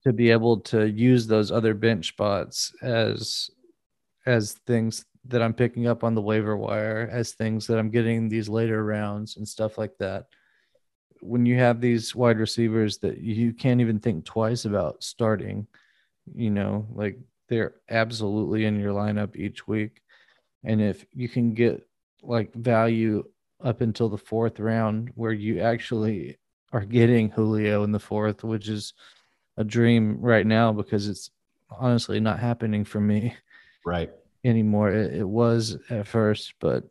to 0.05 0.12
be 0.12 0.31
able 0.31 0.61
to 0.61 0.88
use 0.88 1.27
those 1.27 1.51
other 1.51 1.75
bench 1.75 2.09
spots 2.09 2.73
as 2.81 3.51
as 4.25 4.53
things 4.66 5.05
that 5.27 5.42
I'm 5.42 5.55
picking 5.55 5.87
up 5.87 6.03
on 6.03 6.14
the 6.14 6.23
waiver 6.23 6.57
wire, 6.57 7.09
as 7.12 7.33
things 7.33 7.66
that 7.66 7.79
I'm 7.79 7.90
getting 7.90 8.31
these 8.31 8.49
later 8.49 8.83
rounds 8.83 9.37
and 9.37 9.47
stuff 9.47 9.77
like 9.77 9.92
that 9.99 10.27
when 11.24 11.46
you 11.46 11.56
have 11.56 11.80
these 11.80 12.14
wide 12.14 12.38
receivers 12.38 12.98
that 12.98 13.18
you 13.18 13.54
can't 13.54 13.80
even 13.80 13.98
think 13.98 14.27
twice 14.27 14.66
about 14.66 15.02
starting, 15.02 15.66
you 16.35 16.50
know, 16.50 16.87
like 16.92 17.18
they're 17.48 17.75
absolutely 17.88 18.66
in 18.66 18.79
your 18.79 18.92
lineup 18.92 19.35
each 19.35 19.66
week. 19.66 20.02
And 20.64 20.83
if 20.83 21.06
you 21.14 21.31
can 21.31 21.54
get 21.54 21.87
like 22.22 22.54
value 22.54 23.25
up 23.62 23.81
until 23.81 24.10
the 24.10 24.18
fourth 24.18 24.60
round 24.60 25.12
where 25.14 25.33
you 25.33 25.60
actually 25.60 26.37
are 26.72 26.85
getting 26.85 27.31
Julio 27.31 27.85
in 27.85 27.92
the 27.92 27.98
fourth, 27.98 28.44
which 28.44 28.68
is 28.68 28.92
a 29.56 29.64
dream 29.64 30.18
right 30.20 30.46
now 30.46 30.72
because 30.72 31.08
it's 31.08 31.31
honestly 31.70 32.20
not 32.20 32.38
happening 32.38 32.85
for 32.85 33.00
me 33.00 33.35
right 33.87 34.10
anymore. 34.44 34.90
It, 34.90 35.14
it 35.14 35.29
was 35.29 35.79
at 35.88 36.06
first, 36.06 36.52
but 36.60 36.85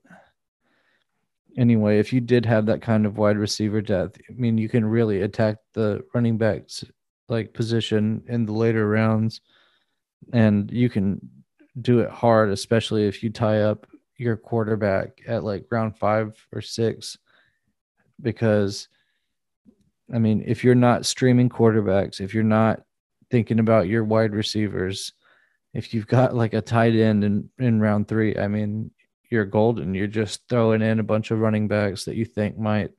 anyway, 1.58 2.00
if 2.00 2.14
you 2.14 2.22
did 2.22 2.46
have 2.46 2.66
that 2.68 2.82
kind 2.82 3.06
of 3.06 3.18
wide 3.18 3.38
receiver 3.38 3.82
depth, 3.82 4.20
I 4.30 4.34
mean, 4.34 4.58
you 4.58 4.70
can 4.70 4.86
really 4.86 5.22
attack 5.22 5.58
the 5.74 6.04
running 6.14 6.38
backs 6.38 6.84
like 7.30 7.54
position 7.54 8.24
in 8.28 8.46
the 8.46 8.54
later 8.54 8.88
rounds, 8.88 9.42
and 10.32 10.70
you 10.72 10.90
can 10.90 11.20
do 11.82 12.00
it 12.00 12.10
hard, 12.10 12.50
especially 12.50 13.08
if 13.08 13.24
you 13.24 13.30
tie 13.30 13.62
up 13.62 13.88
your 14.18 14.38
quarterback 14.38 15.22
at 15.28 15.44
like 15.44 15.66
round 15.72 15.98
five 15.98 16.36
or 16.52 16.62
six 16.62 17.18
because 18.22 18.88
I 20.14 20.20
mean, 20.20 20.44
if 20.46 20.64
you're 20.64 20.76
not 20.76 21.06
streaming 21.06 21.50
quarterbacks, 21.50 22.20
if 22.20 22.34
you're 22.34 22.44
not 22.44 22.82
thinking 23.32 23.60
about 23.60 23.88
your 23.88 24.04
wide 24.04 24.34
receivers, 24.34 25.14
if 25.74 25.94
you've 25.94 26.08
got 26.08 26.36
like 26.36 26.54
a 26.54 26.62
tight 26.62 26.94
end 26.94 27.24
in, 27.24 27.50
in 27.58 27.80
round 27.80 28.08
three, 28.08 28.38
I 28.38 28.48
mean, 28.48 28.92
you're 29.34 29.46
golden. 29.46 29.96
You're 29.96 30.08
just 30.08 30.48
throwing 30.48 30.82
in 30.82 31.00
a 31.00 31.04
bunch 31.04 31.32
of 31.32 31.40
running 31.40 31.68
backs 31.68 32.06
that 32.06 32.16
you 32.16 32.24
think 32.24 32.58
might 32.58 32.92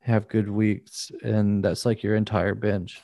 have 0.00 0.28
good 0.28 0.48
weeks, 0.48 1.10
and 1.24 1.64
that's 1.64 1.84
like 1.86 2.02
your 2.02 2.14
entire 2.14 2.54
bench. 2.54 3.02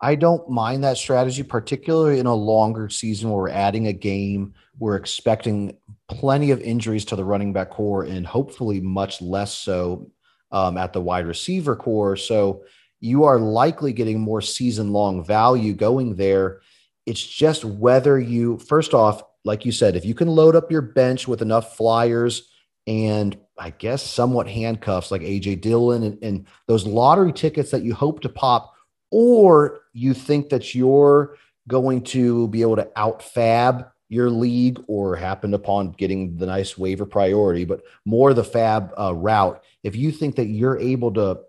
I 0.00 0.14
don't 0.14 0.48
mind 0.50 0.84
that 0.84 0.98
strategy, 0.98 1.42
particularly 1.42 2.18
in 2.18 2.26
a 2.26 2.34
longer 2.34 2.88
season 2.88 3.30
where 3.30 3.38
we're 3.38 3.48
adding 3.50 3.86
a 3.86 3.92
game. 3.92 4.52
We're 4.78 4.96
expecting 4.96 5.76
plenty 6.08 6.50
of 6.50 6.60
injuries 6.60 7.04
to 7.06 7.16
the 7.16 7.24
running 7.24 7.52
back 7.52 7.70
core 7.70 8.04
and 8.04 8.26
hopefully 8.26 8.80
much 8.80 9.22
less 9.22 9.54
so 9.54 10.10
um, 10.50 10.76
at 10.76 10.92
the 10.92 11.00
wide 11.00 11.26
receiver 11.26 11.76
core. 11.76 12.16
So 12.16 12.64
you 13.00 13.24
are 13.24 13.38
likely 13.38 13.92
getting 13.92 14.20
more 14.20 14.40
season 14.42 14.92
long 14.92 15.24
value 15.24 15.72
going 15.72 16.16
there. 16.16 16.60
It's 17.06 17.24
just 17.24 17.64
whether 17.64 18.18
you, 18.18 18.58
first 18.58 18.94
off, 18.94 19.22
like 19.44 19.64
you 19.64 19.72
said, 19.72 19.96
if 19.96 20.04
you 20.04 20.14
can 20.14 20.28
load 20.28 20.56
up 20.56 20.70
your 20.70 20.82
bench 20.82 21.26
with 21.26 21.42
enough 21.42 21.76
flyers 21.76 22.48
and 22.86 23.38
I 23.58 23.70
guess 23.70 24.02
somewhat 24.02 24.48
handcuffs 24.48 25.10
like 25.10 25.22
AJ 25.22 25.60
Dillon 25.60 26.02
and, 26.02 26.22
and 26.22 26.46
those 26.66 26.86
lottery 26.86 27.32
tickets 27.32 27.70
that 27.70 27.82
you 27.82 27.94
hope 27.94 28.20
to 28.20 28.28
pop, 28.28 28.72
or 29.10 29.80
you 29.92 30.14
think 30.14 30.48
that 30.48 30.74
you're 30.74 31.36
going 31.68 32.02
to 32.02 32.48
be 32.48 32.62
able 32.62 32.76
to 32.76 32.90
out 32.96 33.22
fab 33.22 33.86
your 34.08 34.30
league 34.30 34.82
or 34.88 35.16
happened 35.16 35.54
upon 35.54 35.92
getting 35.92 36.36
the 36.36 36.46
nice 36.46 36.76
waiver 36.76 37.06
priority, 37.06 37.64
but 37.64 37.82
more 38.04 38.34
the 38.34 38.44
fab 38.44 38.92
uh, 38.98 39.14
route. 39.14 39.62
If 39.82 39.96
you 39.96 40.12
think 40.12 40.36
that 40.36 40.46
you're 40.46 40.78
able 40.78 41.12
to 41.14 41.40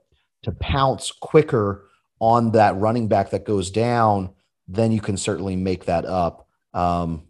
to 0.43 0.51
pounce 0.53 1.11
quicker 1.11 1.89
on 2.19 2.51
that 2.51 2.75
running 2.77 3.07
back 3.07 3.31
that 3.31 3.45
goes 3.45 3.71
down, 3.71 4.29
then 4.67 4.91
you 4.91 5.01
can 5.01 5.17
certainly 5.17 5.55
make 5.55 5.85
that 5.85 6.05
up. 6.05 6.47
Um, 6.73 7.23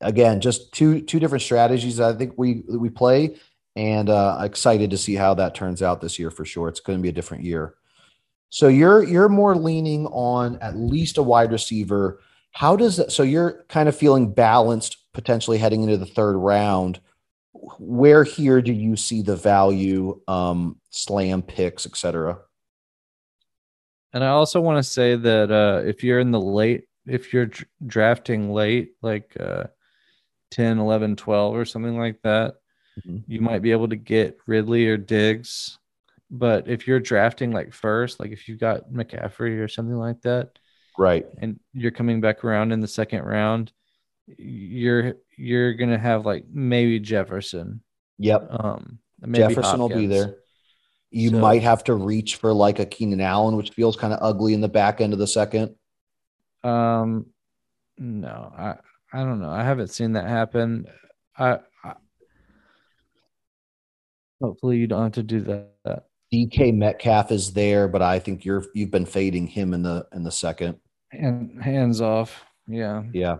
again, 0.00 0.40
just 0.40 0.72
two 0.72 1.00
two 1.00 1.18
different 1.18 1.42
strategies 1.42 2.00
I 2.00 2.12
think 2.12 2.34
we 2.36 2.62
we 2.68 2.90
play, 2.90 3.36
and 3.74 4.08
uh, 4.10 4.38
excited 4.42 4.90
to 4.90 4.98
see 4.98 5.14
how 5.14 5.34
that 5.34 5.54
turns 5.54 5.82
out 5.82 6.00
this 6.00 6.18
year 6.18 6.30
for 6.30 6.44
sure. 6.44 6.68
It's 6.68 6.80
going 6.80 6.98
to 6.98 7.02
be 7.02 7.08
a 7.08 7.12
different 7.12 7.44
year. 7.44 7.74
So 8.50 8.68
you're 8.68 9.02
you're 9.02 9.28
more 9.28 9.54
leaning 9.54 10.06
on 10.06 10.58
at 10.60 10.76
least 10.76 11.18
a 11.18 11.22
wide 11.22 11.52
receiver. 11.52 12.20
How 12.52 12.76
does 12.76 12.96
that? 12.96 13.12
So 13.12 13.22
you're 13.22 13.64
kind 13.68 13.88
of 13.88 13.96
feeling 13.96 14.32
balanced 14.32 14.98
potentially 15.12 15.58
heading 15.58 15.82
into 15.82 15.96
the 15.96 16.06
third 16.06 16.36
round. 16.36 17.00
Where 17.78 18.22
here 18.22 18.60
do 18.60 18.72
you 18.72 18.96
see 18.96 19.22
the 19.22 19.34
value, 19.34 20.20
um, 20.28 20.78
slam 20.90 21.42
picks, 21.42 21.86
etc.? 21.86 22.38
And 24.12 24.22
I 24.22 24.28
also 24.28 24.60
want 24.60 24.78
to 24.78 24.82
say 24.82 25.16
that 25.16 25.50
uh, 25.50 25.82
if 25.86 26.04
you're 26.04 26.20
in 26.20 26.30
the 26.30 26.40
late, 26.40 26.84
if 27.06 27.32
you're 27.32 27.50
drafting 27.86 28.52
late, 28.52 28.92
like 29.02 29.36
uh, 29.38 29.64
10, 30.50 30.78
11, 30.78 31.16
12 31.16 31.54
or 31.54 31.64
something 31.64 31.98
like 31.98 32.20
that, 32.22 32.56
mm-hmm. 33.00 33.18
you 33.26 33.40
might 33.40 33.62
be 33.62 33.72
able 33.72 33.88
to 33.88 33.96
get 33.96 34.38
Ridley 34.46 34.86
or 34.86 34.96
Diggs. 34.96 35.78
But 36.30 36.68
if 36.68 36.86
you're 36.86 37.00
drafting 37.00 37.52
like 37.52 37.72
first, 37.72 38.18
like 38.18 38.30
if 38.30 38.48
you've 38.48 38.60
got 38.60 38.90
McCaffrey 38.90 39.60
or 39.60 39.68
something 39.68 39.96
like 39.96 40.22
that, 40.22 40.58
right, 40.98 41.26
and 41.38 41.60
you're 41.72 41.92
coming 41.92 42.20
back 42.20 42.44
around 42.44 42.72
in 42.72 42.80
the 42.80 42.88
second 42.88 43.22
round, 43.22 43.72
you're 44.26 45.14
you're 45.36 45.74
gonna 45.74 45.98
have 45.98 46.26
like 46.26 46.44
maybe 46.50 46.98
Jefferson. 46.98 47.80
Yep. 48.18 48.48
Um, 48.50 48.98
Jefferson 49.30 49.62
Hopkins. 49.62 49.78
will 49.78 49.88
be 49.88 50.06
there. 50.06 50.36
You 51.10 51.30
so, 51.30 51.38
might 51.38 51.62
have 51.62 51.84
to 51.84 51.94
reach 51.94 52.36
for 52.36 52.52
like 52.52 52.78
a 52.78 52.86
Keenan 52.86 53.20
Allen, 53.20 53.56
which 53.56 53.70
feels 53.70 53.96
kind 53.96 54.12
of 54.12 54.18
ugly 54.20 54.52
in 54.52 54.60
the 54.60 54.68
back 54.68 55.00
end 55.00 55.12
of 55.12 55.18
the 55.18 55.26
second. 55.26 55.76
Um, 56.64 57.26
no, 57.98 58.52
I 58.56 58.76
I 59.12 59.18
don't 59.20 59.40
know. 59.40 59.50
I 59.50 59.62
haven't 59.62 59.88
seen 59.88 60.12
that 60.12 60.28
happen. 60.28 60.86
I, 61.38 61.60
I 61.84 61.94
hopefully 64.40 64.78
you 64.78 64.86
don't 64.86 65.02
have 65.02 65.12
to 65.12 65.22
do 65.22 65.40
that. 65.42 66.04
DK 66.32 66.74
Metcalf 66.74 67.30
is 67.30 67.52
there, 67.52 67.88
but 67.88 68.02
I 68.02 68.18
think 68.18 68.44
you're 68.44 68.64
you've 68.74 68.90
been 68.90 69.06
fading 69.06 69.46
him 69.46 69.72
in 69.74 69.82
the 69.82 70.06
in 70.12 70.24
the 70.24 70.32
second. 70.32 70.78
And 71.12 71.62
hands 71.62 72.00
off. 72.00 72.44
Yeah. 72.66 73.04
Yeah. 73.12 73.36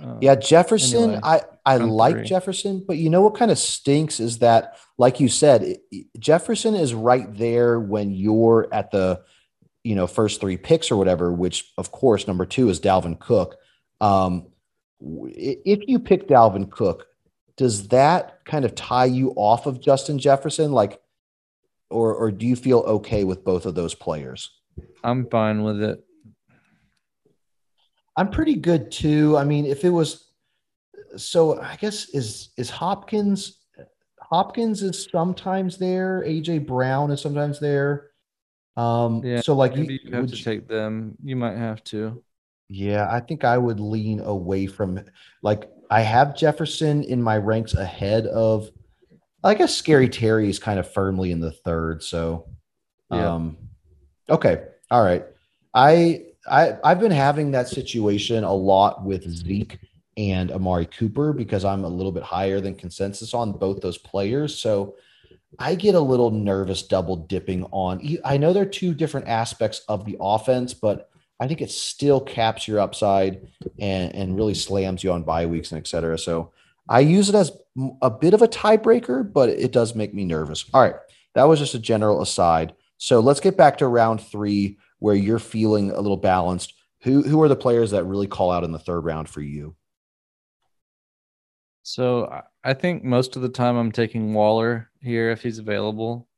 Uh, 0.00 0.16
yeah, 0.20 0.34
Jefferson. 0.34 1.02
Anyway, 1.02 1.20
I 1.22 1.42
I 1.64 1.76
like 1.76 2.16
three. 2.16 2.24
Jefferson, 2.24 2.84
but 2.86 2.96
you 2.96 3.10
know 3.10 3.22
what 3.22 3.34
kind 3.34 3.50
of 3.50 3.58
stinks 3.58 4.18
is 4.18 4.38
that, 4.38 4.76
like 4.98 5.20
you 5.20 5.28
said, 5.28 5.62
it, 5.62 6.06
Jefferson 6.18 6.74
is 6.74 6.94
right 6.94 7.32
there 7.36 7.78
when 7.78 8.10
you're 8.10 8.68
at 8.72 8.90
the, 8.90 9.22
you 9.84 9.94
know, 9.94 10.06
first 10.06 10.40
three 10.40 10.56
picks 10.56 10.90
or 10.90 10.96
whatever. 10.96 11.32
Which 11.32 11.72
of 11.76 11.92
course, 11.92 12.26
number 12.26 12.46
two 12.46 12.68
is 12.70 12.80
Dalvin 12.80 13.18
Cook. 13.18 13.56
Um, 14.00 14.49
if 15.00 15.80
you 15.86 15.98
pick 15.98 16.28
Dalvin 16.28 16.70
Cook, 16.70 17.06
does 17.56 17.88
that 17.88 18.44
kind 18.44 18.64
of 18.64 18.74
tie 18.74 19.06
you 19.06 19.32
off 19.36 19.66
of 19.66 19.80
Justin 19.80 20.18
Jefferson? 20.18 20.72
Like, 20.72 21.00
or 21.90 22.14
or 22.14 22.30
do 22.30 22.46
you 22.46 22.56
feel 22.56 22.78
okay 22.80 23.24
with 23.24 23.44
both 23.44 23.66
of 23.66 23.74
those 23.74 23.94
players? 23.94 24.50
I'm 25.02 25.26
fine 25.28 25.62
with 25.62 25.82
it. 25.82 26.04
I'm 28.16 28.30
pretty 28.30 28.54
good 28.54 28.90
too. 28.90 29.36
I 29.36 29.44
mean, 29.44 29.66
if 29.66 29.84
it 29.84 29.90
was 29.90 30.30
so 31.16 31.60
I 31.60 31.76
guess 31.76 32.08
is 32.10 32.50
is 32.56 32.70
Hopkins 32.70 33.58
Hopkins 34.20 34.82
is 34.82 35.08
sometimes 35.10 35.76
there, 35.76 36.22
AJ 36.26 36.66
Brown 36.66 37.10
is 37.10 37.20
sometimes 37.20 37.58
there. 37.58 38.10
Um 38.76 39.24
yeah, 39.24 39.40
so 39.40 39.54
like 39.54 39.76
you, 39.76 39.84
you 39.84 40.12
have 40.12 40.28
to 40.28 40.36
you, 40.36 40.44
take 40.44 40.68
them. 40.68 41.16
You 41.22 41.36
might 41.36 41.56
have 41.56 41.82
to. 41.84 42.22
Yeah, 42.72 43.08
I 43.10 43.18
think 43.18 43.44
I 43.44 43.58
would 43.58 43.80
lean 43.80 44.20
away 44.20 44.68
from 44.68 45.00
like 45.42 45.68
I 45.90 46.02
have 46.02 46.36
Jefferson 46.36 47.02
in 47.02 47.20
my 47.20 47.36
ranks 47.36 47.74
ahead 47.74 48.26
of 48.28 48.70
I 49.42 49.54
guess 49.54 49.76
Scary 49.76 50.08
Terry 50.08 50.48
is 50.48 50.60
kind 50.60 50.78
of 50.78 50.90
firmly 50.90 51.32
in 51.32 51.40
the 51.40 51.50
third. 51.50 52.04
So 52.04 52.46
yeah. 53.10 53.34
um 53.34 53.58
okay. 54.28 54.66
All 54.88 55.02
right. 55.02 55.24
I 55.74 56.26
I 56.48 56.76
I've 56.84 57.00
been 57.00 57.10
having 57.10 57.50
that 57.50 57.68
situation 57.68 58.44
a 58.44 58.54
lot 58.54 59.04
with 59.04 59.28
Zeke 59.28 59.80
and 60.16 60.52
Amari 60.52 60.86
Cooper 60.86 61.32
because 61.32 61.64
I'm 61.64 61.84
a 61.84 61.88
little 61.88 62.12
bit 62.12 62.22
higher 62.22 62.60
than 62.60 62.76
consensus 62.76 63.34
on 63.34 63.50
both 63.50 63.80
those 63.80 63.98
players. 63.98 64.56
So 64.56 64.94
I 65.58 65.74
get 65.74 65.96
a 65.96 66.00
little 66.00 66.30
nervous 66.30 66.84
double 66.84 67.16
dipping 67.16 67.64
on. 67.72 68.00
I 68.24 68.36
know 68.36 68.52
they're 68.52 68.64
two 68.64 68.94
different 68.94 69.26
aspects 69.26 69.82
of 69.88 70.04
the 70.04 70.16
offense, 70.20 70.72
but 70.72 71.09
I 71.40 71.48
think 71.48 71.62
it 71.62 71.70
still 71.70 72.20
caps 72.20 72.68
your 72.68 72.80
upside 72.80 73.48
and, 73.78 74.14
and 74.14 74.36
really 74.36 74.54
slams 74.54 75.02
you 75.02 75.10
on 75.10 75.22
bye 75.22 75.46
weeks 75.46 75.72
and 75.72 75.80
et 75.80 75.86
cetera. 75.86 76.18
So 76.18 76.52
I 76.86 77.00
use 77.00 77.30
it 77.30 77.34
as 77.34 77.50
a 78.02 78.10
bit 78.10 78.34
of 78.34 78.42
a 78.42 78.48
tiebreaker, 78.48 79.32
but 79.32 79.48
it 79.48 79.72
does 79.72 79.94
make 79.94 80.12
me 80.12 80.24
nervous. 80.24 80.66
All 80.74 80.82
right. 80.82 80.96
That 81.34 81.44
was 81.44 81.58
just 81.58 81.74
a 81.74 81.78
general 81.78 82.20
aside. 82.20 82.74
So 82.98 83.20
let's 83.20 83.40
get 83.40 83.56
back 83.56 83.78
to 83.78 83.86
round 83.86 84.20
three 84.20 84.76
where 84.98 85.14
you're 85.14 85.38
feeling 85.38 85.90
a 85.90 86.00
little 86.00 86.18
balanced. 86.18 86.74
Who, 87.04 87.22
who 87.22 87.40
are 87.40 87.48
the 87.48 87.56
players 87.56 87.92
that 87.92 88.04
really 88.04 88.26
call 88.26 88.50
out 88.50 88.64
in 88.64 88.72
the 88.72 88.78
third 88.78 89.00
round 89.00 89.28
for 89.28 89.40
you? 89.40 89.74
So 91.82 92.42
I 92.62 92.74
think 92.74 93.02
most 93.02 93.36
of 93.36 93.42
the 93.42 93.48
time 93.48 93.76
I'm 93.76 93.92
taking 93.92 94.34
Waller 94.34 94.90
here 95.00 95.30
if 95.30 95.42
he's 95.42 95.58
available. 95.58 96.28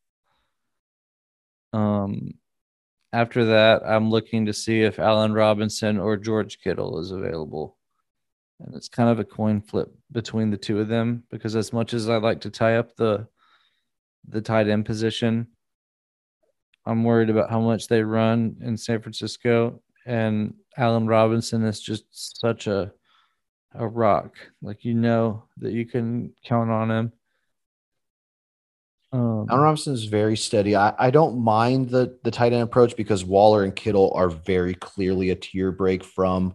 Um, 1.72 2.34
after 3.12 3.44
that, 3.44 3.82
I'm 3.84 4.10
looking 4.10 4.46
to 4.46 4.52
see 4.52 4.82
if 4.82 4.98
Allen 4.98 5.32
Robinson 5.34 5.98
or 5.98 6.16
George 6.16 6.58
Kittle 6.62 6.98
is 6.98 7.10
available. 7.10 7.76
And 8.60 8.74
it's 8.74 8.88
kind 8.88 9.10
of 9.10 9.18
a 9.18 9.24
coin 9.24 9.60
flip 9.60 9.92
between 10.10 10.50
the 10.50 10.56
two 10.56 10.80
of 10.80 10.88
them 10.88 11.24
because 11.30 11.56
as 11.56 11.72
much 11.72 11.94
as 11.94 12.08
I 12.08 12.16
like 12.16 12.40
to 12.42 12.50
tie 12.50 12.76
up 12.76 12.96
the 12.96 13.26
the 14.28 14.40
tight 14.40 14.68
end 14.68 14.86
position, 14.86 15.48
I'm 16.86 17.02
worried 17.02 17.28
about 17.28 17.50
how 17.50 17.60
much 17.60 17.88
they 17.88 18.02
run 18.02 18.56
in 18.60 18.76
San 18.76 19.02
Francisco. 19.02 19.82
And 20.06 20.54
Allen 20.76 21.06
Robinson 21.06 21.64
is 21.64 21.80
just 21.80 22.04
such 22.40 22.66
a 22.66 22.92
a 23.74 23.86
rock. 23.86 24.34
Like 24.60 24.84
you 24.84 24.94
know 24.94 25.44
that 25.58 25.72
you 25.72 25.86
can 25.86 26.32
count 26.44 26.70
on 26.70 26.90
him. 26.90 27.12
Um, 29.12 29.46
Allen 29.50 29.62
Robinson 29.62 29.92
is 29.92 30.04
very 30.04 30.36
steady. 30.36 30.74
I, 30.74 30.94
I 30.98 31.10
don't 31.10 31.38
mind 31.38 31.90
the 31.90 32.18
the 32.22 32.30
tight 32.30 32.52
end 32.52 32.62
approach 32.62 32.96
because 32.96 33.24
Waller 33.24 33.64
and 33.64 33.74
Kittle 33.74 34.12
are 34.14 34.30
very 34.30 34.74
clearly 34.74 35.30
a 35.30 35.34
tier 35.34 35.70
break 35.70 36.02
from 36.02 36.54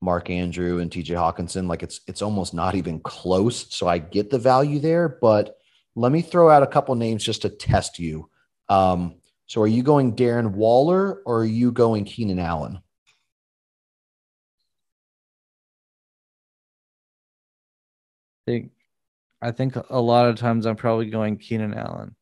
Mark 0.00 0.30
Andrew 0.30 0.78
and 0.78 0.90
TJ 0.90 1.16
Hockenson. 1.16 1.66
Like 1.68 1.82
it's 1.82 2.00
it's 2.06 2.22
almost 2.22 2.54
not 2.54 2.74
even 2.74 3.00
close. 3.00 3.74
So 3.74 3.88
I 3.88 3.98
get 3.98 4.30
the 4.30 4.38
value 4.38 4.78
there, 4.78 5.18
but 5.20 5.56
let 5.96 6.12
me 6.12 6.22
throw 6.22 6.48
out 6.50 6.62
a 6.62 6.68
couple 6.68 6.94
names 6.94 7.24
just 7.24 7.42
to 7.42 7.48
test 7.48 7.98
you. 7.98 8.30
Um, 8.68 9.16
so 9.46 9.60
are 9.62 9.66
you 9.66 9.82
going 9.82 10.14
Darren 10.14 10.52
Waller 10.52 11.22
or 11.26 11.40
are 11.40 11.44
you 11.44 11.72
going 11.72 12.04
Keenan 12.04 12.38
Allen? 12.38 12.80
think 18.46 18.70
I 19.42 19.50
think 19.50 19.74
a 19.90 20.00
lot 20.00 20.28
of 20.28 20.36
times 20.36 20.66
I'm 20.66 20.76
probably 20.76 21.10
going 21.10 21.36
Keenan 21.36 21.74
Allen. 21.74 22.14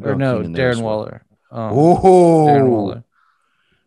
Or 0.00 0.14
no, 0.14 0.42
Keenan 0.42 0.54
Darren. 0.54 0.82
Waller. 0.82 1.24
Um, 1.50 1.72
Oh, 1.72 2.46
Darren 2.46 2.68
Waller. 2.68 3.04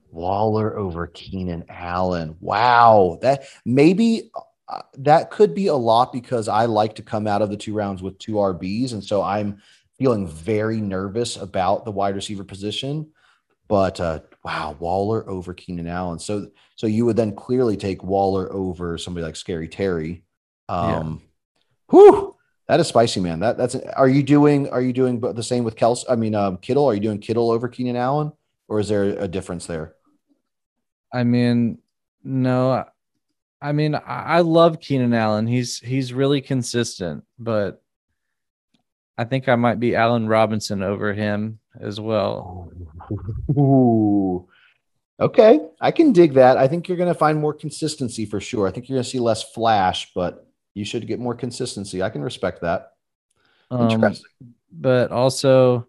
Waller 0.10 0.78
over 0.78 1.08
Keenan 1.08 1.66
Allen. 1.70 2.36
Wow. 2.40 3.20
That 3.22 3.46
maybe 3.66 4.32
uh, 4.68 4.82
that 4.98 5.30
could 5.30 5.54
be 5.54 5.68
a 5.68 5.76
lot 5.76 6.12
because 6.12 6.48
I 6.48 6.66
like 6.66 6.96
to 6.96 7.04
come 7.04 7.28
out 7.28 7.42
of 7.42 7.50
the 7.50 7.58
two 7.58 7.74
rounds 7.74 8.02
with 8.02 8.18
two 8.18 8.34
RBs. 8.34 8.94
And 8.94 9.04
so 9.04 9.22
I'm 9.22 9.62
feeling 9.98 10.28
very 10.28 10.82
nervous 10.82 11.38
about 11.38 11.86
the 11.86 11.92
wide 11.92 12.16
receiver 12.16 12.44
position. 12.44 13.12
But 13.68 14.00
uh, 14.02 14.20
wow, 14.44 14.76
Waller 14.80 15.30
over 15.30 15.54
Keenan 15.54 15.88
Allen. 15.88 16.20
So 16.20 16.48
so 16.76 16.88
you 16.88 17.06
would 17.06 17.16
then 17.16 17.36
clearly 17.36 17.78
take 17.78 18.04
Waller 18.04 18.52
over 18.52 18.98
somebody 18.98 19.24
like 19.24 19.36
Scary 19.36 19.68
Terry. 19.68 20.24
Um 20.68 21.22
whew, 21.90 22.36
that 22.72 22.80
is 22.80 22.88
spicy, 22.88 23.20
man. 23.20 23.42
That 23.42 23.58
that's 23.58 23.76
are 23.76 24.08
you 24.08 24.24
doing 24.24 24.70
are 24.70 24.82
you 24.82 24.94
doing 24.94 25.20
the 25.20 25.44
same 25.44 25.66
with 25.66 25.76
Kels? 25.76 26.06
I 26.08 26.16
mean 26.16 26.34
um 26.34 26.56
Kittle? 26.56 26.86
Are 26.86 26.94
you 26.94 27.02
doing 27.02 27.20
Kittle 27.20 27.52
over 27.52 27.68
Keenan 27.68 27.98
Allen? 27.98 28.32
Or 28.70 28.80
is 28.80 28.88
there 28.88 29.04
a 29.04 29.28
difference 29.28 29.66
there? 29.66 29.96
I 31.14 31.26
mean, 31.26 31.80
no, 32.24 32.86
I 33.62 33.74
mean, 33.74 34.00
I, 34.08 34.40
love 34.40 34.80
Keenan 34.80 35.14
Allen. 35.14 35.48
He's 35.48 35.80
he's 35.80 36.14
really 36.14 36.40
consistent, 36.40 37.26
but 37.38 37.84
I 39.18 39.26
think 39.26 39.50
I 39.50 39.56
might 39.56 39.82
be 39.82 39.94
Allen 39.94 40.30
Robinson 40.30 40.82
over 40.82 41.12
him 41.12 41.60
as 41.78 42.00
well. 42.00 42.72
Ooh. 43.58 44.48
Okay, 45.20 45.60
I 45.82 45.92
can 45.92 46.14
dig 46.14 46.36
that. 46.36 46.56
I 46.56 46.70
think 46.70 46.88
you're 46.88 46.98
going 46.98 47.14
to 47.14 47.20
find 47.20 47.38
more 47.38 47.54
consistency 47.54 48.26
for 48.26 48.40
sure. 48.40 48.66
I 48.66 48.72
think 48.72 48.88
you're 48.88 48.96
going 48.96 49.04
to 49.04 49.10
see 49.10 49.20
less 49.20 49.44
flash, 49.44 50.14
but 50.16 50.48
you 50.74 50.86
should 50.86 51.08
get 51.08 51.20
more 51.20 51.36
consistency. 51.36 52.02
I 52.02 52.10
can 52.10 52.22
respect 52.22 52.62
that. 52.62 52.92
Um, 53.70 53.90
Interesting. 53.90 54.54
but 54.72 55.12
also, 55.12 55.88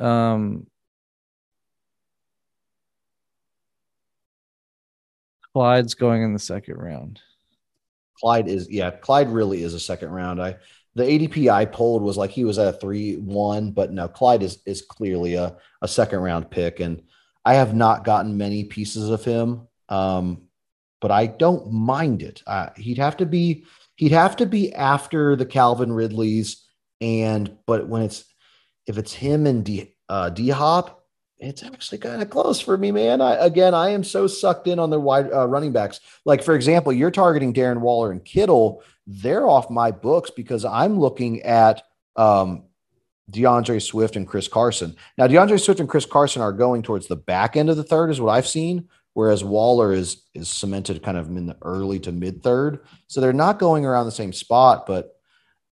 um, 0.00 0.66
Clyde's 5.52 5.94
going 5.94 6.22
in 6.22 6.32
the 6.32 6.38
second 6.38 6.76
round. 6.76 7.20
Clyde 8.20 8.48
is, 8.48 8.68
yeah, 8.70 8.90
Clyde 8.90 9.28
really 9.28 9.62
is 9.62 9.74
a 9.74 9.80
second 9.80 10.10
round. 10.10 10.40
I 10.42 10.56
the 10.96 11.02
ADP 11.02 11.50
I 11.50 11.64
pulled 11.64 12.02
was 12.02 12.16
like 12.16 12.30
he 12.30 12.44
was 12.44 12.58
at 12.58 12.74
a 12.74 12.78
three 12.78 13.16
one, 13.16 13.72
but 13.72 13.92
no, 13.92 14.08
Clyde 14.08 14.42
is 14.42 14.58
is 14.64 14.82
clearly 14.82 15.34
a, 15.34 15.56
a 15.82 15.88
second 15.88 16.20
round 16.20 16.50
pick, 16.50 16.80
and 16.80 17.02
I 17.44 17.54
have 17.54 17.74
not 17.74 18.04
gotten 18.04 18.38
many 18.38 18.64
pieces 18.64 19.10
of 19.10 19.24
him, 19.24 19.66
um, 19.88 20.42
but 21.00 21.10
I 21.10 21.26
don't 21.26 21.72
mind 21.72 22.22
it. 22.22 22.42
Uh, 22.46 22.70
he'd 22.76 22.98
have 22.98 23.16
to 23.18 23.26
be 23.26 23.64
he'd 23.96 24.12
have 24.12 24.36
to 24.36 24.46
be 24.46 24.72
after 24.74 25.36
the 25.36 25.46
Calvin 25.46 25.92
Ridleys, 25.92 26.64
and 27.00 27.56
but 27.66 27.88
when 27.88 28.02
it's 28.02 28.24
if 28.86 28.98
it's 28.98 29.12
him 29.12 29.46
and 29.46 29.64
D 29.64 29.94
uh, 30.08 30.30
D 30.30 30.48
Hop, 30.50 31.04
it's 31.38 31.62
actually 31.62 31.98
kind 31.98 32.22
of 32.22 32.30
close 32.30 32.60
for 32.60 32.76
me, 32.76 32.92
man. 32.92 33.20
I 33.20 33.34
again, 33.36 33.74
I 33.74 33.90
am 33.90 34.04
so 34.04 34.26
sucked 34.26 34.66
in 34.66 34.78
on 34.78 34.90
the 34.90 35.00
wide 35.00 35.32
uh, 35.32 35.46
running 35.46 35.72
backs. 35.72 36.00
Like 36.24 36.42
for 36.42 36.54
example, 36.54 36.92
you're 36.92 37.10
targeting 37.10 37.52
Darren 37.52 37.80
Waller 37.80 38.10
and 38.10 38.24
Kittle. 38.24 38.82
They're 39.06 39.46
off 39.46 39.70
my 39.70 39.90
books 39.90 40.30
because 40.30 40.64
I'm 40.64 40.98
looking 40.98 41.42
at 41.42 41.82
um, 42.16 42.64
DeAndre 43.30 43.82
Swift 43.82 44.16
and 44.16 44.26
Chris 44.26 44.48
Carson. 44.48 44.96
Now, 45.18 45.26
DeAndre 45.26 45.60
Swift 45.60 45.80
and 45.80 45.88
Chris 45.88 46.06
Carson 46.06 46.42
are 46.42 46.52
going 46.52 46.82
towards 46.82 47.06
the 47.06 47.16
back 47.16 47.56
end 47.56 47.70
of 47.70 47.76
the 47.76 47.84
third, 47.84 48.10
is 48.10 48.20
what 48.20 48.32
I've 48.32 48.46
seen. 48.46 48.88
Whereas 49.14 49.42
Waller 49.44 49.92
is 49.92 50.22
is 50.34 50.48
cemented 50.48 51.02
kind 51.02 51.16
of 51.16 51.28
in 51.28 51.46
the 51.46 51.56
early 51.62 51.98
to 52.00 52.12
mid 52.12 52.42
third, 52.42 52.80
so 53.06 53.20
they're 53.20 53.32
not 53.32 53.58
going 53.58 53.86
around 53.86 54.06
the 54.06 54.12
same 54.12 54.32
spot. 54.32 54.86
But 54.86 55.16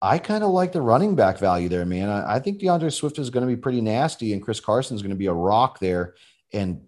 I 0.02 0.18
kind 0.18 0.44
of 0.44 0.52
like 0.52 0.72
the 0.72 0.82
running 0.82 1.16
back 1.16 1.38
value 1.38 1.68
there, 1.68 1.86
man. 1.86 2.10
I, 2.10 2.36
I 2.36 2.40
think 2.40 2.60
DeAndre 2.60 2.94
Swift 2.94 3.20
is 3.20 3.30
going 3.30 3.48
to 3.48 3.54
be 3.54 3.60
pretty 3.60 3.82
nasty, 3.82 4.34
and 4.34 4.42
Chris 4.42 4.60
Carson 4.60 4.96
is 4.96 5.02
going 5.02 5.12
to 5.12 5.16
be 5.16 5.26
a 5.26 5.34
rock 5.34 5.80
there. 5.80 6.16
And 6.54 6.82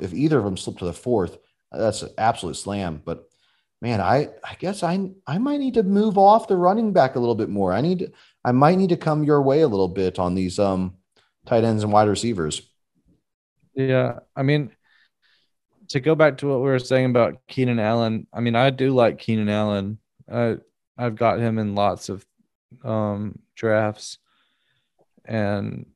if 0.00 0.12
either 0.12 0.38
of 0.38 0.44
them 0.44 0.56
slip 0.56 0.78
to 0.78 0.84
the 0.84 0.92
fourth, 0.92 1.38
that's 1.70 2.02
an 2.02 2.10
absolute 2.18 2.56
slam. 2.56 3.02
But 3.04 3.28
man, 3.80 4.00
I 4.00 4.28
I 4.44 4.54
guess 4.58 4.82
I 4.82 5.10
I 5.26 5.38
might 5.38 5.60
need 5.60 5.74
to 5.74 5.82
move 5.82 6.18
off 6.18 6.48
the 6.48 6.56
running 6.56 6.92
back 6.92 7.16
a 7.16 7.20
little 7.20 7.34
bit 7.34 7.48
more. 7.48 7.72
I 7.72 7.80
need 7.80 8.12
I 8.44 8.52
might 8.52 8.78
need 8.78 8.90
to 8.90 8.96
come 8.96 9.24
your 9.24 9.42
way 9.42 9.60
a 9.60 9.68
little 9.68 9.88
bit 9.88 10.18
on 10.18 10.34
these 10.34 10.58
um 10.58 10.96
tight 11.46 11.64
ends 11.64 11.82
and 11.82 11.92
wide 11.92 12.08
receivers. 12.08 12.62
Yeah, 13.74 14.20
I 14.34 14.42
mean, 14.42 14.72
to 15.88 16.00
go 16.00 16.14
back 16.14 16.38
to 16.38 16.48
what 16.48 16.58
we 16.58 16.64
were 16.66 16.78
saying 16.78 17.06
about 17.06 17.38
Keenan 17.48 17.78
Allen, 17.78 18.26
I 18.32 18.40
mean, 18.40 18.54
I 18.54 18.70
do 18.70 18.90
like 18.94 19.18
Keenan 19.18 19.48
Allen. 19.48 19.98
I 20.30 20.56
I've 20.96 21.16
got 21.16 21.38
him 21.38 21.58
in 21.58 21.74
lots 21.74 22.08
of 22.08 22.24
um 22.84 23.38
drafts, 23.54 24.18
and 25.24 25.86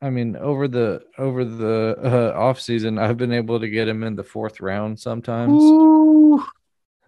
I 0.00 0.10
mean, 0.10 0.36
over 0.36 0.68
the 0.68 1.02
over 1.18 1.44
the 1.44 1.96
uh, 2.34 2.38
off 2.38 2.60
season, 2.60 2.98
I've 2.98 3.16
been 3.16 3.32
able 3.32 3.60
to 3.60 3.68
get 3.68 3.88
him 3.88 4.02
in 4.04 4.14
the 4.16 4.24
fourth 4.24 4.60
round 4.60 4.98
sometimes, 5.00 5.62
Ooh, 5.62 6.44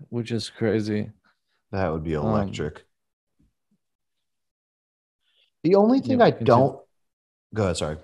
which 0.08 0.32
is 0.32 0.50
crazy. 0.50 1.10
that 1.72 1.92
would 1.92 2.02
be 2.04 2.16
Um, 2.16 2.26
electric. 2.26 2.84
the 5.62 5.76
only 5.76 6.00
thing 6.00 6.18
yeah, 6.18 6.26
I 6.26 6.30
don't 6.32 6.78
go 7.54 7.64
ahead, 7.64 7.76
sorry. 7.76 7.96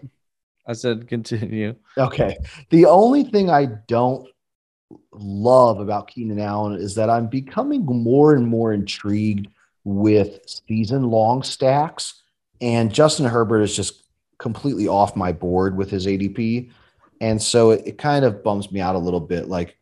I 0.67 0.73
said 0.73 1.09
continue. 1.09 1.75
Okay. 1.97 2.37
The 2.71 2.87
only 2.87 3.25
thing 3.25 3.51
I 3.51 3.67
don't 3.87 4.29
love 5.13 5.81
about 5.81 6.09
Keenan 6.09 6.41
Allen 6.41 6.79
is 6.81 6.95
that 6.97 7.11
I'm 7.11 7.29
becoming 7.29 7.85
more 7.85 8.35
and 8.35 8.47
more 8.47 8.73
intrigued 8.73 9.49
with 9.85 10.41
season 10.69 11.11
long 11.11 11.43
stacks. 11.43 12.23
And 12.61 12.93
Justin 12.93 13.27
Herbert 13.27 13.63
is 13.63 13.77
just 13.77 14.03
completely 14.39 14.89
off 14.89 15.17
my 15.17 15.33
board 15.33 15.77
with 15.77 15.91
his 15.91 16.07
ADP. 16.07 16.71
And 17.21 17.41
so 17.41 17.71
it, 17.71 17.83
it 17.87 17.99
kind 17.99 18.25
of 18.25 18.43
bums 18.43 18.71
me 18.71 18.81
out 18.81 18.95
a 18.95 18.99
little 18.99 19.21
bit. 19.21 19.49
Like, 19.49 19.79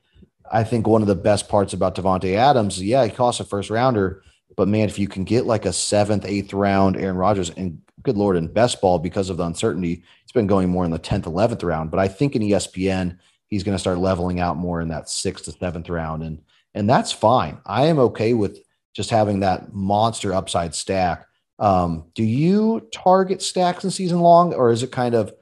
I 0.52 0.62
think 0.62 0.86
one 0.86 1.02
of 1.02 1.08
the 1.08 1.14
best 1.14 1.48
parts 1.48 1.72
about 1.72 1.96
Davante 1.96 2.34
Adams, 2.34 2.80
yeah, 2.80 3.04
he 3.04 3.10
costs 3.10 3.40
a 3.40 3.44
first 3.44 3.70
rounder, 3.70 4.22
but 4.56 4.68
man, 4.68 4.88
if 4.88 4.98
you 4.98 5.08
can 5.08 5.24
get 5.24 5.46
like 5.46 5.64
a 5.64 5.72
seventh, 5.72 6.24
eighth 6.24 6.52
round 6.52 6.96
Aaron 6.96 7.16
Rodgers, 7.16 7.50
and 7.50 7.80
good 8.04 8.16
lord, 8.16 8.36
in 8.36 8.46
best 8.46 8.80
ball 8.80 8.98
because 9.00 9.30
of 9.30 9.38
the 9.38 9.44
uncertainty, 9.44 10.04
it's 10.22 10.32
been 10.32 10.46
going 10.46 10.68
more 10.68 10.84
in 10.84 10.90
the 10.92 10.98
10th, 10.98 11.22
11th 11.24 11.64
round. 11.64 11.90
But 11.90 11.98
I 12.00 12.06
think 12.06 12.36
in 12.36 12.42
ESPN, 12.42 13.18
he's 13.48 13.64
going 13.64 13.74
to 13.74 13.78
start 13.80 13.98
leveling 13.98 14.38
out 14.38 14.56
more 14.56 14.80
in 14.80 14.88
that 14.88 15.08
sixth 15.08 15.46
to 15.46 15.52
seventh 15.52 15.88
round. 15.88 16.22
And 16.22 16.40
and 16.76 16.88
that's 16.90 17.12
fine. 17.12 17.58
I 17.66 17.86
am 17.86 17.98
okay 18.00 18.34
with 18.34 18.58
just 18.94 19.10
having 19.10 19.40
that 19.40 19.72
monster 19.72 20.32
upside 20.34 20.74
stack. 20.74 21.26
Um, 21.60 22.06
do 22.14 22.24
you 22.24 22.88
target 22.92 23.42
stacks 23.42 23.84
in 23.84 23.90
season 23.92 24.18
long, 24.20 24.52
or 24.54 24.70
is 24.72 24.82
it 24.82 24.90
kind 24.90 25.14
of 25.14 25.32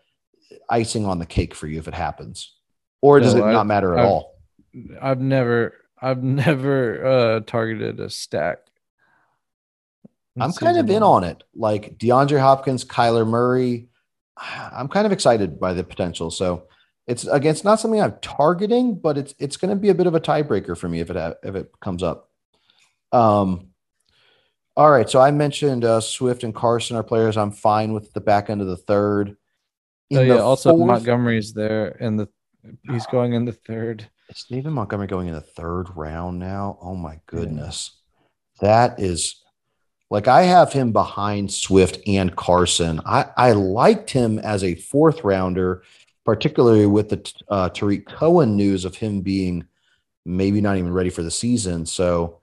icing 0.68 1.06
on 1.06 1.18
the 1.18 1.26
cake 1.26 1.54
for 1.54 1.66
you 1.66 1.78
if 1.78 1.88
it 1.88 1.94
happens? 1.94 2.54
Or 3.00 3.18
does 3.18 3.34
No, 3.34 3.44
it 3.46 3.48
I- 3.48 3.52
not 3.52 3.66
matter 3.66 3.94
at 3.94 4.00
I've- 4.00 4.08
all? 4.08 4.34
I've 5.00 5.20
never 5.20 5.74
I've 6.00 6.22
never 6.22 7.06
uh 7.06 7.40
targeted 7.40 7.98
a 8.00 8.10
stack. 8.10 8.58
I'm 10.40 10.52
kind 10.52 10.78
of 10.78 10.88
in 10.88 11.02
on 11.02 11.24
it. 11.24 11.42
Like 11.54 11.98
DeAndre 11.98 12.40
Hopkins, 12.40 12.84
Kyler 12.84 13.26
Murray. 13.26 13.88
I'm 14.36 14.88
kind 14.88 15.06
of 15.06 15.12
excited 15.12 15.60
by 15.60 15.74
the 15.74 15.84
potential. 15.84 16.30
So 16.30 16.68
it's 17.06 17.26
again, 17.26 17.50
it's 17.50 17.64
not 17.64 17.80
something 17.80 18.00
I'm 18.00 18.16
targeting, 18.22 18.94
but 18.98 19.18
it's 19.18 19.34
it's 19.38 19.56
going 19.56 19.70
to 19.70 19.76
be 19.80 19.90
a 19.90 19.94
bit 19.94 20.06
of 20.06 20.14
a 20.14 20.20
tiebreaker 20.20 20.76
for 20.76 20.88
me 20.88 21.00
if 21.00 21.10
it 21.10 21.16
ha- 21.16 21.34
if 21.42 21.54
it 21.54 21.70
comes 21.80 22.02
up. 22.02 22.30
Um. 23.12 23.68
All 24.74 24.90
right, 24.90 25.10
so 25.10 25.20
I 25.20 25.30
mentioned 25.32 25.84
uh, 25.84 26.00
Swift 26.00 26.44
and 26.44 26.54
Carson 26.54 26.96
are 26.96 27.02
players 27.02 27.36
I'm 27.36 27.50
fine 27.50 27.92
with 27.92 28.10
the 28.14 28.22
back 28.22 28.48
end 28.48 28.62
of 28.62 28.68
the 28.68 28.78
third. 28.78 29.36
In 30.08 30.16
Oh 30.18 30.22
yeah, 30.22 30.36
also 30.36 30.70
fourth- 30.70 30.86
Montgomery's 30.86 31.52
there 31.52 31.94
and 32.00 32.18
the 32.18 32.26
he's 32.90 33.06
going 33.12 33.34
in 33.34 33.44
the 33.44 33.52
third. 33.52 34.08
Is 34.30 34.46
David 34.48 34.70
Montgomery 34.70 35.08
going 35.08 35.28
in 35.28 35.34
the 35.34 35.42
third 35.42 35.88
round 35.94 36.38
now? 36.38 36.78
Oh 36.80 36.94
my 36.94 37.20
goodness. 37.26 38.00
That 38.62 38.98
is 38.98 39.41
like 40.12 40.28
I 40.28 40.42
have 40.42 40.74
him 40.74 40.92
behind 40.92 41.50
Swift 41.50 41.98
and 42.06 42.36
Carson. 42.36 43.00
I, 43.06 43.24
I 43.34 43.52
liked 43.52 44.10
him 44.10 44.38
as 44.38 44.62
a 44.62 44.74
fourth 44.74 45.24
rounder, 45.24 45.82
particularly 46.26 46.84
with 46.84 47.08
the 47.08 47.32
uh, 47.48 47.70
Tarik 47.70 48.06
Cohen 48.06 48.54
news 48.54 48.84
of 48.84 48.94
him 48.94 49.22
being 49.22 49.64
maybe 50.26 50.60
not 50.60 50.76
even 50.76 50.92
ready 50.92 51.08
for 51.08 51.22
the 51.22 51.30
season. 51.30 51.86
So 51.86 52.40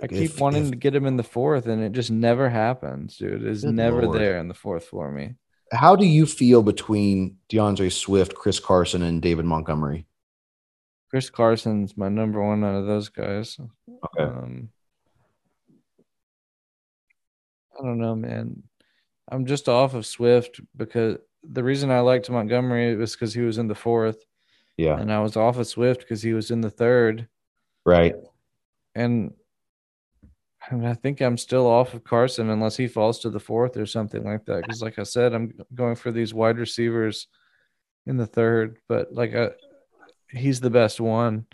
I 0.00 0.04
If- 0.04 0.10
keep 0.10 0.40
wanting 0.40 0.66
if- 0.66 0.70
to 0.70 0.76
get 0.76 0.94
him 0.94 1.06
in 1.06 1.16
the 1.16 1.24
fourth, 1.24 1.66
and 1.66 1.82
it 1.82 1.90
just 1.90 2.12
never 2.12 2.48
happens, 2.48 3.18
dude. 3.18 3.44
It's 3.44 3.64
never 3.64 4.04
Lord. 4.04 4.20
there 4.20 4.38
in 4.38 4.46
the 4.46 4.54
fourth 4.54 4.84
for 4.84 5.10
me. 5.10 5.34
how 5.72 5.96
do 5.96 6.06
you 6.06 6.24
feel 6.24 6.62
between 6.62 7.36
DeAndre 7.50 7.90
Swift, 7.92 8.36
Chris 8.36 8.60
Carson, 8.60 9.02
and 9.02 9.20
David 9.20 9.44
Montgomery? 9.44 10.06
Chris 11.10 11.30
Carson's 11.30 11.96
my 11.96 12.08
number 12.08 12.40
one 12.40 12.62
out 12.62 12.76
of 12.76 12.86
those 12.86 13.08
guys. 13.08 13.58
Okay. 13.88 14.22
Um, 14.22 14.68
I 17.78 17.82
don't 17.82 17.98
know, 17.98 18.14
man. 18.14 18.62
I'm 19.30 19.46
just 19.46 19.68
off 19.68 19.94
of 19.94 20.06
Swift 20.06 20.60
because 20.76 21.18
the 21.42 21.62
reason 21.62 21.90
I 21.90 22.00
liked 22.00 22.30
Montgomery 22.30 22.96
was 22.96 23.12
because 23.12 23.34
he 23.34 23.42
was 23.42 23.58
in 23.58 23.68
the 23.68 23.74
fourth, 23.74 24.24
Yeah. 24.76 24.98
and 24.98 25.12
I 25.12 25.20
was 25.20 25.36
off 25.36 25.58
of 25.58 25.66
Swift 25.66 26.00
because 26.00 26.22
he 26.22 26.32
was 26.32 26.50
in 26.50 26.60
the 26.60 26.70
third. 26.70 27.28
Right. 27.84 28.14
And 28.94 29.34
I, 30.70 30.74
mean, 30.74 30.86
I 30.86 30.94
think 30.94 31.20
I'm 31.20 31.38
still 31.38 31.66
off 31.66 31.94
of 31.94 32.04
Carson 32.04 32.50
unless 32.50 32.76
he 32.76 32.88
falls 32.88 33.20
to 33.20 33.30
the 33.30 33.40
fourth 33.40 33.76
or 33.76 33.86
something 33.86 34.24
like 34.24 34.44
that. 34.46 34.62
Because, 34.62 34.82
like 34.82 34.98
I 34.98 35.04
said, 35.04 35.32
I'm 35.32 35.52
going 35.74 35.94
for 35.94 36.10
these 36.10 36.34
wide 36.34 36.58
receivers 36.58 37.28
in 38.06 38.16
the 38.16 38.26
third, 38.26 38.78
but 38.88 39.12
like 39.12 39.32
a, 39.32 39.50
uh, 39.50 39.52
he's 40.30 40.60
the 40.60 40.70
best 40.70 41.00
one. 41.00 41.46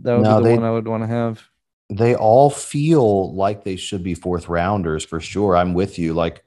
That 0.00 0.16
would 0.16 0.22
no, 0.22 0.38
be 0.38 0.44
the 0.44 0.48
they, 0.50 0.54
one 0.56 0.64
I 0.64 0.70
would 0.70 0.88
want 0.88 1.02
to 1.02 1.08
have. 1.08 1.42
They 1.90 2.14
all 2.14 2.50
feel 2.50 3.34
like 3.34 3.64
they 3.64 3.76
should 3.76 4.02
be 4.02 4.14
fourth 4.14 4.48
rounders 4.48 5.04
for 5.04 5.20
sure. 5.20 5.56
I'm 5.56 5.74
with 5.74 5.98
you. 5.98 6.14
Like 6.14 6.44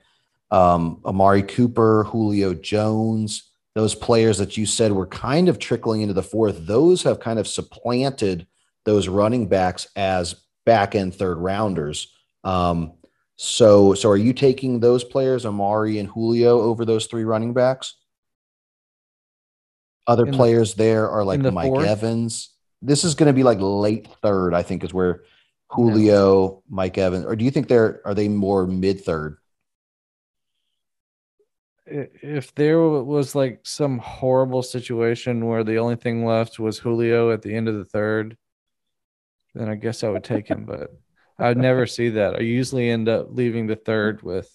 um, 0.52 1.02
Amari 1.06 1.44
Cooper, 1.44 2.06
Julio 2.06 2.54
Jones, 2.54 3.52
those 3.76 3.96
players 3.96 4.38
that 4.38 4.56
you 4.56 4.66
said 4.66 4.91
were 4.91 5.08
kind 5.08 5.50
of 5.50 5.60
trickling 5.60 6.02
into 6.02 6.14
the 6.14 6.24
fourth, 6.24 6.66
those 6.66 7.04
have 7.04 7.20
kind 7.20 7.39
of 7.39 7.48
supplanted 7.48 8.48
those 8.86 9.08
running 9.08 9.48
backs 9.48 9.88
as 9.96 10.36
back 10.66 10.96
end 10.96 11.16
third 11.16 11.38
rounders. 11.38 12.14
Um, 12.44 12.94
so, 13.36 13.94
so 13.94 14.10
are 14.10 14.18
you 14.18 14.32
taking 14.32 14.80
those 14.80 15.04
players, 15.04 15.46
Amari 15.46 15.98
and 15.98 16.08
Julio, 16.08 16.62
over 16.62 16.86
those 16.86 17.08
three 17.08 17.24
running 17.24 17.54
backs? 17.54 17.96
Other 20.06 20.26
in 20.26 20.34
players 20.34 20.76
the, 20.76 20.84
there 20.84 21.10
are 21.10 21.24
like 21.24 21.41
the 21.41 21.52
Mike 21.52 21.68
fourth? 21.68 21.88
Evans. 21.88 22.53
This 22.86 23.04
is 23.04 23.16
going 23.16 23.28
to 23.28 23.34
be 23.34 23.44
like 23.44 23.60
late 23.60 24.08
third, 24.22 24.54
I 24.54 24.62
think, 24.62 24.84
is 24.84 24.94
where 24.94 25.24
Julio. 25.70 26.64
Mike 26.70 26.98
Evans, 26.98 27.26
or 27.26 27.36
do 27.36 27.46
you 27.46 27.52
think 27.52 27.68
they're 27.68 28.02
are 28.06 28.14
they 28.14 28.28
more 28.28 28.68
mid 28.68 29.04
third? 29.04 29.38
If 31.86 32.56
there 32.56 32.80
was 32.80 33.36
like 33.36 33.62
some 33.64 33.98
horrible 34.00 34.64
situation 34.64 35.46
where 35.46 35.64
the 35.64 35.78
only 35.78 35.96
thing 35.96 36.26
left 36.26 36.60
was 36.60 36.80
Julio 36.80 37.32
at 37.32 37.42
the 37.42 37.54
end 37.54 37.68
of 37.68 37.76
the 37.76 37.86
third, 37.86 38.38
then 39.54 39.70
I 39.70 39.76
guess 39.76 40.04
I 40.04 40.10
would 40.10 40.24
take 40.24 40.48
him. 40.48 40.66
But 40.66 40.92
I'd 41.38 41.58
never 41.58 41.86
see 41.86 42.10
that. 42.10 42.36
I 42.36 42.40
usually 42.40 42.90
end 42.90 43.10
up 43.10 43.28
leaving 43.32 43.68
the 43.68 43.76
third 43.76 44.22
with 44.22 44.50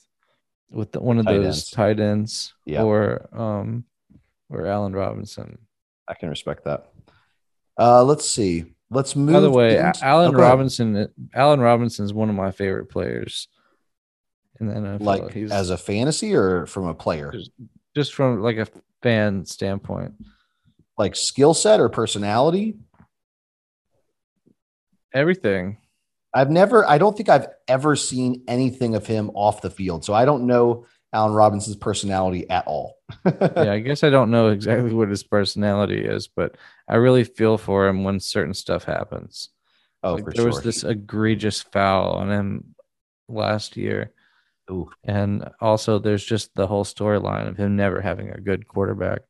with 0.71 0.93
the, 0.93 1.01
one 1.01 1.19
of 1.19 1.27
tight 1.27 1.35
those 1.35 1.45
ends. 1.45 1.71
tight 1.71 2.01
ends 2.01 2.55
yeah. 2.65 2.83
or 2.83 3.29
um 3.33 3.85
or 4.51 4.67
Allen 4.67 4.95
Robinson. 4.95 5.59
I 6.07 6.15
can 6.15 6.31
respect 6.31 6.65
that. 6.65 6.91
Uh, 7.79 8.03
let's 8.05 8.29
see. 8.29 8.65
Let's 8.91 9.15
move. 9.15 9.35
By 9.35 9.41
the 9.41 9.51
way, 9.51 9.79
into... 9.79 10.05
Allen 10.05 10.35
oh, 10.35 10.39
Robinson. 10.39 11.09
Allen 11.35 11.61
Robinson 11.61 12.05
is 12.05 12.13
one 12.13 12.29
of 12.29 12.35
my 12.35 12.51
favorite 12.51 12.87
players. 12.87 13.49
And 14.59 14.69
then 14.69 14.99
like 14.99 15.33
he's 15.33 15.53
as 15.53 15.71
a 15.71 15.77
fantasy 15.77 16.35
or 16.35 16.67
from 16.67 16.87
a 16.87 16.95
player, 16.95 17.31
just, 17.31 17.51
just 17.95 18.15
from 18.15 18.41
like 18.41 18.57
a 18.57 18.67
fan 19.03 19.45
standpoint, 19.45 20.15
like 20.97 21.15
skill 21.15 21.55
set 21.55 21.79
or 21.79 21.89
personality. 21.89 22.77
Everything. 25.15 25.79
I've 26.35 26.51
never. 26.51 26.85
I 26.89 26.99
don't 26.99 27.17
think 27.17 27.29
I've 27.29 27.47
ever 27.69 27.95
seen 27.95 28.43
anything 28.49 28.97
of 28.97 29.07
him 29.07 29.31
off 29.35 29.63
the 29.63 29.71
field, 29.71 30.05
so 30.05 30.13
I 30.13 30.25
don't 30.25 30.47
know 30.47 30.87
Allen 31.13 31.33
Robinson's 31.33 31.77
personality 31.77 32.49
at 32.51 32.67
all. 32.67 32.97
yeah, 33.25 33.73
I 33.73 33.79
guess 33.79 34.03
I 34.03 34.11
don't 34.11 34.31
know 34.31 34.49
exactly 34.49 34.93
what 34.93 35.09
his 35.09 35.23
personality 35.23 36.05
is, 36.05 36.29
but 36.29 36.57
I 36.89 36.97
really 36.97 37.25
feel 37.25 37.59
for 37.59 37.87
him 37.87 38.05
when 38.05 38.21
certain 38.21 38.55
stuff 38.55 38.85
happens. 38.85 39.51
Oh, 40.03 40.15
like, 40.15 40.25
for 40.25 40.31
there 40.33 40.43
sure. 40.43 40.47
was 40.47 40.63
this 40.63 40.85
egregious 40.85 41.63
foul 41.63 42.13
on 42.13 42.31
him 42.31 42.75
last 43.29 43.77
year. 43.77 44.13
Ooh. 44.71 44.91
And 45.05 45.49
also 45.61 45.99
there's 45.99 46.25
just 46.25 46.55
the 46.55 46.67
whole 46.67 46.85
storyline 46.85 47.49
of 47.49 47.57
him 47.57 47.77
never 47.77 48.01
having 48.01 48.31
a 48.31 48.41
good 48.41 48.69
quarterback. 48.69 49.23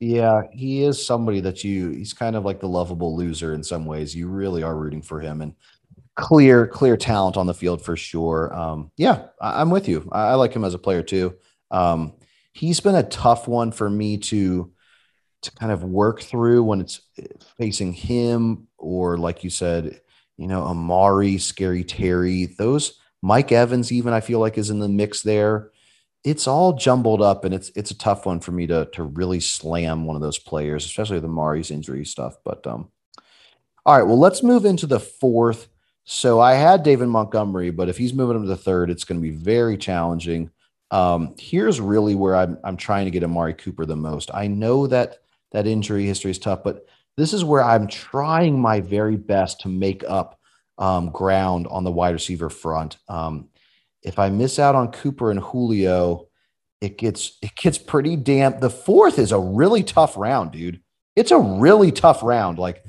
Yeah, 0.00 0.42
he 0.52 0.82
is 0.82 1.04
somebody 1.04 1.40
that 1.40 1.62
you 1.62 1.90
he's 1.90 2.12
kind 2.12 2.34
of 2.34 2.44
like 2.44 2.58
the 2.58 2.68
lovable 2.68 3.16
loser 3.16 3.54
in 3.54 3.62
some 3.62 3.86
ways. 3.86 4.16
You 4.16 4.28
really 4.28 4.62
are 4.64 4.76
rooting 4.76 5.02
for 5.02 5.20
him. 5.20 5.42
And 5.42 5.54
clear, 6.16 6.66
clear 6.66 6.96
talent 6.96 7.36
on 7.36 7.46
the 7.46 7.54
field 7.54 7.82
for 7.82 7.96
sure. 7.96 8.52
Um, 8.52 8.90
yeah, 8.96 9.26
I, 9.40 9.62
am 9.62 9.70
with 9.70 9.88
you. 9.88 10.08
I, 10.10 10.30
I, 10.30 10.34
like 10.34 10.54
him 10.54 10.64
as 10.64 10.74
a 10.74 10.78
player 10.78 11.02
too. 11.02 11.36
Um, 11.70 12.14
he's 12.52 12.80
been 12.80 12.96
a 12.96 13.04
tough 13.04 13.46
one 13.46 13.70
for 13.70 13.88
me 13.88 14.18
to 14.18 14.72
to 15.42 15.52
kind 15.52 15.72
of 15.72 15.84
work 15.84 16.22
through 16.22 16.62
when 16.64 16.80
it's 16.80 17.00
facing 17.58 17.92
him 17.92 18.66
or 18.78 19.18
like 19.18 19.44
you 19.44 19.50
said, 19.50 20.00
you 20.36 20.46
know, 20.46 20.64
Amari, 20.64 21.38
Scary 21.38 21.84
Terry, 21.84 22.46
those 22.46 22.98
Mike 23.22 23.52
Evans, 23.52 23.92
even 23.92 24.12
I 24.12 24.20
feel 24.20 24.38
like 24.38 24.58
is 24.58 24.70
in 24.70 24.80
the 24.80 24.88
mix 24.88 25.22
there. 25.22 25.70
It's 26.24 26.46
all 26.46 26.72
jumbled 26.74 27.20
up 27.20 27.44
and 27.44 27.52
it's 27.52 27.70
it's 27.74 27.90
a 27.90 27.98
tough 27.98 28.26
one 28.26 28.40
for 28.40 28.52
me 28.52 28.66
to 28.68 28.88
to 28.92 29.02
really 29.02 29.40
slam 29.40 30.04
one 30.04 30.16
of 30.16 30.22
those 30.22 30.38
players, 30.38 30.84
especially 30.84 31.18
the 31.20 31.26
Amari's 31.26 31.70
injury 31.70 32.04
stuff. 32.04 32.36
But 32.44 32.66
um, 32.66 32.90
all 33.84 33.98
right, 33.98 34.06
well, 34.06 34.18
let's 34.18 34.42
move 34.42 34.64
into 34.64 34.86
the 34.86 35.00
fourth 35.00 35.68
so 36.04 36.40
I 36.40 36.54
had 36.54 36.82
David 36.82 37.08
Montgomery, 37.08 37.70
but 37.70 37.88
if 37.88 37.96
he's 37.96 38.12
moving 38.12 38.36
him 38.36 38.42
to 38.42 38.48
the 38.48 38.56
third, 38.56 38.90
it's 38.90 39.04
going 39.04 39.20
to 39.20 39.22
be 39.22 39.34
very 39.34 39.76
challenging. 39.76 40.50
Um, 40.90 41.34
here's 41.38 41.80
really 41.80 42.14
where 42.14 42.36
I'm 42.36 42.58
I'm 42.64 42.76
trying 42.76 43.04
to 43.04 43.10
get 43.10 43.24
Amari 43.24 43.54
Cooper 43.54 43.86
the 43.86 43.96
most. 43.96 44.30
I 44.34 44.46
know 44.46 44.86
that 44.88 45.18
that 45.52 45.66
injury 45.66 46.06
history 46.06 46.30
is 46.30 46.38
tough, 46.38 46.62
but 46.64 46.86
this 47.16 47.32
is 47.32 47.44
where 47.44 47.62
I'm 47.62 47.86
trying 47.86 48.58
my 48.58 48.80
very 48.80 49.16
best 49.16 49.60
to 49.60 49.68
make 49.68 50.02
up 50.08 50.38
um, 50.78 51.10
ground 51.10 51.66
on 51.70 51.84
the 51.84 51.92
wide 51.92 52.14
receiver 52.14 52.50
front. 52.50 52.96
Um, 53.08 53.48
if 54.02 54.18
I 54.18 54.30
miss 54.30 54.58
out 54.58 54.74
on 54.74 54.92
Cooper 54.92 55.30
and 55.30 55.40
Julio, 55.40 56.28
it 56.80 56.98
gets 56.98 57.38
it 57.42 57.54
gets 57.54 57.78
pretty 57.78 58.16
damp. 58.16 58.60
The 58.60 58.70
fourth 58.70 59.18
is 59.18 59.30
a 59.30 59.38
really 59.38 59.84
tough 59.84 60.16
round, 60.16 60.50
dude. 60.50 60.80
It's 61.14 61.30
a 61.30 61.38
really 61.38 61.92
tough 61.92 62.22
round. 62.22 62.58
Like 62.58 62.82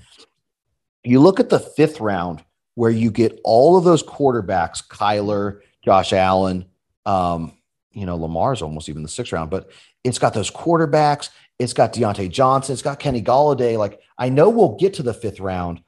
you 1.03 1.19
look 1.19 1.39
at 1.39 1.49
the 1.49 1.59
fifth 1.59 1.99
round 1.99 2.43
where 2.75 2.89
you 2.89 3.11
get 3.11 3.39
all 3.43 3.77
of 3.77 3.83
those 3.83 4.01
quarterbacks, 4.01 4.85
Kyler, 4.87 5.59
Josh 5.83 6.13
Allen, 6.13 6.65
um, 7.05 7.53
you 7.91 8.05
know, 8.07 8.15
Lamar's 8.15 8.61
almost 8.63 8.89
even 8.89 9.03
the 9.03 9.09
sixth 9.09 9.31
round, 9.31 9.51
but 9.51 9.69
it's 10.03 10.17
got 10.17 10.33
those 10.33 10.49
quarterbacks. 10.49 11.29
It's 11.59 11.73
got 11.73 11.93
Diontae 11.93 12.31
Johnson. 12.31 12.73
It's 12.73 12.81
got 12.81 12.99
Kenny 12.99 13.21
Golladay. 13.21 13.77
Like, 13.77 14.01
I 14.17 14.29
know 14.29 14.49
we'll 14.49 14.75
get 14.75 14.95
to 14.95 15.03
the 15.03 15.13
fifth 15.13 15.39
round, 15.39 15.81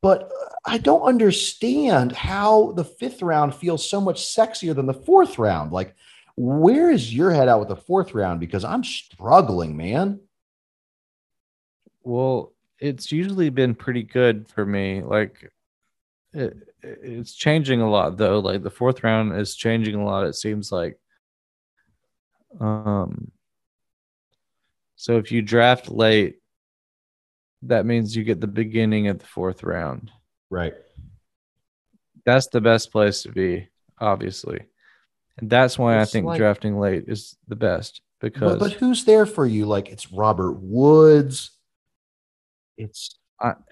but 0.00 0.30
I 0.64 0.78
don't 0.78 1.02
understand 1.02 2.12
how 2.12 2.72
the 2.72 2.84
fifth 2.84 3.22
round 3.22 3.54
feels 3.54 3.88
so 3.88 4.00
much 4.00 4.22
sexier 4.22 4.74
than 4.74 4.86
the 4.86 4.94
fourth 4.94 5.38
round. 5.38 5.72
Like, 5.72 5.94
where 6.36 6.90
is 6.90 7.14
your 7.14 7.30
head 7.30 7.48
out 7.48 7.60
with 7.60 7.68
the 7.68 7.76
fourth 7.76 8.14
round? 8.14 8.40
Because 8.40 8.64
I'm 8.64 8.84
struggling, 8.84 9.76
man. 9.76 10.20
Well, 12.02 12.52
it's 12.78 13.12
usually 13.12 13.50
been 13.50 13.74
pretty 13.74 14.02
good 14.02 14.48
for 14.48 14.64
me. 14.64 15.02
Like, 15.02 15.52
it, 16.32 16.56
it's 16.82 17.34
changing 17.34 17.80
a 17.80 17.90
lot 17.90 18.16
though. 18.16 18.40
Like 18.40 18.62
the 18.62 18.70
fourth 18.70 19.04
round 19.04 19.38
is 19.38 19.54
changing 19.54 19.94
a 19.94 20.04
lot. 20.04 20.26
It 20.26 20.34
seems 20.34 20.72
like. 20.72 20.98
Um. 22.60 23.30
So 25.02 25.16
if 25.16 25.32
you 25.32 25.42
draft 25.42 25.90
late, 25.90 26.36
that 27.62 27.84
means 27.84 28.14
you 28.14 28.22
get 28.22 28.40
the 28.40 28.46
beginning 28.46 29.08
of 29.08 29.18
the 29.18 29.26
fourth 29.26 29.64
round. 29.64 30.12
Right. 30.48 30.74
That's 32.24 32.46
the 32.46 32.60
best 32.60 32.92
place 32.92 33.24
to 33.24 33.32
be, 33.32 33.66
obviously, 33.98 34.60
and 35.38 35.50
that's 35.50 35.76
why 35.76 36.00
it's 36.00 36.08
I 36.08 36.12
think 36.12 36.26
like, 36.26 36.38
drafting 36.38 36.78
late 36.78 37.06
is 37.08 37.36
the 37.48 37.56
best 37.56 38.00
because. 38.20 38.60
But, 38.60 38.60
but 38.60 38.72
who's 38.74 39.04
there 39.04 39.26
for 39.26 39.44
you? 39.44 39.66
Like 39.66 39.88
it's 39.88 40.12
Robert 40.12 40.60
Woods. 40.60 41.50
It's 42.78 43.18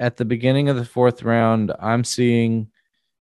at 0.01 0.17
the 0.17 0.25
beginning 0.25 0.69
of 0.69 0.75
the 0.75 0.85
fourth 0.85 1.23
round, 1.23 1.73
I'm 1.79 2.03
seeing 2.03 2.73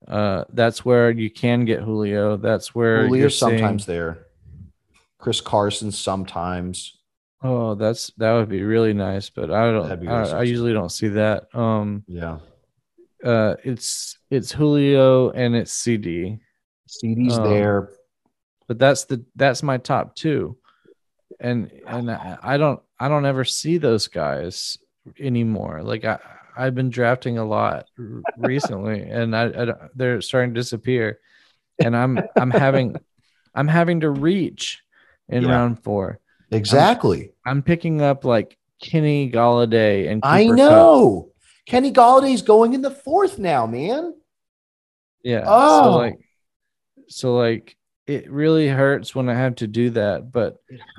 uh, 0.10 0.43
that's 0.51 0.84
where 0.84 1.10
you 1.10 1.30
can 1.30 1.64
get 1.64 1.80
Julio. 1.80 2.36
That's 2.36 2.76
where 2.76 3.08
Julio 3.08 3.30
sometimes 3.30 3.86
seeing, 3.86 3.97
there. 3.97 4.28
Chris 5.20 5.39
Carson 5.39 5.89
sometimes. 5.93 6.97
Oh, 7.44 7.76
that's 7.76 8.12
that 8.18 8.32
would 8.34 8.48
be 8.48 8.64
really 8.64 8.94
nice, 8.94 9.30
but 9.30 9.52
I 9.52 9.70
don't. 9.72 10.08
I, 10.08 10.39
I, 10.39 10.44
usually 10.44 10.72
don't 10.72 10.91
see 10.91 11.10
that. 11.10 11.54
Um, 11.54 12.04
yeah. 12.08 12.39
Uh, 13.24 13.56
it's 13.66 14.18
it's 14.30 14.52
Julio 14.52 15.32
and 15.32 15.54
it's 15.54 15.74
CD. 15.74 16.39
CD's 16.88 17.38
um, 17.38 17.50
there, 17.50 17.89
but 18.68 18.80
that's 18.80 19.06
the 19.06 19.26
that's 19.36 19.62
my 19.62 19.78
top 19.78 20.16
two, 20.16 20.58
and 21.41 21.70
and 21.86 22.10
I 22.10 22.58
don't 22.58 22.82
I 22.98 23.10
don't 23.10 23.26
ever 23.26 23.44
see 23.44 23.78
those 23.78 24.08
guys 24.08 24.78
anymore. 25.20 25.84
Like 25.84 26.06
I, 26.06 26.20
I've 26.56 26.76
been 26.76 26.89
drafting 26.89 27.38
a 27.39 27.46
lot 27.46 27.88
recently, 28.38 29.02
and 29.10 29.36
I, 29.36 29.48
I, 29.48 29.74
they're 29.96 30.22
starting 30.22 30.54
to 30.54 30.60
disappear. 30.60 31.20
And 31.84 31.98
I'm 31.98 32.20
I'm 32.38 32.52
having 32.52 32.96
I'm 33.54 33.68
having 33.68 34.00
to 34.02 34.10
reach 34.10 34.82
in 35.28 35.44
yeah. 35.44 35.50
round 35.50 35.84
four. 35.84 36.20
Exactly. 36.52 37.32
I'm, 37.46 37.62
picking 37.62 38.02
up 38.02 38.26
like 38.26 38.58
Kenny 38.82 39.32
Golladay 39.32 40.10
and 40.10 40.22
Cooper 40.22 40.34
I 40.34 40.46
know 40.46 41.28
Kupp. 41.28 41.34
Kenny 41.68 41.91
Golladay's 41.91 42.41
going 42.41 42.74
in 42.74 42.82
the 42.82 42.91
fourth 42.91 43.39
now, 43.39 43.66
man. 43.66 44.14
Yeah. 45.24 45.44
Oh, 45.46 45.84
so 45.84 45.91
like, 45.98 46.20
so 47.08 47.36
like 47.36 47.78
it 48.06 48.30
really 48.30 48.68
hurts 48.68 49.16
when 49.16 49.30
I 49.30 49.36
have 49.36 49.56
to 49.56 49.68
do 49.68 49.91
that, 49.91 50.32
but 50.32 50.58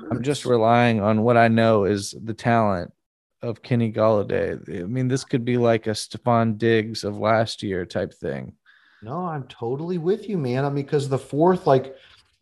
I'm 0.09 0.23
just 0.23 0.45
relying 0.45 1.01
on 1.01 1.21
what 1.21 1.37
I 1.37 1.47
know 1.47 1.83
is 1.83 2.15
the 2.23 2.33
talent 2.33 2.91
of 3.43 3.61
Kenny 3.61 3.91
Golladay. 3.91 4.81
I 4.83 4.87
mean, 4.87 5.07
this 5.07 5.23
could 5.23 5.45
be 5.45 5.57
like 5.57 5.85
a 5.85 5.91
Stefon 5.91 6.57
Diggs 6.57 7.03
of 7.03 7.19
last 7.19 7.61
year 7.61 7.85
type 7.85 8.13
thing. 8.13 8.53
No, 9.03 9.25
I'm 9.25 9.43
totally 9.43 9.99
with 9.99 10.27
you, 10.27 10.39
man. 10.39 10.65
I 10.65 10.69
mean, 10.69 10.83
because 10.83 11.07
the 11.07 11.19
fourth, 11.19 11.67
like, 11.67 11.95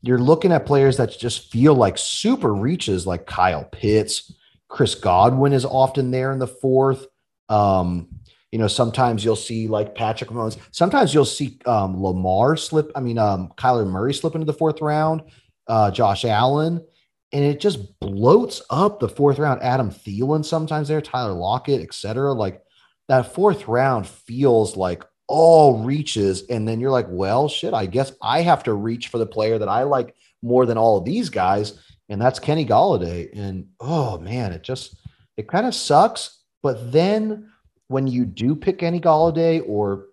you're 0.04 0.20
looking 0.20 0.51
at 0.51 0.66
players 0.66 0.97
that 0.97 1.18
just 1.18 1.49
feel 1.49 1.74
like 1.74 1.97
super 1.97 2.54
reaches, 2.54 3.08
like 3.08 3.26
Kyle 3.26 3.64
Pitts, 3.64 4.34
Chris 4.68 4.95
Godwin 4.95 5.54
is 5.54 5.64
often 5.64 6.12
there 6.12 6.34
in 6.34 6.39
the 6.39 6.47
fourth. 6.47 7.08
Um, 7.47 8.10
you 8.51 8.60
know, 8.60 8.68
sometimes 8.68 9.24
you'll 9.24 9.38
see 9.38 9.68
like 9.70 9.95
Patrick 9.95 10.30
Mahomes. 10.30 10.58
Sometimes 10.72 11.14
you'll 11.14 11.24
see 11.24 11.58
um, 11.66 12.04
Lamar 12.04 12.58
slip. 12.58 12.91
I 12.95 12.99
mean, 12.99 13.18
um, 13.18 13.54
Kyler 13.58 13.88
Murray 13.88 14.14
slip 14.14 14.36
into 14.36 14.45
the 14.45 14.54
fourth 14.54 14.82
round. 14.82 15.22
Uh, 15.68 15.89
Josh 15.89 16.26
Allen, 16.26 16.86
and 17.32 17.43
it 17.45 17.62
just 17.62 17.97
bloats 18.01 18.62
up 18.70 18.99
the 18.99 19.08
fourth 19.08 19.39
round. 19.39 19.62
Adam 19.64 19.89
Thielen 19.89 20.43
sometimes 20.43 20.89
there, 20.89 21.01
Tyler 21.01 21.32
Lockett, 21.32 21.82
etc. 21.82 22.34
Like 22.34 22.62
that 23.08 23.34
fourth 23.34 23.70
round 23.70 24.06
feels 24.06 24.76
like 24.76 25.06
all 25.34 25.79
reaches, 25.79 26.43
and 26.47 26.67
then 26.67 26.79
you're 26.79 26.91
like, 26.91 27.07
well, 27.09 27.49
shit. 27.49 27.73
I 27.73 27.88
guess 27.88 28.11
I 28.21 28.41
have 28.41 28.61
to 28.65 28.73
reach 28.75 29.07
for 29.07 29.17
the 29.17 29.25
player 29.25 29.57
that 29.57 29.67
I 29.67 29.81
like 29.81 30.15
more 30.43 30.67
than 30.67 30.77
all 30.77 30.95
of 30.95 31.05
these 31.05 31.31
guys, 31.31 31.79
and 32.07 32.21
that's 32.21 32.38
Kenny 32.38 32.63
Golladay. 32.63 33.29
And 33.36 33.69
oh 33.79 34.19
man, 34.19 34.51
it 34.51 34.61
just 34.61 34.95
it 35.36 35.47
kind 35.47 35.65
of 35.65 35.73
sucks. 35.73 36.43
But 36.61 36.91
then 36.91 37.51
when 37.88 38.05
you 38.05 38.25
do 38.25 38.55
pick 38.55 38.77
Kenny 38.77 38.99
Golladay, 38.99 39.63
or 39.65 40.05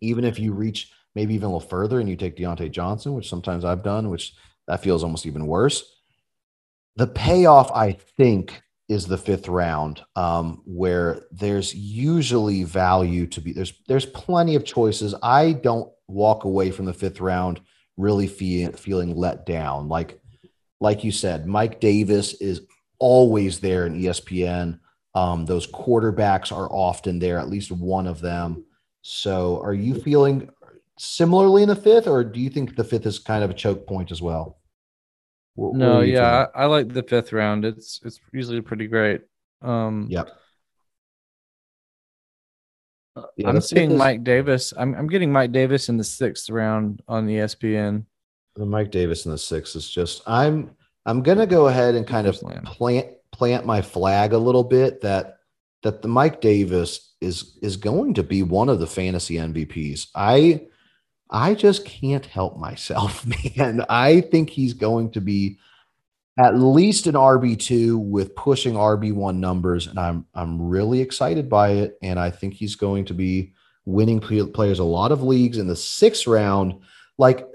even 0.00 0.24
if 0.24 0.38
you 0.38 0.54
reach 0.54 0.90
maybe 1.14 1.34
even 1.34 1.44
a 1.44 1.48
little 1.48 1.68
further 1.68 2.00
and 2.00 2.08
you 2.08 2.16
take 2.16 2.38
Diontae 2.38 2.70
Johnson, 2.70 3.12
which 3.12 3.28
sometimes 3.28 3.62
I've 3.62 3.82
done, 3.82 4.08
which 4.08 4.32
that 4.68 4.82
feels 4.82 5.04
almost 5.04 5.26
even 5.26 5.46
worse. 5.46 5.84
The 6.96 7.08
payoff, 7.08 7.70
I 7.72 7.92
think, 8.16 8.62
is 8.90 9.06
the 9.06 9.16
fifth 9.16 9.46
round, 9.46 10.02
um, 10.16 10.62
where 10.66 11.22
there's 11.30 11.72
usually 11.72 12.64
value 12.64 13.24
to 13.28 13.40
be. 13.40 13.52
There's 13.52 13.72
there's 13.86 14.04
plenty 14.04 14.56
of 14.56 14.64
choices. 14.64 15.14
I 15.22 15.52
don't 15.52 15.90
walk 16.08 16.42
away 16.42 16.72
from 16.72 16.86
the 16.86 16.92
fifth 16.92 17.20
round 17.20 17.60
really 17.96 18.26
feel, 18.26 18.72
feeling 18.72 19.14
let 19.14 19.46
down. 19.46 19.88
Like 19.88 20.20
like 20.80 21.04
you 21.04 21.12
said, 21.12 21.46
Mike 21.46 21.78
Davis 21.78 22.34
is 22.34 22.62
always 22.98 23.60
there 23.60 23.86
in 23.86 23.94
ESPN. 23.94 24.80
Um, 25.14 25.44
those 25.44 25.68
quarterbacks 25.68 26.50
are 26.50 26.68
often 26.70 27.20
there, 27.20 27.38
at 27.38 27.48
least 27.48 27.70
one 27.70 28.08
of 28.08 28.20
them. 28.20 28.64
So, 29.02 29.60
are 29.62 29.74
you 29.74 29.94
feeling 29.94 30.50
similarly 30.98 31.62
in 31.62 31.68
the 31.68 31.76
fifth, 31.76 32.08
or 32.08 32.24
do 32.24 32.40
you 32.40 32.50
think 32.50 32.74
the 32.74 32.84
fifth 32.84 33.06
is 33.06 33.20
kind 33.20 33.44
of 33.44 33.50
a 33.50 33.54
choke 33.54 33.86
point 33.86 34.10
as 34.10 34.20
well? 34.20 34.59
What, 35.60 35.74
no, 35.74 35.96
what 35.96 36.08
yeah, 36.08 36.46
I, 36.54 36.62
I, 36.62 36.66
like 36.66 36.88
the 36.88 37.02
fifth 37.02 37.34
round. 37.34 37.66
It's 37.66 38.00
it's 38.02 38.18
usually 38.32 38.62
pretty 38.62 38.86
great. 38.86 39.20
Um, 39.60 40.06
yep. 40.08 40.30
Yeah, 43.36 43.50
I'm 43.50 43.60
seeing. 43.60 43.94
Mike 43.94 44.24
Davis. 44.24 44.72
I'm 44.74 44.94
I'm 44.94 45.06
getting 45.06 45.30
Mike 45.30 45.52
Davis 45.52 45.90
in 45.90 45.98
the 45.98 46.04
sixth 46.04 46.48
round 46.48 47.02
on 47.06 47.26
ESPN. 47.26 48.06
The 48.56 48.64
Mike 48.64 48.90
Davis 48.90 49.26
in 49.26 49.32
the 49.32 49.38
sixth 49.38 49.76
is 49.76 49.90
just 49.90 50.22
I'm 50.26 50.70
I'm 51.04 51.22
gonna 51.22 51.46
go 51.46 51.66
ahead 51.66 51.94
and 51.94 52.06
kind 52.06 52.26
of 52.26 52.40
plant 52.64 53.08
plant 53.30 53.66
my 53.66 53.82
flag 53.82 54.32
a 54.32 54.38
little 54.38 54.64
bit 54.64 55.02
that 55.02 55.40
that 55.82 56.00
the 56.00 56.08
Mike 56.08 56.40
Davis 56.40 57.12
is 57.20 57.58
is 57.60 57.76
going 57.76 58.14
to 58.14 58.22
be 58.22 58.42
one 58.42 58.70
of 58.70 58.80
the 58.80 58.86
fantasy 58.86 59.34
MVPs. 59.34 60.06
I 60.14 60.68
I 61.30 61.54
just 61.54 61.84
can't 61.84 62.26
help 62.26 62.58
myself, 62.58 63.24
man. 63.56 63.84
I 63.88 64.20
think 64.20 64.50
he's 64.50 64.74
going 64.74 65.12
to 65.12 65.20
be 65.20 65.58
at 66.38 66.58
least 66.58 67.06
an 67.06 67.14
RB2 67.14 67.98
with 67.98 68.34
pushing 68.34 68.74
RB1 68.74 69.36
numbers 69.36 69.86
and 69.86 69.98
I'm 69.98 70.26
I'm 70.34 70.62
really 70.62 71.00
excited 71.00 71.50
by 71.50 71.70
it 71.70 71.98
and 72.02 72.18
I 72.18 72.30
think 72.30 72.54
he's 72.54 72.76
going 72.76 73.04
to 73.06 73.14
be 73.14 73.52
winning 73.84 74.20
players 74.20 74.78
a 74.78 74.84
lot 74.84 75.12
of 75.12 75.22
leagues 75.22 75.58
in 75.58 75.66
the 75.66 75.74
6th 75.74 76.26
round 76.26 76.80
like 77.18 77.46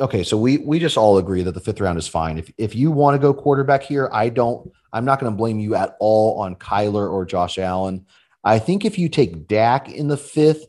okay, 0.00 0.22
so 0.24 0.36
we 0.36 0.58
we 0.58 0.78
just 0.78 0.96
all 0.96 1.18
agree 1.18 1.42
that 1.42 1.52
the 1.52 1.60
5th 1.60 1.80
round 1.80 1.98
is 1.98 2.08
fine. 2.08 2.38
If 2.38 2.50
if 2.56 2.74
you 2.74 2.90
want 2.90 3.14
to 3.14 3.18
go 3.18 3.34
quarterback 3.34 3.82
here, 3.82 4.08
I 4.12 4.28
don't 4.28 4.70
I'm 4.92 5.04
not 5.04 5.20
going 5.20 5.32
to 5.32 5.36
blame 5.36 5.58
you 5.58 5.74
at 5.74 5.96
all 6.00 6.40
on 6.40 6.56
Kyler 6.56 7.10
or 7.10 7.24
Josh 7.26 7.58
Allen. 7.58 8.06
I 8.44 8.58
think 8.58 8.84
if 8.84 8.98
you 8.98 9.08
take 9.08 9.48
Dak 9.48 9.90
in 9.90 10.08
the 10.08 10.16
5th, 10.16 10.62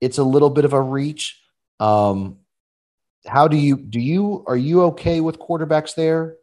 it's 0.00 0.18
a 0.18 0.24
little 0.24 0.50
bit 0.50 0.64
of 0.64 0.72
a 0.72 0.80
reach 0.80 1.40
um, 1.80 2.38
how 3.26 3.48
do 3.48 3.56
you 3.56 3.76
do 3.76 4.00
you 4.00 4.44
are 4.46 4.56
you 4.56 4.82
okay 4.84 5.20
with 5.20 5.38
quarterbacks 5.38 5.94
there? 5.94 6.36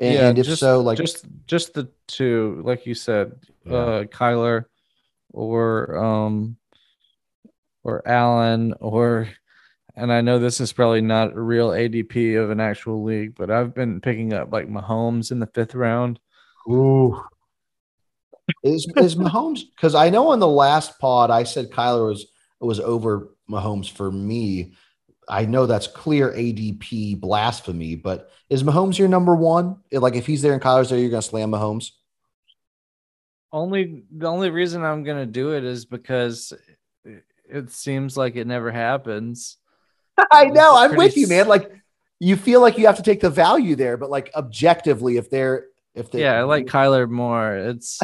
And, 0.00 0.14
yeah, 0.14 0.28
and 0.28 0.38
if 0.38 0.46
just, 0.46 0.60
so, 0.60 0.80
like 0.80 0.98
just 0.98 1.26
just 1.46 1.74
the 1.74 1.88
two, 2.06 2.60
like 2.64 2.86
you 2.86 2.94
said, 2.94 3.32
yeah. 3.64 3.76
uh, 3.76 4.04
Kyler 4.04 4.66
or 5.32 5.96
um 5.96 6.56
or 7.82 8.06
Allen 8.06 8.74
or 8.80 9.28
and 9.96 10.12
I 10.12 10.20
know 10.20 10.38
this 10.38 10.60
is 10.60 10.72
probably 10.72 11.00
not 11.00 11.32
a 11.32 11.40
real 11.40 11.70
ADP 11.70 12.40
of 12.40 12.50
an 12.50 12.60
actual 12.60 13.02
league, 13.02 13.34
but 13.34 13.50
I've 13.50 13.74
been 13.74 14.00
picking 14.00 14.32
up 14.32 14.52
like 14.52 14.68
Mahomes 14.68 15.32
in 15.32 15.40
the 15.40 15.46
fifth 15.46 15.74
round. 15.74 16.20
Ooh. 16.70 17.20
is 18.62 18.90
is 18.96 19.16
Mahomes 19.16 19.62
because 19.74 19.94
I 19.94 20.10
know 20.10 20.28
on 20.28 20.38
the 20.38 20.46
last 20.46 20.98
pod 20.98 21.30
I 21.30 21.42
said 21.42 21.70
Kyler 21.70 22.08
was 22.08 22.26
was 22.60 22.80
over 22.80 23.28
Mahomes 23.50 23.90
for 23.90 24.10
me. 24.10 24.74
I 25.28 25.44
know 25.44 25.66
that's 25.66 25.86
clear 25.86 26.32
ADP 26.32 27.20
blasphemy, 27.20 27.96
but 27.96 28.30
is 28.48 28.62
Mahomes 28.62 28.98
your 28.98 29.08
number 29.08 29.34
one? 29.34 29.76
Like 29.92 30.14
if 30.14 30.26
he's 30.26 30.42
there 30.42 30.54
and 30.54 30.62
Kyler's 30.62 30.90
there, 30.90 30.98
you're 30.98 31.10
gonna 31.10 31.22
slam 31.22 31.50
Mahomes. 31.50 31.90
Only 33.52 34.04
the 34.10 34.26
only 34.26 34.50
reason 34.50 34.84
I'm 34.84 35.04
gonna 35.04 35.26
do 35.26 35.52
it 35.54 35.64
is 35.64 35.84
because 35.84 36.52
it 37.48 37.70
seems 37.70 38.16
like 38.16 38.36
it 38.36 38.46
never 38.46 38.70
happens. 38.70 39.56
I 40.30 40.46
know. 40.46 40.76
I'm 40.76 40.96
with 40.96 41.16
you, 41.16 41.28
man. 41.28 41.48
Like 41.48 41.70
you 42.20 42.36
feel 42.36 42.60
like 42.60 42.78
you 42.78 42.86
have 42.86 42.96
to 42.96 43.02
take 43.02 43.20
the 43.20 43.30
value 43.30 43.76
there, 43.76 43.96
but 43.96 44.10
like 44.10 44.30
objectively, 44.34 45.16
if 45.16 45.30
they're 45.30 45.66
if 45.94 46.10
they 46.10 46.22
yeah, 46.22 46.34
I 46.34 46.42
like 46.42 46.66
Kyler 46.66 47.08
more. 47.08 47.54
It's 47.54 47.98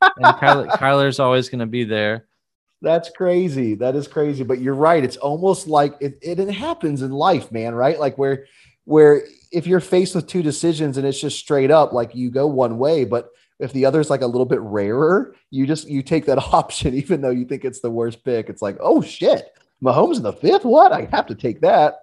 and 0.00 0.24
Kyler, 0.24 0.68
Kyler's 0.78 1.20
always 1.20 1.48
gonna 1.48 1.66
be 1.66 1.84
there. 1.84 2.26
That's 2.82 3.10
crazy. 3.10 3.74
That 3.74 3.94
is 3.94 4.08
crazy. 4.08 4.44
But 4.44 4.60
you're 4.60 4.74
right. 4.74 5.04
It's 5.04 5.16
almost 5.18 5.66
like 5.66 5.96
it, 6.00 6.18
it, 6.22 6.40
it 6.40 6.50
happens 6.50 7.02
in 7.02 7.10
life, 7.10 7.52
man, 7.52 7.74
right? 7.74 7.98
Like 7.98 8.16
where 8.16 8.46
where 8.84 9.22
if 9.52 9.66
you're 9.66 9.80
faced 9.80 10.14
with 10.14 10.26
two 10.26 10.42
decisions 10.42 10.96
and 10.96 11.06
it's 11.06 11.20
just 11.20 11.38
straight 11.38 11.70
up, 11.70 11.92
like 11.92 12.14
you 12.14 12.30
go 12.30 12.46
one 12.46 12.78
way, 12.78 13.04
but 13.04 13.30
if 13.58 13.72
the 13.72 13.84
other 13.84 14.00
is 14.00 14.08
like 14.08 14.22
a 14.22 14.26
little 14.26 14.46
bit 14.46 14.60
rarer, 14.60 15.34
you 15.50 15.66
just 15.66 15.88
you 15.88 16.02
take 16.02 16.26
that 16.26 16.38
option, 16.52 16.94
even 16.94 17.20
though 17.20 17.30
you 17.30 17.44
think 17.44 17.64
it's 17.64 17.80
the 17.80 17.90
worst 17.90 18.24
pick. 18.24 18.48
It's 18.48 18.62
like, 18.62 18.78
oh 18.80 19.02
shit, 19.02 19.56
Mahomes 19.82 20.16
in 20.16 20.22
the 20.22 20.32
fifth. 20.32 20.64
What? 20.64 20.92
I 20.92 21.08
have 21.12 21.26
to 21.26 21.34
take 21.34 21.60
that. 21.60 22.02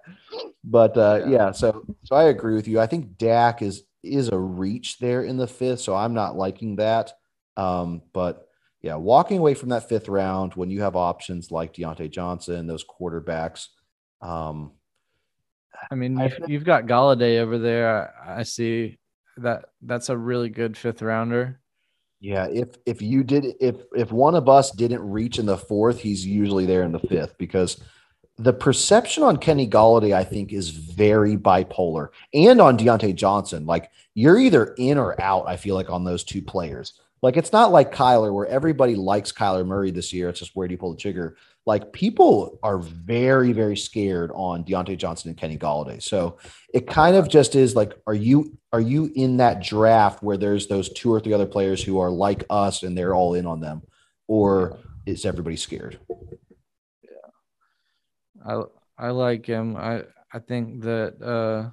But 0.64 0.96
uh, 0.96 1.22
yeah. 1.24 1.30
yeah, 1.30 1.52
so 1.52 1.84
so 2.04 2.14
I 2.14 2.24
agree 2.24 2.54
with 2.54 2.68
you. 2.68 2.80
I 2.80 2.86
think 2.86 3.18
Dak 3.18 3.62
is 3.62 3.84
is 4.02 4.28
a 4.28 4.38
reach 4.38 4.98
there 4.98 5.24
in 5.24 5.36
the 5.36 5.46
fifth, 5.46 5.80
so 5.80 5.94
I'm 5.94 6.14
not 6.14 6.36
liking 6.36 6.76
that. 6.76 7.12
Um, 7.56 8.02
but 8.12 8.47
yeah, 8.82 8.94
walking 8.94 9.38
away 9.38 9.54
from 9.54 9.70
that 9.70 9.88
fifth 9.88 10.08
round 10.08 10.54
when 10.54 10.70
you 10.70 10.82
have 10.82 10.94
options 10.94 11.50
like 11.50 11.74
Diontae 11.74 12.10
Johnson, 12.10 12.66
those 12.66 12.84
quarterbacks. 12.84 13.68
Um, 14.20 14.72
I 15.90 15.94
mean, 15.94 16.20
I, 16.20 16.32
you've 16.46 16.64
got 16.64 16.86
Golladay 16.86 17.40
over 17.40 17.58
there. 17.58 18.14
I 18.24 18.42
see 18.42 18.98
that 19.38 19.66
that's 19.82 20.08
a 20.08 20.16
really 20.16 20.48
good 20.48 20.76
fifth 20.76 21.02
rounder. 21.02 21.60
Yeah, 22.20 22.46
if 22.48 22.76
if 22.84 23.00
you 23.00 23.22
did 23.22 23.46
if 23.60 23.76
if 23.94 24.10
one 24.10 24.34
of 24.34 24.48
us 24.48 24.70
didn't 24.72 25.08
reach 25.08 25.38
in 25.38 25.46
the 25.46 25.56
fourth, 25.56 26.00
he's 26.00 26.26
usually 26.26 26.66
there 26.66 26.82
in 26.82 26.92
the 26.92 26.98
fifth 26.98 27.36
because 27.38 27.80
the 28.38 28.52
perception 28.52 29.24
on 29.24 29.36
Kenny 29.36 29.68
Golladay, 29.68 30.14
I 30.14 30.24
think, 30.24 30.52
is 30.52 30.70
very 30.70 31.36
bipolar, 31.36 32.08
and 32.34 32.60
on 32.60 32.78
Diontae 32.78 33.14
Johnson. 33.14 33.66
Like 33.66 33.90
you're 34.14 34.38
either 34.38 34.74
in 34.78 34.98
or 34.98 35.20
out. 35.20 35.48
I 35.48 35.56
feel 35.56 35.74
like 35.74 35.90
on 35.90 36.04
those 36.04 36.24
two 36.24 36.42
players. 36.42 36.94
Like 37.22 37.36
it's 37.36 37.52
not 37.52 37.72
like 37.72 37.92
Kyler 37.92 38.32
where 38.32 38.46
everybody 38.46 38.94
likes 38.94 39.32
Kyler 39.32 39.66
Murray 39.66 39.90
this 39.90 40.12
year. 40.12 40.28
It's 40.28 40.38
just 40.38 40.54
where 40.54 40.68
do 40.68 40.72
you 40.72 40.78
pull 40.78 40.92
the 40.92 41.00
trigger? 41.00 41.36
Like 41.66 41.92
people 41.92 42.58
are 42.62 42.78
very, 42.78 43.52
very 43.52 43.76
scared 43.76 44.30
on 44.34 44.64
Diontae 44.64 44.96
Johnson 44.96 45.30
and 45.30 45.38
Kenny 45.38 45.58
Golladay. 45.58 46.02
So 46.02 46.38
it 46.72 46.86
kind 46.86 47.16
of 47.16 47.28
just 47.28 47.54
is 47.54 47.74
like, 47.74 47.92
are 48.06 48.14
you 48.14 48.56
are 48.72 48.80
you 48.80 49.10
in 49.14 49.38
that 49.38 49.62
draft 49.62 50.22
where 50.22 50.36
there's 50.36 50.66
those 50.66 50.88
two 50.90 51.12
or 51.12 51.20
three 51.20 51.32
other 51.32 51.46
players 51.46 51.82
who 51.82 51.98
are 51.98 52.10
like 52.10 52.44
us 52.48 52.82
and 52.82 52.96
they're 52.96 53.14
all 53.14 53.34
in 53.34 53.46
on 53.46 53.60
them, 53.60 53.82
or 54.28 54.78
is 55.06 55.24
everybody 55.24 55.56
scared? 55.56 55.98
Yeah, 57.02 57.10
I 58.46 58.62
I 58.96 59.10
like 59.10 59.44
him. 59.44 59.76
I 59.76 60.04
I 60.32 60.38
think 60.38 60.82
that 60.82 61.20
uh, 61.22 61.70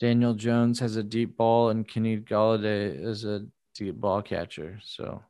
Daniel 0.00 0.34
Jones 0.34 0.80
has 0.80 0.96
a 0.96 1.02
deep 1.02 1.36
ball 1.36 1.70
and 1.70 1.86
Kenny 1.86 2.18
Golladay 2.18 3.02
is 3.02 3.24
a 3.24 3.46
to 3.74 3.84
get 3.84 4.00
ball 4.00 4.22
catcher. 4.22 4.78
So, 4.84 5.22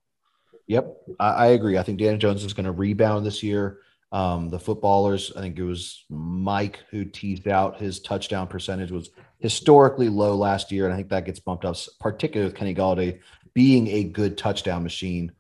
yep, 0.67 0.97
I, 1.19 1.29
I 1.29 1.47
agree. 1.49 1.79
I 1.79 1.83
think 1.83 1.99
Dan 1.99 2.19
Jones 2.21 2.45
is 2.45 2.53
going 2.53 2.67
to 2.67 2.73
rebound 2.73 3.25
this 3.27 3.43
year. 3.43 3.79
Um, 4.11 4.51
the 4.51 4.59
footballers, 4.59 5.33
I 5.35 5.41
think 5.41 5.59
it 5.59 5.65
was 5.65 6.05
Mike 6.11 6.81
who 6.91 7.05
teased 7.05 7.49
out 7.49 7.81
his 7.81 8.01
touchdown 8.01 8.47
percentage 8.47 8.91
was 8.91 9.11
historically 9.39 10.11
low 10.11 10.35
last 10.35 10.71
year, 10.71 10.85
and 10.85 10.93
I 10.93 10.99
think 10.99 11.09
that 11.09 11.25
gets 11.25 11.41
bumped 11.41 11.65
up, 11.65 11.77
particularly 11.99 12.51
with 12.51 12.59
Kenny 12.59 12.75
Golladay 12.75 13.21
being 13.55 13.89
a 13.89 14.05
good 14.05 14.37
touchdown 14.37 14.83
machine. 14.83 15.33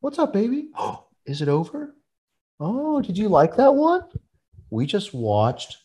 What's 0.00 0.18
up, 0.18 0.32
baby? 0.32 0.68
Oh, 0.76 1.04
is 1.26 1.42
it 1.42 1.48
over? 1.48 1.94
Oh, 2.60 3.02
did 3.02 3.18
you 3.18 3.28
like 3.28 3.56
that 3.56 3.74
one? 3.74 4.02
we 4.70 4.86
just 4.86 5.14
watched 5.14 5.78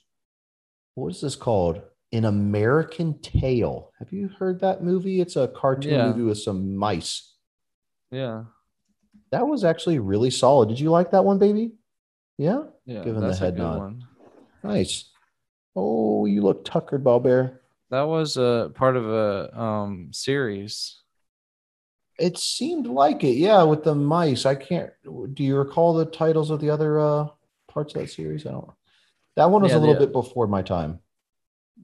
what 0.96 1.10
is 1.10 1.22
this 1.22 1.36
called? 1.36 1.82
An 2.14 2.26
American 2.26 3.20
Tail. 3.20 3.92
Have 4.00 4.14
you 4.14 4.28
heard 4.30 4.60
that 4.62 4.84
movie? 4.84 5.20
It's 5.20 5.36
a 5.36 5.48
cartoon 5.50 5.94
Yeah. 5.94 6.08
movie 6.08 6.22
with 6.24 6.38
some 6.38 6.76
mice. 6.78 7.34
Yeah. 8.12 8.46
That 9.32 9.48
was 9.48 9.64
actually 9.64 9.98
really 10.00 10.30
solid. 10.30 10.70
Did 10.70 10.80
you 10.80 10.92
like 10.92 11.10
that 11.12 11.26
one, 11.26 11.40
baby? 11.40 11.72
Yeah? 12.38 12.66
Yeah. 12.86 13.04
Give 13.04 13.16
him 13.18 13.22
the 13.28 13.36
head 13.36 13.58
nod. 13.58 13.80
one. 13.80 14.04
Nice. 14.64 15.10
Oh, 15.76 16.26
you 16.28 16.44
look 16.44 16.64
tuckered, 16.66 17.04
Ball 17.04 17.20
Bear. 17.20 17.62
That 17.90 18.04
was 18.04 18.38
a 18.38 18.72
part 18.76 18.96
of 18.96 19.10
a 19.10 19.60
um 19.60 20.10
series. 20.14 21.02
It 22.20 22.38
seemed 22.38 22.86
like 22.86 23.24
it, 23.24 23.38
yeah, 23.38 23.64
with 23.64 23.84
the 23.84 23.96
mice. 23.96 24.46
I 24.46 24.54
can't 24.54 24.92
do 25.04 25.44
you 25.44 25.58
recall 25.58 25.94
the 25.96 26.06
titles 26.06 26.52
of 26.52 26.60
the 26.62 26.70
other 26.70 27.00
uh 27.00 27.28
parts 27.68 27.96
of 27.96 28.02
that 28.02 28.10
series? 28.12 28.46
I 28.46 28.52
don't 28.52 28.70
that 29.36 29.50
one 29.50 29.64
was 29.64 29.72
Yeah, 29.72 29.78
a 29.78 29.80
little 29.80 29.96
the- 29.96 30.02
bit 30.02 30.14
before 30.14 30.46
my 30.48 30.62
time. 30.62 31.00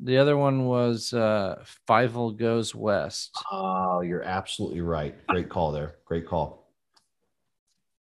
The 0.02 0.18
other 0.18 0.38
one 0.38 0.66
was 0.66 1.14
uh 1.14 1.64
Fievel 1.88 2.38
Goes 2.38 2.74
West. 2.74 3.38
Oh, 3.52 4.02
you're 4.02 4.24
absolutely 4.24 4.82
right. 4.82 5.16
Great 5.28 5.50
call 5.50 5.72
there. 5.72 5.96
Great 6.06 6.26
call. 6.26 6.72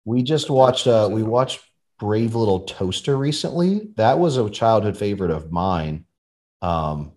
We 0.05 0.23
just 0.23 0.51
watched 0.51 0.87
uh 0.87 1.09
we 1.11 1.23
watched 1.23 1.61
Brave 1.99 2.35
Little 2.35 2.61
Toaster 2.61 3.17
recently. 3.17 3.91
That 3.97 4.19
was 4.19 4.37
a 4.37 4.49
childhood 4.49 4.97
favorite 4.97 5.33
of 5.33 5.51
mine. 5.51 6.05
Um 6.63 7.13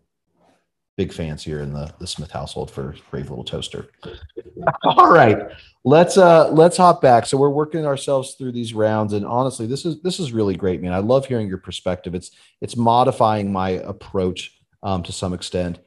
big 0.96 1.12
fans 1.12 1.44
here 1.44 1.62
in 1.62 1.74
the, 1.74 1.92
the 2.00 2.06
Smith 2.06 2.30
household 2.30 2.70
for 2.70 2.94
Brave 3.10 3.30
Little 3.30 3.44
Toaster. 3.44 3.88
All 4.84 5.12
right. 5.12 5.38
Let's 5.84 6.18
uh 6.18 6.50
let's 6.50 6.78
hop 6.78 7.00
back. 7.00 7.28
So 7.28 7.38
we're 7.38 7.50
working 7.50 7.86
ourselves 7.86 8.34
through 8.36 8.54
these 8.54 8.74
rounds 8.74 9.14
and 9.14 9.24
honestly 9.24 9.68
this 9.68 9.86
is 9.86 10.02
this 10.02 10.20
is 10.20 10.32
really 10.32 10.56
great, 10.56 10.82
man. 10.82 10.94
I 10.94 11.00
love 11.00 11.28
hearing 11.28 11.48
your 11.48 11.60
perspective. 11.60 12.16
It's 12.16 12.32
it's 12.60 12.76
modifying 12.76 13.52
my 13.52 13.70
approach 13.70 14.60
um 14.84 15.04
to 15.04 15.12
some 15.12 15.34
extent. 15.34 15.80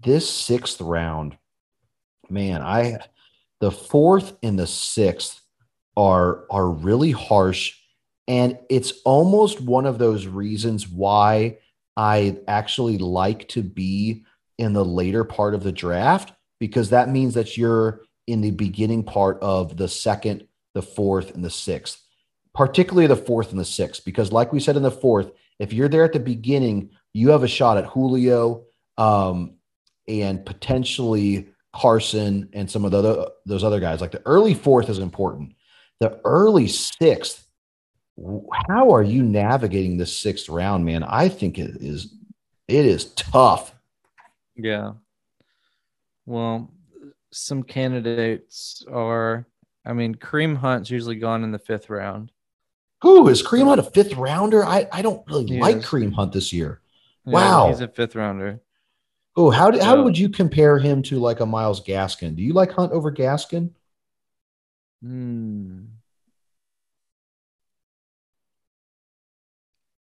This 0.00 0.28
sixth 0.28 0.80
round, 0.80 1.36
man, 2.30 2.62
I 2.62 2.98
the 3.60 3.70
fourth 3.70 4.36
and 4.42 4.58
the 4.58 4.66
sixth 4.66 5.40
are 5.96 6.44
are 6.50 6.70
really 6.70 7.10
harsh 7.10 7.74
and 8.28 8.58
it's 8.68 8.92
almost 9.04 9.60
one 9.60 9.86
of 9.86 9.98
those 9.98 10.26
reasons 10.26 10.88
why 10.88 11.58
I 11.96 12.38
actually 12.48 12.98
like 12.98 13.48
to 13.48 13.62
be 13.62 14.24
in 14.58 14.72
the 14.72 14.84
later 14.84 15.24
part 15.24 15.54
of 15.54 15.62
the 15.62 15.72
draft 15.72 16.32
because 16.58 16.90
that 16.90 17.08
means 17.08 17.34
that 17.34 17.56
you're 17.56 18.02
in 18.26 18.40
the 18.40 18.50
beginning 18.50 19.04
part 19.04 19.38
of 19.40 19.76
the 19.76 19.88
second, 19.88 20.46
the 20.74 20.82
fourth, 20.82 21.34
and 21.34 21.44
the 21.44 21.50
sixth, 21.50 22.02
particularly 22.54 23.06
the 23.06 23.16
fourth 23.16 23.50
and 23.50 23.60
the 23.60 23.64
sixth. 23.64 24.04
Because, 24.04 24.32
like 24.32 24.52
we 24.52 24.60
said 24.60 24.76
in 24.76 24.82
the 24.82 24.90
fourth, 24.90 25.30
if 25.58 25.72
you're 25.72 25.88
there 25.88 26.04
at 26.04 26.12
the 26.12 26.20
beginning, 26.20 26.90
you 27.16 27.30
have 27.30 27.42
a 27.42 27.48
shot 27.48 27.78
at 27.78 27.86
Julio 27.86 28.64
um, 28.98 29.54
and 30.06 30.44
potentially 30.44 31.48
Carson 31.74 32.50
and 32.52 32.70
some 32.70 32.84
of 32.84 32.90
the 32.90 32.98
other, 32.98 33.26
those 33.46 33.64
other 33.64 33.80
guys. 33.80 34.02
Like 34.02 34.10
the 34.10 34.20
early 34.26 34.52
fourth 34.52 34.90
is 34.90 34.98
important. 34.98 35.54
The 35.98 36.20
early 36.26 36.68
sixth, 36.68 37.46
how 38.68 38.90
are 38.94 39.02
you 39.02 39.22
navigating 39.22 39.96
this 39.96 40.14
sixth 40.14 40.50
round, 40.50 40.84
man? 40.84 41.02
I 41.02 41.30
think 41.30 41.58
it 41.58 41.76
is 41.80 42.14
it 42.68 42.84
is 42.84 43.06
tough. 43.14 43.74
Yeah. 44.54 44.92
Well, 46.26 46.70
some 47.32 47.62
candidates 47.62 48.84
are 48.92 49.46
I 49.86 49.94
mean, 49.94 50.16
Kareem 50.16 50.56
Hunt's 50.56 50.90
usually 50.90 51.16
gone 51.16 51.44
in 51.44 51.52
the 51.52 51.58
fifth 51.58 51.88
round. 51.88 52.30
Who 53.00 53.26
is 53.28 53.42
Kareem 53.42 53.68
Hunt 53.68 53.80
a 53.80 53.84
fifth 53.84 54.14
rounder? 54.16 54.64
I, 54.64 54.86
I 54.92 55.00
don't 55.00 55.26
really 55.26 55.46
He 55.46 55.60
like 55.60 55.76
is. 55.76 55.86
Kareem 55.86 56.12
Hunt 56.12 56.32
this 56.32 56.52
year. 56.52 56.82
Yeah, 57.26 57.32
Wow. 57.32 57.68
He's 57.68 57.80
a 57.80 57.88
fifth 57.88 58.14
rounder. 58.14 58.60
Oh, 59.36 59.50
how 59.50 59.70
do, 59.70 59.78
how 59.80 60.02
would 60.02 60.16
you 60.16 60.30
compare 60.30 60.78
him 60.78 61.02
to 61.04 61.18
like 61.18 61.40
a 61.40 61.46
Myles 61.46 61.84
Gaskin? 61.84 62.36
Do 62.36 62.42
you 62.42 62.54
like 62.54 62.72
Hunt 62.72 62.92
over 62.92 63.12
Gaskin? 63.12 63.70
Hmm. 65.02 65.84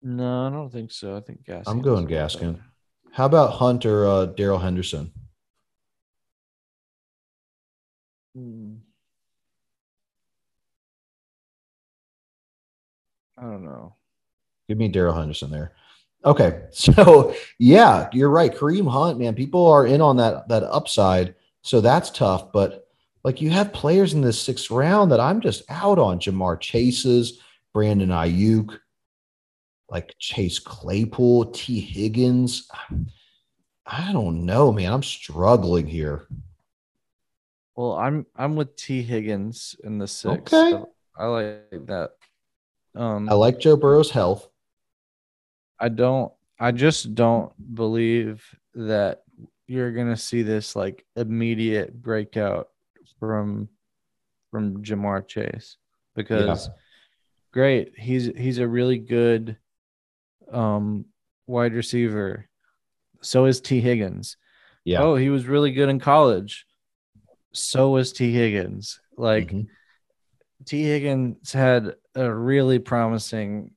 No, 0.03 0.47
I 0.47 0.51
don't 0.51 0.71
think 0.71 0.93
so. 0.93 1.17
I 1.17 1.21
think 1.21 1.45
Gaskin. 1.47 1.62
I'm 1.67 1.81
going 1.81 2.07
Gaskin. 2.07 2.61
How 3.12 3.25
about 3.25 3.53
Hunt 3.53 3.87
or 3.87 4.07
uh, 4.07 4.27
Darrell 4.27 4.59
Henderson? 4.59 5.11
Hmm. 8.35 8.75
I 13.39 13.43
don't 13.43 13.65
know. 13.65 13.95
Give 14.69 14.77
me 14.77 14.89
Darrell 14.89 15.15
Henderson 15.15 15.51
there. 15.51 15.73
Okay, 16.25 16.62
so 16.70 17.35
yeah, 17.59 18.09
you're 18.12 18.31
right. 18.31 18.55
Kareem 18.55 18.91
Hunt, 18.91 19.18
man, 19.18 19.35
people 19.35 19.66
are 19.66 19.87
in 19.87 20.01
on 20.01 20.16
that 20.18 20.49
that 20.49 20.62
upside, 20.64 21.35
so 21.62 21.81
that's 21.81 22.11
tough. 22.11 22.53
But 22.53 22.87
like 23.22 23.41
you 23.41 23.51
have 23.51 23.72
players 23.72 24.14
in 24.14 24.20
this 24.20 24.41
sixth 24.41 24.70
round 24.70 25.11
that 25.12 25.20
I'm 25.20 25.41
just 25.41 25.62
out 25.68 25.99
on. 25.99 26.18
Ja'Marr 26.18 26.61
Chase's, 26.61 27.41
Brandon 27.72 28.11
Aiyuk, 28.11 28.79
like 29.89 30.14
Chase 30.18 30.59
Claypool, 30.59 31.47
Tee 31.47 31.81
Higgins. 31.81 32.68
I 33.87 34.12
don't 34.12 34.47
know, 34.47 34.72
man. 34.72 34.93
I'm 34.93 35.03
struggling 35.03 35.87
here. 35.87 36.27
Well, 37.77 37.93
I'm 37.93 38.27
I'm 38.37 38.57
with 38.57 38.77
Tee 38.77 39.03
Higgins 39.03 39.77
in 39.85 39.99
the 39.99 40.07
sixth. 40.07 40.55
Okay. 40.55 40.85
I, 41.18 41.25
I 41.25 41.27
like 41.27 41.87
that. 41.87 42.12
Um, 42.95 43.29
I 43.29 43.35
like 43.35 43.59
Joe 43.59 43.77
Burrow's 43.77 44.11
health. 44.11 44.49
I 45.85 45.91
don't. 45.91 46.32
I 46.59 46.72
just 46.72 47.14
don't 47.14 47.53
believe 47.74 48.43
that 48.74 49.22
you're 49.66 49.93
gonna 49.93 50.16
see 50.16 50.41
this 50.41 50.74
like 50.74 51.05
immediate 51.14 51.93
breakout 52.01 52.68
from 53.20 53.68
from 54.51 54.82
Ja'Marr 54.82 55.28
Chase 55.28 55.76
because 56.16 56.70
great, 57.53 57.93
he's 57.99 58.24
he's 58.35 58.59
a 58.61 58.66
really 58.66 58.97
good 58.97 59.59
um 60.51 61.05
wide 61.47 61.74
receiver. 61.74 62.49
So 63.20 63.45
is 63.45 63.61
Tee 63.61 63.82
Higgins. 63.82 64.39
Yeah. 64.85 65.03
Oh, 65.03 65.16
he 65.16 65.28
was 65.28 65.47
really 65.47 65.72
good 65.72 65.91
in 65.91 66.01
college. 66.01 66.64
So 67.53 67.91
was 67.91 68.11
Tee 68.12 68.32
Higgins. 68.32 69.01
Like 69.18 69.49
Mhm. 69.51 69.66
Tee 70.64 70.85
Higgins 70.85 71.53
had 71.53 71.95
a 72.14 72.32
really 72.32 72.78
promising 72.78 73.72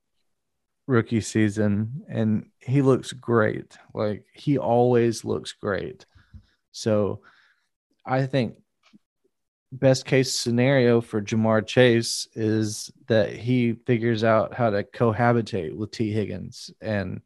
rookie 0.87 1.21
season 1.21 2.03
and 2.09 2.45
he 2.59 2.81
looks 2.81 3.11
great. 3.11 3.77
Like 3.93 4.25
he 4.33 4.57
always 4.57 5.23
looks 5.25 5.51
great. 5.53 6.05
So 6.71 7.21
I 8.05 8.25
think 8.25 8.55
best 9.73 10.05
case 10.05 10.31
scenario 10.33 11.01
for 11.01 11.21
Ja'Marr 11.21 11.67
Chase 11.67 12.27
is 12.35 12.89
that 13.07 13.33
he 13.33 13.73
figures 13.85 14.23
out 14.23 14.53
how 14.53 14.69
to 14.69 14.83
cohabitate 14.83 15.75
with 15.75 15.91
Tee 15.91 16.11
Higgins 16.11 16.71
and 16.81 17.21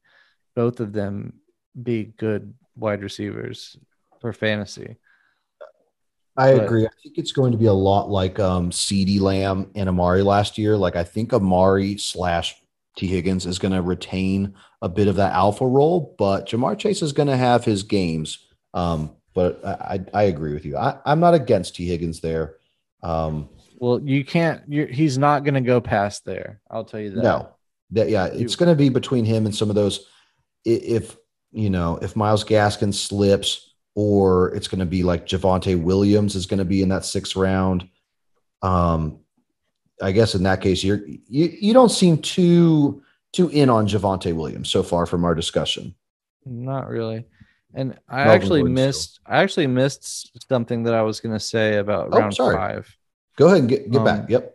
both 0.55 0.80
of 0.80 0.91
them 0.91 1.34
be 1.82 2.05
good 2.18 2.53
wide 2.76 3.03
receivers 3.03 3.78
for 4.20 4.34
fantasy. 4.34 4.97
I 6.36 6.55
But- 6.55 6.66
agree. 6.66 6.86
I 6.86 6.89
think 7.03 7.18
it's 7.18 7.32
going 7.32 7.51
to 7.51 7.57
be 7.57 7.66
a 7.66 7.74
lot 7.74 8.09
like 8.09 8.39
um 8.39 8.72
CD 8.72 9.20
Lamb 9.20 9.70
and 9.76 9.88
Amari 9.88 10.24
last 10.24 10.57
year. 10.57 10.76
Like 10.78 10.95
I 10.95 11.03
think 11.03 11.34
Amari 11.34 11.97
slash 11.97 12.55
Tee 12.97 13.07
Higgins 13.07 13.45
is 13.45 13.59
going 13.59 13.73
to 13.73 13.81
retain 13.81 14.55
a 14.81 14.89
bit 14.89 15.07
of 15.07 15.15
that 15.15 15.33
alpha 15.33 15.65
role, 15.65 16.15
but 16.17 16.47
Ja'Marr 16.47 16.77
Chase 16.77 17.01
is 17.01 17.13
going 17.13 17.27
to 17.27 17.37
have 17.37 17.63
his 17.63 17.83
games. 17.83 18.47
Um, 18.73 19.15
but 19.33 19.63
I, 19.65 19.69
I, 19.69 19.99
I 20.13 20.23
agree 20.23 20.53
with 20.53 20.65
you. 20.65 20.77
I, 20.77 20.97
I'm 21.05 21.19
not 21.19 21.33
against 21.33 21.75
Tee 21.75 21.87
Higgins 21.87 22.19
there. 22.19 22.55
Um, 23.01 23.49
Well, 23.77 24.01
you 24.01 24.25
can't. 24.25 24.61
You're, 24.67 24.87
he's 24.87 25.17
not 25.17 25.43
going 25.43 25.53
to 25.53 25.61
go 25.61 25.79
past 25.79 26.25
there. 26.25 26.59
I'll 26.69 26.83
tell 26.83 26.99
you 26.99 27.11
that. 27.11 27.23
no, 27.23 27.49
that 27.91 28.09
yeah, 28.09 28.25
it's 28.25 28.55
going 28.55 28.69
to 28.69 28.75
be 28.75 28.89
between 28.89 29.25
him 29.25 29.45
and 29.45 29.55
some 29.55 29.69
of 29.69 29.75
those. 29.75 30.07
If 30.65 31.17
you 31.51 31.69
know, 31.69 31.97
if 32.01 32.15
Myles 32.15 32.43
Gaskin 32.43 32.93
slips, 32.93 33.73
or 33.95 34.53
it's 34.53 34.67
going 34.67 34.79
to 34.79 34.85
be 34.85 35.03
like 35.03 35.25
Javonte 35.25 35.81
Williams 35.81 36.35
is 36.35 36.45
going 36.45 36.59
to 36.59 36.65
be 36.65 36.81
in 36.81 36.89
that 36.89 37.05
sixth 37.05 37.35
round. 37.35 37.87
Um, 38.61 39.20
I 40.01 40.11
guess 40.11 40.35
in 40.35 40.43
that 40.43 40.61
case, 40.61 40.83
you're 40.83 41.01
you 41.05 41.55
you 41.59 41.73
don't 41.73 41.89
seem 41.91 42.17
too 42.17 43.01
too 43.33 43.49
in 43.49 43.69
on 43.69 43.87
Javonte 43.87 44.33
Williams 44.35 44.69
so 44.69 44.83
far 44.83 45.05
from 45.05 45.23
our 45.25 45.35
discussion. 45.35 45.95
Not 46.45 46.87
really. 46.89 47.25
And 47.73 47.97
I 48.09 48.25
Melvin 48.25 48.31
actually 48.41 48.59
still. 48.61 48.71
missed. 48.73 49.19
I 49.25 49.41
actually 49.43 49.67
missed 49.67 50.47
something 50.49 50.83
that 50.83 50.93
I 50.93 51.01
was 51.03 51.21
going 51.21 51.33
to 51.33 51.39
say 51.39 51.77
about 51.77 52.09
Oh, 52.11 52.17
round 52.19 52.33
sorry. 52.35 52.55
five. 52.57 52.97
Go 53.37 53.47
ahead 53.47 53.59
and 53.59 53.69
get 53.69 53.89
get 53.91 53.99
Um, 53.99 54.05
back. 54.05 54.29
Yep. 54.29 54.53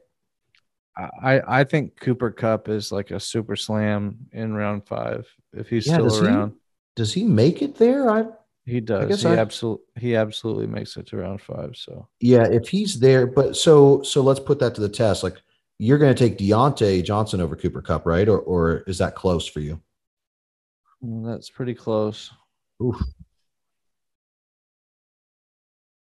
I 1.23 1.61
I 1.61 1.65
think 1.65 1.99
Cooper 2.01 2.31
Kupp 2.31 2.69
is 2.69 2.91
like 2.93 3.11
a 3.11 3.21
super 3.21 3.57
slam 3.57 4.17
in 4.33 4.55
round 4.55 4.87
five 4.87 5.27
if 5.53 5.69
he's 5.69 5.87
Yeah, 5.87 5.95
still 5.95 6.09
does 6.09 6.21
he- 6.21 6.27
around. 6.27 6.53
Does 6.95 7.13
he 7.13 7.25
make 7.25 7.61
it 7.63 7.77
there? 7.77 8.11
I 8.11 8.25
He, 8.67 8.81
does. 8.81 9.23
He 9.23 9.29
I- 9.29 9.37
absolutely 9.37 9.85
he 9.97 10.17
absolutely 10.17 10.67
makes 10.67 10.97
it 10.97 11.07
to 11.07 11.17
round 11.19 11.41
five. 11.41 11.77
So 11.77 12.09
Yeah, 12.21 12.47
if 12.47 12.69
he's 12.69 12.99
there, 12.99 13.27
but 13.27 13.57
so 13.57 14.03
so 14.03 14.23
let's 14.23 14.41
put 14.41 14.59
that 14.59 14.75
to 14.75 14.81
the 14.81 14.89
test. 14.89 15.23
Like 15.23 15.41
you're 15.79 15.99
going 15.99 16.15
to 16.15 16.19
take 16.29 16.37
Diontae 16.39 17.05
Johnson 17.05 17.41
over 17.41 17.55
Cooper 17.55 17.81
Kupp, 17.81 18.05
right? 18.07 18.29
Or 18.29 18.41
or 18.41 18.79
is 18.89 18.99
that 18.99 19.15
close 19.15 19.47
for 19.47 19.61
you? 19.61 19.81
Mm, 21.05 21.25
That's 21.25 21.49
pretty 21.49 21.75
close. 21.75 22.33
Oof. 22.83 23.01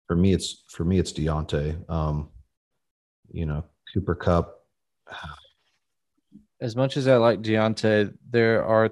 For 0.06 0.16
me, 0.16 0.32
it's 0.34 0.64
for 0.68 0.84
me, 0.84 0.98
it's 0.98 1.12
Diontae. 1.12 1.88
Um, 1.88 2.28
you 3.32 3.46
know, 3.46 3.64
Cooper 3.94 4.14
Kupp. 4.14 4.56
As 6.62 6.76
much 6.76 6.98
as 6.98 7.08
I 7.08 7.16
like 7.16 7.40
Diontae, 7.40 8.12
there 8.28 8.62
are 8.66 8.90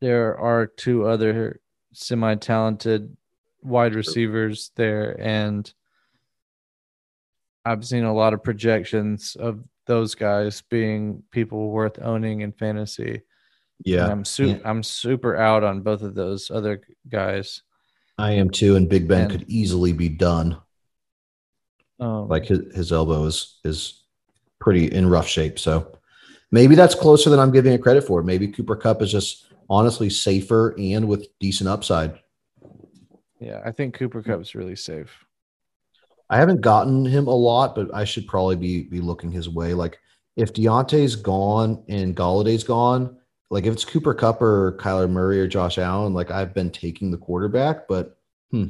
there 0.00 0.38
are 0.38 0.66
two 0.66 1.06
other 1.06 1.60
semi-talented 1.92 3.16
wide 3.62 3.94
receivers 3.94 4.70
there, 4.76 5.20
and 5.20 5.72
I've 7.64 7.84
seen 7.84 8.04
a 8.04 8.14
lot 8.14 8.32
of 8.34 8.42
projections 8.42 9.36
of 9.38 9.62
those 9.86 10.14
guys 10.14 10.62
being 10.70 11.22
people 11.30 11.70
worth 11.70 11.98
owning 12.00 12.40
in 12.42 12.52
fantasy. 12.52 13.10
And 13.14 13.22
Yeah, 13.84 14.06
I'm 14.10 14.24
su- 14.24 14.60
I'm 14.64 14.82
super 14.82 15.36
out 15.36 15.64
on 15.64 15.82
both 15.82 16.02
of 16.02 16.14
those 16.14 16.50
other 16.50 16.80
guys. 17.08 17.62
I 18.18 18.32
am 18.32 18.50
too. 18.50 18.76
And 18.76 18.88
Big 18.88 19.06
Ben 19.08 19.22
And- 19.22 19.30
could 19.30 19.44
easily 19.48 19.92
be 19.92 20.08
done. 20.08 20.58
Um, 22.00 22.28
Like 22.28 22.46
his, 22.46 22.60
his 22.74 22.92
elbow 22.92 23.24
is 23.24 23.58
is 23.64 24.04
pretty 24.60 24.86
in 24.86 25.08
rough 25.08 25.26
shape. 25.28 25.58
So 25.58 25.98
maybe 26.50 26.74
that's 26.74 26.94
closer 26.94 27.30
than 27.30 27.38
I'm 27.40 27.52
giving 27.52 27.72
it 27.72 27.82
credit 27.82 28.02
for. 28.04 28.22
Maybe 28.22 28.48
Cooper 28.48 28.76
Kupp 28.76 29.02
is 29.02 29.10
just 29.12 29.46
honestly 29.68 30.10
safer 30.10 30.74
and 30.78 31.08
with 31.08 31.28
decent 31.40 31.68
upside. 31.68 32.18
yeah, 33.40 33.60
I 33.64 33.70
think 33.72 33.94
Cooper 33.94 34.22
Kupp's 34.22 34.54
really 34.54 34.76
safe. 34.76 35.24
I 36.30 36.36
haven't 36.36 36.60
gotten 36.60 37.04
him 37.06 37.26
a 37.26 37.34
lot, 37.34 37.74
but 37.74 37.92
I 37.94 38.04
should 38.04 38.26
probably 38.26 38.56
be 38.56 38.82
be 38.84 39.00
looking 39.00 39.30
his 39.32 39.48
way. 39.48 39.74
Like 39.74 39.98
if 40.36 40.52
Diontae's 40.52 41.16
gone 41.16 41.82
and 41.88 42.14
Golladay's 42.16 42.64
gone, 42.64 43.16
like 43.50 43.64
if 43.64 43.72
it's 43.72 43.84
Cooper 43.84 44.14
Kupp 44.14 44.42
or 44.42 44.76
Kyler 44.78 45.08
Murray 45.10 45.40
or 45.40 45.46
Josh 45.46 45.78
Allen, 45.78 46.12
like 46.14 46.30
I've 46.30 46.52
been 46.54 46.70
taking 46.70 47.10
the 47.10 47.16
quarterback, 47.18 47.88
but 47.88 48.18
hmm, 48.50 48.66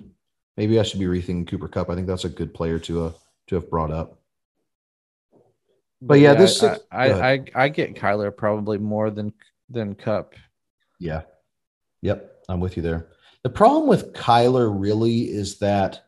maybe 0.56 0.78
I 0.78 0.82
should 0.84 1.00
be 1.00 1.06
rethinking 1.06 1.48
Cooper 1.48 1.68
Kupp. 1.68 1.90
I 1.90 1.94
think 1.94 2.06
that's 2.06 2.24
a 2.24 2.28
good 2.28 2.54
player 2.54 2.78
to 2.80 3.06
uh, 3.06 3.12
to 3.48 3.54
have 3.56 3.70
brought 3.70 3.90
up. 3.90 4.20
But 6.00 6.20
yeah, 6.20 6.34
this 6.34 6.62
I, 6.62 6.74
six- 6.74 6.84
I, 6.92 7.32
I 7.32 7.44
I 7.54 7.68
get 7.68 7.94
Kyler 7.96 8.34
probably 8.36 8.78
more 8.78 9.10
than 9.10 9.32
than 9.68 9.94
Cup. 9.94 10.34
Yeah. 10.98 11.22
Yep. 12.02 12.30
I'm 12.48 12.60
with 12.60 12.76
you 12.76 12.82
there. 12.82 13.08
The 13.44 13.50
problem 13.50 13.86
with 13.88 14.12
Kyler 14.14 14.72
really 14.74 15.22
is 15.30 15.58
that 15.58 16.02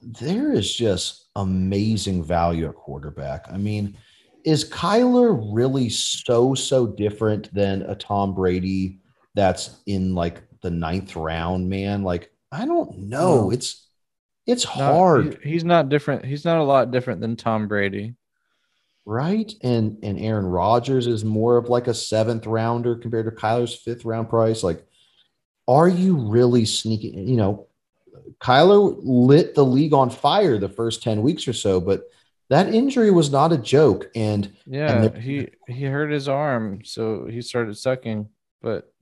there 0.00 0.52
is 0.52 0.74
just 0.74 1.26
amazing 1.36 2.24
value 2.24 2.68
at 2.68 2.74
quarterback. 2.74 3.46
I 3.50 3.56
mean, 3.56 3.96
is 4.44 4.68
Kyler 4.68 5.38
really 5.52 5.88
so, 5.88 6.54
so 6.54 6.86
different 6.86 7.52
than 7.52 7.82
a 7.82 7.94
Tom 7.94 8.34
Brady 8.34 9.00
that's 9.34 9.80
in 9.86 10.14
like 10.14 10.42
the 10.62 10.70
ninth 10.70 11.16
round, 11.16 11.68
man? 11.68 12.02
Like, 12.02 12.30
I 12.52 12.64
don't 12.64 12.98
know. 12.98 13.44
No. 13.46 13.50
It's 13.50 13.82
it's 14.46 14.64
Not- 14.64 14.74
hard, 14.76 15.38
he- 15.42 15.50
he's 15.50 15.64
not 15.64 15.88
different. 15.88 16.24
He's 16.24 16.44
not 16.44 16.58
a 16.58 16.64
lot 16.64 16.92
different 16.92 17.20
than 17.20 17.34
Tom 17.36 17.66
Brady. 17.66 18.14
Right? 19.06 19.50
And 19.62 19.98
and 20.02 20.18
Aaron 20.18 20.46
Rodgers 20.46 21.06
is 21.06 21.24
more 21.24 21.56
of 21.56 21.68
like 21.70 21.86
a 21.86 21.94
seventh 21.94 22.46
rounder 22.46 22.96
compared 22.96 23.24
to 23.26 23.40
Kyler's 23.40 23.74
fifth 23.74 24.04
round 24.04 24.28
price. 24.28 24.62
Like, 24.62 24.84
are 25.66 25.88
you 25.88 26.16
really 26.16 26.66
sneaking? 26.66 27.26
You 27.26 27.36
know, 27.36 27.68
Kyler 28.40 28.96
lit 29.02 29.54
the 29.54 29.64
league 29.64 29.94
on 29.94 30.10
fire 30.10 30.58
the 30.58 30.68
first 30.68 31.02
10 31.02 31.22
weeks 31.22 31.48
or 31.48 31.52
so, 31.52 31.80
but 31.80 32.02
that 32.50 32.72
injury 32.74 33.10
was 33.10 33.30
not 33.30 33.52
a 33.52 33.58
joke. 33.58 34.10
And 34.14 34.52
Yeah, 34.66 35.08
there- 35.08 35.20
he 35.20 35.48
he 35.68 35.84
hurt 35.84 36.10
his 36.10 36.28
arm, 36.28 36.84
so 36.84 37.26
he 37.26 37.40
started 37.40 37.76
sucking. 37.78 38.28
But 38.60 38.92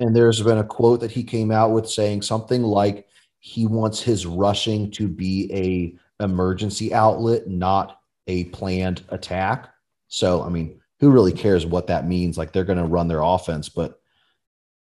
and 0.00 0.14
there's 0.14 0.42
been 0.42 0.58
a 0.58 0.64
quote 0.64 1.00
that 1.00 1.12
he 1.12 1.24
came 1.24 1.50
out 1.50 1.70
with 1.72 1.88
saying 1.88 2.22
something 2.22 2.62
like 2.62 3.06
he 3.38 3.66
wants 3.66 4.00
his 4.00 4.26
rushing 4.26 4.90
to 4.92 5.08
be 5.08 5.50
a 5.52 6.24
emergency 6.24 6.92
outlet, 6.94 7.48
not 7.48 7.98
a 8.26 8.44
planned 8.44 9.02
attack. 9.08 9.68
So, 10.08 10.42
I 10.42 10.48
mean, 10.48 10.80
who 11.00 11.10
really 11.10 11.32
cares 11.32 11.66
what 11.66 11.88
that 11.88 12.06
means? 12.06 12.38
Like 12.38 12.52
they're 12.52 12.64
going 12.64 12.78
to 12.78 12.84
run 12.84 13.08
their 13.08 13.22
offense, 13.22 13.68
but 13.68 14.00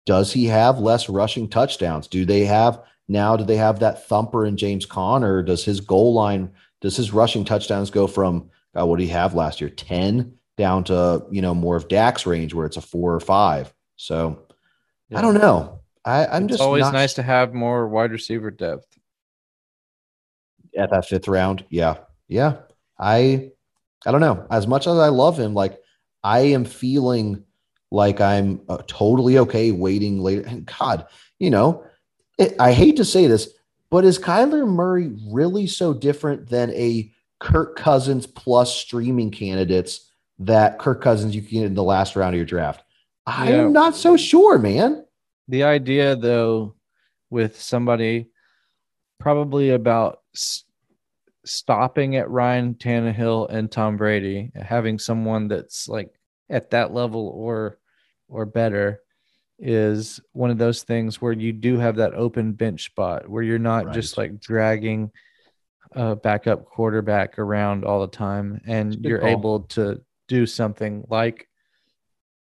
does 0.07 0.32
he 0.32 0.47
have 0.47 0.78
less 0.78 1.09
rushing 1.09 1.49
touchdowns? 1.49 2.09
Do 2.09 2.24
they 2.24 2.45
have 2.45 2.82
now? 3.09 3.36
Do 3.36 3.45
they 3.45 3.57
have 3.57 3.80
that 3.80 4.07
thumper 4.07 4.47
in 4.47 4.57
James 4.57 4.86
Conner? 4.86 5.43
Does 5.43 5.64
his 5.64 5.80
goal 5.80 6.14
line, 6.14 6.51
does 6.80 6.97
his 6.97 7.12
rushing 7.12 7.45
touchdowns 7.45 7.90
go 7.90 8.07
from 8.07 8.51
uh, 8.78 8.86
what 8.86 8.99
did 8.99 9.05
he 9.05 9.11
have 9.11 9.34
last 9.34 9.61
year, 9.61 9.70
10 9.70 10.34
down 10.57 10.84
to, 10.84 11.24
you 11.30 11.43
know, 11.43 11.55
more 11.55 11.76
of 11.76 11.88
Dak's 11.88 12.26
range 12.26 12.53
where 12.55 12.66
it's 12.66 12.76
a 12.76 12.82
four 12.82 13.14
or 13.14 13.20
five? 13.20 13.72
So 13.97 14.47
I 15.14 15.20
don't 15.20 15.34
know. 15.34 15.80
I, 16.05 16.26
I'm 16.26 16.45
it's 16.45 16.53
just 16.53 16.62
always 16.62 16.82
not 16.82 16.95
nice 16.95 17.14
to 17.14 17.22
have 17.22 17.55
more 17.55 17.88
wide 17.88 18.11
receiver 18.11 18.51
depth. 18.51 18.86
at 20.76 20.90
that 20.90 21.07
fifth 21.07 21.28
round. 21.28 21.64
Yeah. 21.70 21.99
Yeah. 22.28 22.57
I 23.03 23.50
I 24.07 24.11
don't 24.12 24.20
know. 24.20 24.46
As 24.50 24.66
much 24.66 24.86
as 24.86 24.96
I 24.96 25.09
love 25.09 25.38
him, 25.38 25.55
like 25.55 25.78
I 26.24 26.40
am 26.40 26.64
feeling 26.64 27.44
like 27.90 28.20
I'm 28.20 28.61
uh, 28.68 28.78
totally 28.86 29.38
okay 29.38 29.70
waiting 29.70 30.20
later. 30.20 30.42
And 30.46 30.64
God, 30.80 31.07
you 31.38 31.50
know, 31.50 31.84
it, 32.38 32.55
I 32.59 32.72
hate 32.72 32.96
to 32.96 33.05
say 33.05 33.26
this, 33.26 33.50
but 33.90 34.05
is 34.05 34.18
Kyler 34.18 34.66
Murray 34.66 35.12
really 35.30 35.66
so 35.66 35.92
different 35.92 36.48
than 36.48 36.70
a 36.70 37.12
Kirk 37.38 37.76
Cousins 37.76 38.26
plus 38.26 38.74
streaming 38.74 39.30
candidates 39.30 40.11
that 40.38 40.78
Kirk 40.78 41.03
Cousins 41.03 41.34
you 41.36 41.42
can 41.42 41.50
get 41.59 41.66
in 41.66 41.74
the 41.74 41.82
last 41.82 42.16
round 42.16 42.34
of 42.34 42.38
your 42.38 42.46
draft? 42.46 42.82
I 43.26 43.50
Yeah. 43.50 43.62
am 43.64 43.72
not 43.72 43.94
so 43.94 44.16
sure, 44.16 44.59
man. 44.59 45.05
The 45.48 45.64
idea, 45.64 46.16
though, 46.16 46.74
with 47.30 47.61
somebody 47.61 48.28
probably 49.20 49.70
about 49.70 50.20
stopping 51.45 52.16
at 52.16 52.30
Ryan 52.30 52.74
Tannehill 52.74 53.51
and 53.51 53.70
Tom 53.70 53.97
Brady, 53.97 54.51
having 54.55 54.99
someone 54.99 55.49
that's 55.49 55.88
like 55.88 56.11
at 56.51 56.70
that 56.70 56.93
level 56.93 57.28
or 57.34 57.78
or 58.28 58.47
better 58.47 59.01
is 59.59 60.20
one 60.32 60.51
of 60.51 60.59
those 60.59 60.82
things 60.82 61.20
where 61.20 61.32
you 61.32 61.53
do 61.53 61.78
have 61.78 61.97
that 61.97 62.14
open 62.14 62.53
bench 62.53 62.86
spot 62.86 63.28
where 63.28 63.43
you're 63.43 63.59
not 63.59 63.93
just 63.93 64.18
like 64.18 64.40
dragging 64.40 65.11
a 65.93 66.16
backup 66.16 66.64
quarterback 66.64 67.38
around 67.38 67.84
all 67.84 68.01
the 68.01 68.16
time 68.16 68.61
and 68.66 68.97
you're 69.05 69.20
call. 69.20 69.28
able 69.28 69.61
to 69.61 70.01
do 70.26 70.47
something 70.47 71.05
like 71.09 71.49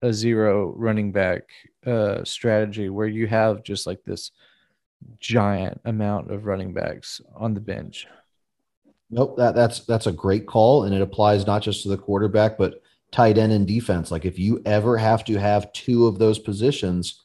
a 0.03 0.13
zero 0.13 0.73
running 0.77 1.13
back 1.13 1.43
uh, 1.87 2.25
strategy 2.25 2.89
where 2.89 3.09
you 3.09 3.27
have 3.27 3.63
just 3.63 3.87
like 3.87 4.03
this 4.05 4.31
giant 5.19 5.81
amount 5.85 6.31
of 6.31 6.47
running 6.47 6.73
backs 6.73 7.21
on 7.35 7.53
the 7.55 7.61
bench. 7.61 8.07
Nope, 9.11 9.37
that 9.39 9.55
that's 9.55 9.81
that's 9.81 10.07
a 10.07 10.13
great 10.13 10.47
call, 10.47 10.85
and 10.85 10.95
it 10.95 11.03
applies 11.03 11.47
not 11.47 11.63
just 11.63 11.83
to 11.83 11.89
the 11.89 11.99
quarterback, 11.99 12.57
but 12.57 12.83
tight 13.11 13.39
end 13.39 13.53
and 13.53 13.67
defense. 13.67 14.11
Like 14.11 14.25
if 14.25 14.39
you 14.39 14.63
ever 14.65 14.97
have 14.97 15.25
to 15.25 15.39
have 15.39 15.73
two 15.73 16.07
of 16.07 16.19
those 16.19 16.39
positions, 16.39 17.25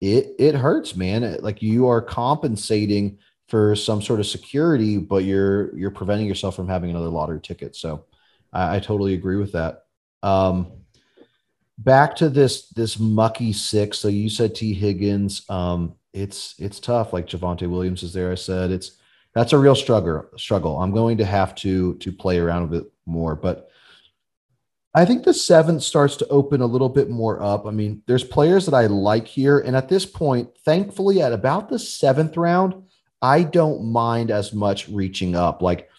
it 0.00 0.34
it 0.38 0.54
hurts, 0.54 0.94
man. 0.94 1.38
Like 1.40 1.62
you 1.62 1.88
are 1.88 2.00
compensating 2.00 3.18
for 3.48 3.74
some 3.76 4.02
sort 4.02 4.20
of 4.20 4.26
security, 4.26 4.98
but 4.98 5.24
you're 5.24 5.76
you're 5.76 5.90
preventing 5.90 6.26
yourself 6.26 6.54
from 6.54 6.68
having 6.68 6.90
another 6.90 7.08
lottery 7.08 7.40
ticket. 7.40 7.74
So 7.76 8.04
I, 8.52 8.76
I 8.76 8.80
totally 8.80 9.14
agree 9.14 9.36
with 9.36 9.52
that. 9.52 9.84
Um, 10.22 10.72
back 11.78 12.16
to 12.16 12.28
this 12.28 12.68
this 12.70 12.98
mucky 12.98 13.52
six. 13.52 13.98
So 13.98 14.08
you 14.08 14.28
said 14.28 14.54
Tee 14.54 14.74
Higgins. 14.74 15.48
Um, 15.48 15.94
it's 16.12 16.54
it's 16.58 16.80
tough. 16.80 17.12
Like 17.12 17.26
Javonte 17.26 17.68
Williams 17.68 18.02
is 18.02 18.12
there. 18.12 18.30
I 18.30 18.36
said 18.36 18.70
it's 18.70 18.98
that's 19.36 19.52
a 19.52 19.58
real 19.58 19.74
struggle 19.74 20.24
struggle. 20.38 20.78
I'm 20.78 20.92
going 20.92 21.18
to 21.18 21.24
have 21.26 21.54
to 21.56 21.94
to 21.96 22.10
play 22.10 22.38
around 22.38 22.62
a 22.62 22.68
bit 22.68 22.84
more 23.04 23.36
but 23.36 23.68
i 24.94 25.04
think 25.04 25.22
the 25.22 25.34
seventh 25.34 25.82
starts 25.82 26.16
to 26.16 26.28
open 26.28 26.60
a 26.60 26.66
little 26.66 26.88
bit 26.88 27.10
more 27.10 27.42
up. 27.42 27.66
I 27.66 27.70
mean 27.70 28.02
there's 28.06 28.24
players 28.24 28.64
that 28.64 28.74
i 28.74 28.86
like 28.86 29.26
here 29.26 29.60
and 29.60 29.76
at 29.76 29.88
this 29.88 30.06
point 30.06 30.48
thankfully 30.64 31.20
at 31.20 31.32
about 31.32 31.68
the 31.68 31.78
seventh 31.78 32.36
round 32.36 32.82
i 33.20 33.42
don't 33.42 33.84
mind 33.84 34.30
as 34.30 34.52
much 34.54 34.88
reaching 34.88 35.36
up. 35.36 35.60
Like 35.60 35.90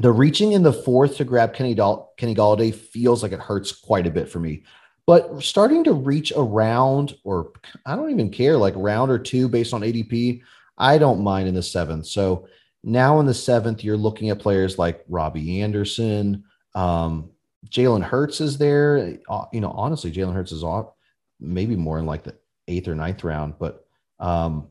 the 0.00 0.12
reaching 0.12 0.52
in 0.52 0.62
the 0.62 0.72
fourth 0.72 1.16
to 1.16 1.24
grab 1.24 1.54
kenny, 1.54 1.74
Dal- 1.74 2.12
kenny 2.16 2.34
golladay 2.34 2.74
feels 2.74 3.22
like 3.22 3.32
it 3.32 3.40
hurts 3.40 3.72
quite 3.72 4.06
a 4.06 4.10
bit 4.10 4.28
for 4.28 4.40
me. 4.40 4.64
But 5.06 5.42
starting 5.42 5.84
to 5.84 5.92
reach 5.92 6.32
around 6.36 7.16
or 7.22 7.52
i 7.86 7.94
don't 7.94 8.10
even 8.10 8.30
care 8.30 8.56
like 8.56 8.74
round 8.76 9.12
or 9.12 9.18
two 9.18 9.48
based 9.48 9.72
on 9.72 9.82
adp 9.82 10.42
I 10.78 10.98
don't 10.98 11.22
mind 11.22 11.48
in 11.48 11.54
the 11.54 11.62
seventh. 11.62 12.06
So 12.06 12.48
now 12.84 13.20
in 13.20 13.26
the 13.26 13.34
seventh, 13.34 13.82
you're 13.82 13.96
looking 13.96 14.30
at 14.30 14.38
players 14.38 14.78
like 14.78 15.04
Robbie 15.08 15.60
Anderson. 15.62 16.44
Um, 16.74 17.30
Jalen 17.68 18.02
Hurts 18.02 18.40
is 18.40 18.56
there. 18.56 19.18
Uh, 19.28 19.46
You 19.52 19.60
know, 19.60 19.72
honestly, 19.72 20.12
Jalen 20.12 20.34
Hurts 20.34 20.52
is 20.52 20.62
off, 20.62 20.92
maybe 21.40 21.76
more 21.76 21.98
in 21.98 22.06
like 22.06 22.22
the 22.22 22.36
eighth 22.68 22.88
or 22.88 22.94
ninth 22.94 23.24
round. 23.24 23.54
But 23.58 23.84
um, 24.20 24.68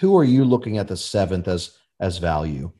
who 0.00 0.16
are 0.16 0.24
you 0.24 0.44
looking 0.44 0.78
at 0.78 0.88
the 0.88 0.96
seventh 0.96 1.48
as 1.48 1.76
as 2.00 2.18
value? 2.18 2.72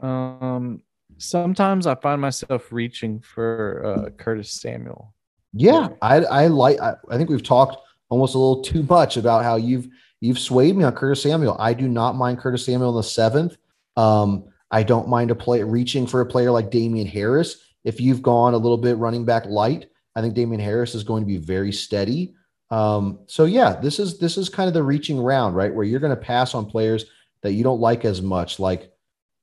Um, 0.00 0.82
sometimes 1.18 1.86
I 1.86 1.94
find 1.96 2.20
myself 2.20 2.72
reaching 2.72 3.20
for 3.20 3.82
uh, 3.84 4.10
Curtis 4.10 4.52
Samuel. 4.52 5.14
Yeah, 5.52 5.88
I 6.00 6.16
I 6.18 6.46
like. 6.46 6.80
I, 6.80 6.94
I 7.10 7.16
think 7.16 7.28
we've 7.28 7.42
talked 7.42 7.76
almost 8.08 8.34
a 8.34 8.38
little 8.38 8.62
too 8.62 8.82
much 8.84 9.16
about 9.16 9.42
how 9.42 9.56
you've 9.56 9.88
you've 10.20 10.38
swayed 10.38 10.76
me 10.76 10.84
on 10.84 10.94
Curtis 10.94 11.22
Samuel. 11.22 11.56
I 11.58 11.74
do 11.74 11.88
not 11.88 12.16
mind 12.16 12.38
Curtis 12.38 12.64
Samuel 12.64 12.90
in 12.90 12.96
the 12.96 13.02
seventh. 13.02 13.56
Um, 13.96 14.44
I 14.70 14.82
don't 14.82 15.08
mind 15.08 15.30
a 15.30 15.34
play 15.34 15.62
reaching 15.62 16.06
for 16.06 16.20
a 16.20 16.26
player 16.26 16.50
like 16.50 16.70
Damien 16.70 17.06
Harris. 17.06 17.56
If 17.84 18.00
you've 18.00 18.22
gone 18.22 18.54
a 18.54 18.58
little 18.58 18.78
bit 18.78 18.98
running 18.98 19.24
back 19.24 19.46
light, 19.46 19.86
I 20.14 20.20
think 20.20 20.34
Damien 20.34 20.60
Harris 20.60 20.94
is 20.94 21.02
going 21.02 21.22
to 21.22 21.26
be 21.26 21.38
very 21.38 21.72
steady. 21.72 22.34
Um, 22.70 23.20
so 23.26 23.46
yeah, 23.46 23.80
this 23.80 23.98
is 23.98 24.18
this 24.18 24.36
is 24.38 24.48
kind 24.48 24.68
of 24.68 24.74
the 24.74 24.82
reaching 24.82 25.18
round, 25.18 25.56
right? 25.56 25.74
Where 25.74 25.84
you're 25.84 26.00
going 26.00 26.14
to 26.14 26.22
pass 26.22 26.54
on 26.54 26.66
players 26.66 27.06
that 27.42 27.52
you 27.52 27.64
don't 27.64 27.80
like 27.80 28.04
as 28.04 28.22
much, 28.22 28.60
like 28.60 28.92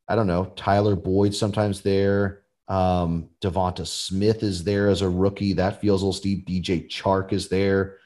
I 0.08 0.16
don't 0.16 0.28
know, 0.28 0.46
Tyler 0.56 0.96
Boyd 0.96 1.36
sometimes 1.36 1.82
there. 1.82 2.44
Um, 2.70 3.30
Devonta 3.42 3.86
Smith 3.88 4.44
is 4.44 4.64
there 4.64 4.90
as 4.90 5.02
a 5.02 5.10
rookie. 5.10 5.54
That 5.54 5.82
feels 5.82 6.02
a 6.02 6.06
little 6.06 6.14
steep. 6.14 6.48
DJ 6.48 6.88
Chark 6.88 7.34
is 7.34 7.50
there. 7.50 7.98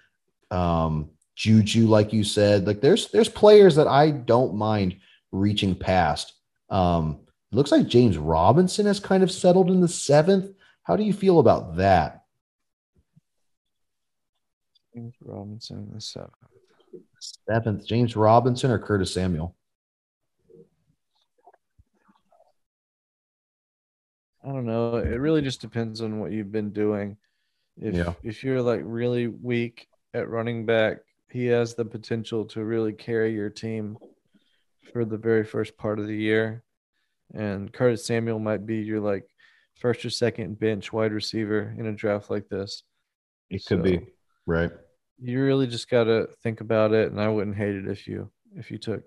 Um, 0.50 1.10
Juju, 1.42 1.88
like 1.88 2.14
you 2.14 2.24
said, 2.24 2.68
like 2.68 2.82
there's 2.82 3.08
there's 3.10 3.28
players 3.28 3.76
that 3.78 3.88
I 3.88 4.12
don't 4.12 4.54
mind 4.54 4.98
reaching 5.32 5.74
past. 5.74 6.34
Um, 6.70 7.22
it 7.52 7.56
looks 7.56 7.72
like 7.72 7.88
James 7.88 8.16
Robinson 8.16 8.86
has 8.86 9.00
kind 9.00 9.24
of 9.24 9.32
settled 9.32 9.72
in 9.72 9.82
the 9.82 9.88
seventh. 9.88 10.56
How 10.84 10.96
do 10.96 11.02
you 11.04 11.14
feel 11.14 11.39
about 11.39 11.78
that? 11.78 12.26
James 14.94 15.16
Robinson 15.20 15.80
in 15.89 15.96
the 15.96 16.00
seventh. 16.00 16.32
Seventh, 17.20 17.88
James 17.88 18.16
Robinson 18.16 18.70
or 18.70 18.78
Curtis 18.78 19.12
Samuel? 19.12 19.56
I 24.44 24.50
don't 24.50 24.68
know. 24.68 24.98
It 24.98 25.16
really 25.20 25.42
just 25.42 25.60
depends 25.60 26.02
on 26.02 26.20
what 26.20 26.32
you've 26.32 26.52
been 26.52 26.70
doing. 26.70 27.18
If 27.78 27.96
Yeah. 27.96 28.14
if 28.22 28.44
you're 28.44 28.62
like 28.62 28.82
really 28.84 29.26
weak 29.26 29.88
at 30.14 30.30
running 30.30 30.68
back, 30.68 30.98
he 31.32 31.46
has 31.48 31.74
the 31.74 31.86
potential 31.86 32.46
to 32.46 32.64
really 32.64 32.94
carry 32.94 33.34
your 33.34 33.50
team 33.50 33.98
for 34.92 35.06
the 35.06 35.18
very 35.18 35.44
first 35.44 35.78
part 35.78 36.00
of 36.00 36.08
the 36.08 36.16
year. 36.16 36.64
And 37.34 37.72
Curtis 37.72 38.06
Samuel 38.06 38.40
might 38.40 38.66
be 38.66 38.78
your 38.78 39.00
like 39.00 39.26
first 39.76 40.04
or 40.04 40.10
second 40.10 40.60
bench 40.60 40.92
wide 40.92 41.14
receiver 41.14 41.74
in 41.78 41.86
a 41.86 41.94
draft 41.94 42.30
like 42.30 42.50
this. 42.50 42.84
It 43.50 43.66
could 43.66 43.84
be. 43.84 44.02
right. 44.46 44.72
You 45.24 45.42
really 45.44 45.68
just 45.68 45.90
got 45.90 46.06
to 46.06 46.28
think 46.42 46.62
about 46.62 46.94
it, 46.94 47.12
and 47.12 47.22
I 47.22 47.28
wouldn't 47.28 47.56
hate 47.56 47.76
it 47.76 47.88
if 47.88 48.08
you 48.08 48.32
if 48.56 48.72
you 48.72 48.78
took 48.78 49.04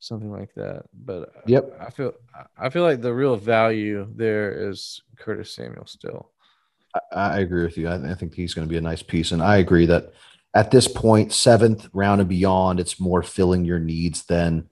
something 0.00 0.30
like 0.30 0.52
that. 0.54 0.82
But 0.92 1.30
Yep. 1.46 1.78
I 1.80 1.90
feel 1.90 2.12
I 2.58 2.70
feel 2.70 2.82
like 2.82 3.00
the 3.00 3.14
real 3.14 3.36
value 3.36 4.06
there 4.14 4.68
is 4.68 5.00
Curtis 5.16 5.54
Samuel 5.54 5.86
still. 5.86 6.30
I, 6.94 7.00
I 7.12 7.38
agree 7.40 7.64
with 7.64 7.76
you. 7.76 7.88
I, 7.88 8.12
I 8.12 8.14
think 8.14 8.34
he's 8.34 8.54
going 8.54 8.66
to 8.66 8.70
be 8.70 8.78
a 8.78 8.82
nice 8.82 9.02
piece, 9.02 9.32
and 9.32 9.42
I 9.42 9.56
agree 9.56 9.86
that 9.86 10.12
at 10.54 10.70
this 10.70 10.86
point, 10.86 11.32
seventh 11.32 11.88
round 11.92 12.20
and 12.20 12.30
beyond, 12.30 12.78
it's 12.78 13.00
more 13.00 13.22
filling 13.22 13.64
your 13.64 13.80
needs 13.80 14.24
than 14.24 14.68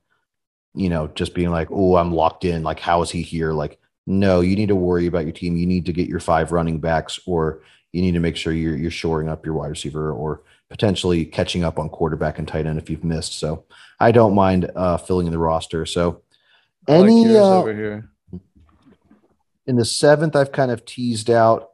you 0.75 0.89
know 0.89 1.09
just 1.09 1.35
being 1.35 1.51
like, 1.51 1.69
oh, 1.71 1.97
I'm 1.97 2.15
locked 2.15 2.45
in. 2.45 2.63
Like, 2.63 2.81
how 2.81 3.03
is 3.03 3.11
he 3.11 3.23
here? 3.23 3.53
Like, 3.53 3.79
no, 4.07 4.41
you 4.41 4.57
need 4.57 4.69
to 4.69 4.77
worry 4.77 5.07
about 5.07 5.25
your 5.25 5.33
team. 5.33 5.57
You 5.57 5.67
need 5.67 5.87
to 5.87 5.93
get 5.93 6.09
your 6.09 6.21
five 6.21 6.53
running 6.53 6.79
backs, 6.79 7.19
or 7.27 7.63
you 7.93 8.01
need 8.01 8.13
to 8.13 8.21
make 8.21 8.37
sure 8.37 8.53
you're 8.53 8.77
you're 8.77 8.91
shoring 8.91 9.29
up 9.29 9.45
your 9.45 9.55
wide 9.55 9.71
receiver, 9.71 10.13
or 10.13 10.43
potentially 10.71 11.25
catching 11.25 11.65
up 11.65 11.79
on 11.79 11.89
quarterback 11.89 12.39
and 12.39 12.49
tight 12.49 12.67
end 12.67 12.79
if 12.79 12.89
you've 12.89 13.05
missed. 13.05 13.39
So, 13.39 13.65
I 14.01 14.13
don't 14.13 14.35
mind 14.35 14.71
uh, 14.75 14.97
filling 14.97 15.27
in 15.27 15.33
the 15.33 15.39
roster. 15.39 15.85
So, 15.85 16.23
I 16.89 16.99
like 16.99 17.11
any 17.11 17.25
yours 17.25 17.37
uh, 17.37 17.59
over 17.59 17.75
here. 17.75 18.09
in 19.67 19.77
the 19.77 19.85
seventh, 19.85 20.37
I've 20.37 20.53
kind 20.53 20.71
of 20.71 20.85
teased 20.85 21.29
out. 21.29 21.72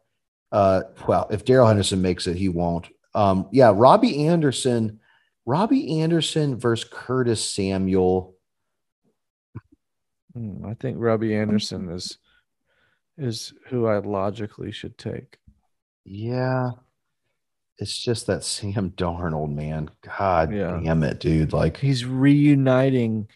Uh, 0.50 0.82
well, 1.06 1.26
if 1.30 1.44
Darrell 1.44 1.66
Henderson 1.66 2.00
makes 2.02 2.26
it, 2.26 2.36
he 2.36 2.48
won't. 2.48 2.88
Um, 3.14 3.48
yeah, 3.52 3.72
Robbie 3.74 4.26
Anderson, 4.26 5.00
Robbie 5.46 6.00
Anderson 6.00 6.58
versus 6.58 6.88
Curtis 6.90 7.44
Samuel. 7.50 8.34
Hmm, 10.34 10.64
I 10.66 10.74
think 10.74 10.96
Robbie 11.00 11.34
Anderson 11.34 11.90
is 11.90 12.18
is 13.16 13.52
who 13.66 13.86
I 13.86 13.98
logically 13.98 14.70
should 14.70 14.96
take. 14.96 15.38
Yeah, 16.04 16.70
it's 17.78 17.98
just 17.98 18.26
that 18.28 18.44
Sam 18.44 18.90
Darnold, 18.92 19.52
man. 19.54 19.90
God 20.02 20.54
Yeah. 20.54 20.78
damn 20.82 21.02
it, 21.02 21.18
dude! 21.20 21.52
Like, 21.52 21.76
He's 21.76 22.04
reuniting. 22.04 23.28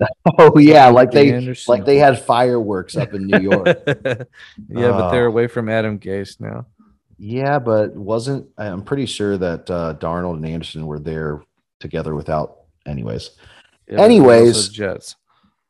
oh 0.38 0.58
yeah, 0.58 0.88
like 0.88 1.10
they 1.10 1.32
Anderson. 1.32 1.70
like 1.72 1.84
they 1.84 1.98
had 1.98 2.18
fireworks 2.18 2.96
up 2.96 3.12
in 3.14 3.26
New 3.26 3.38
York. 3.40 3.66
yeah, 3.86 4.24
but 4.68 5.10
they're 5.10 5.26
Oh. 5.26 5.28
away 5.28 5.46
from 5.46 5.68
Adam 5.68 5.98
Gase 5.98 6.40
now. 6.40 6.66
yeah, 7.18 7.58
but 7.58 7.94
wasn't 7.94 8.48
I'm 8.58 8.82
pretty 8.82 9.06
sure 9.06 9.36
that 9.38 9.70
uh, 9.70 9.94
Darnold 9.98 10.34
and 10.36 10.46
Anderson 10.46 10.86
were 10.86 10.98
there 10.98 11.42
together 11.80 12.14
without. 12.14 12.56
Anyways, 12.86 13.30
Yeah, 13.88 14.00
Anyways. 14.02 14.68
Jets. 14.70 15.16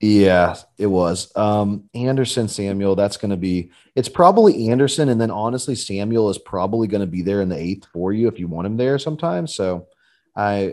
Yeah, 0.03 0.55
it 0.79 0.87
was. 0.87 1.31
Um, 1.37 1.91
Anderson 1.93 2.49
Samuel, 2.49 2.95
that's 2.97 3.19
going 3.19 3.33
to 3.33 3.37
be, 3.37 3.71
it's 3.95 4.09
probably 4.09 4.71
Anderson. 4.71 5.11
And 5.11 5.21
then 5.21 5.31
honestly, 5.31 5.75
Samuel 5.75 6.31
is 6.31 6.39
probably 6.39 6.89
going 6.89 7.03
to 7.03 7.07
be 7.07 7.21
there 7.21 7.43
in 7.43 7.51
the 7.51 7.59
eighth 7.59 7.87
for 7.93 8.11
you 8.15 8.27
if 8.27 8.39
you 8.39 8.49
want 8.49 8.67
him 8.67 8.79
there 8.79 8.99
sometimes. 8.99 9.55
So 9.55 9.89
I, 10.35 10.69
uh, 10.69 10.73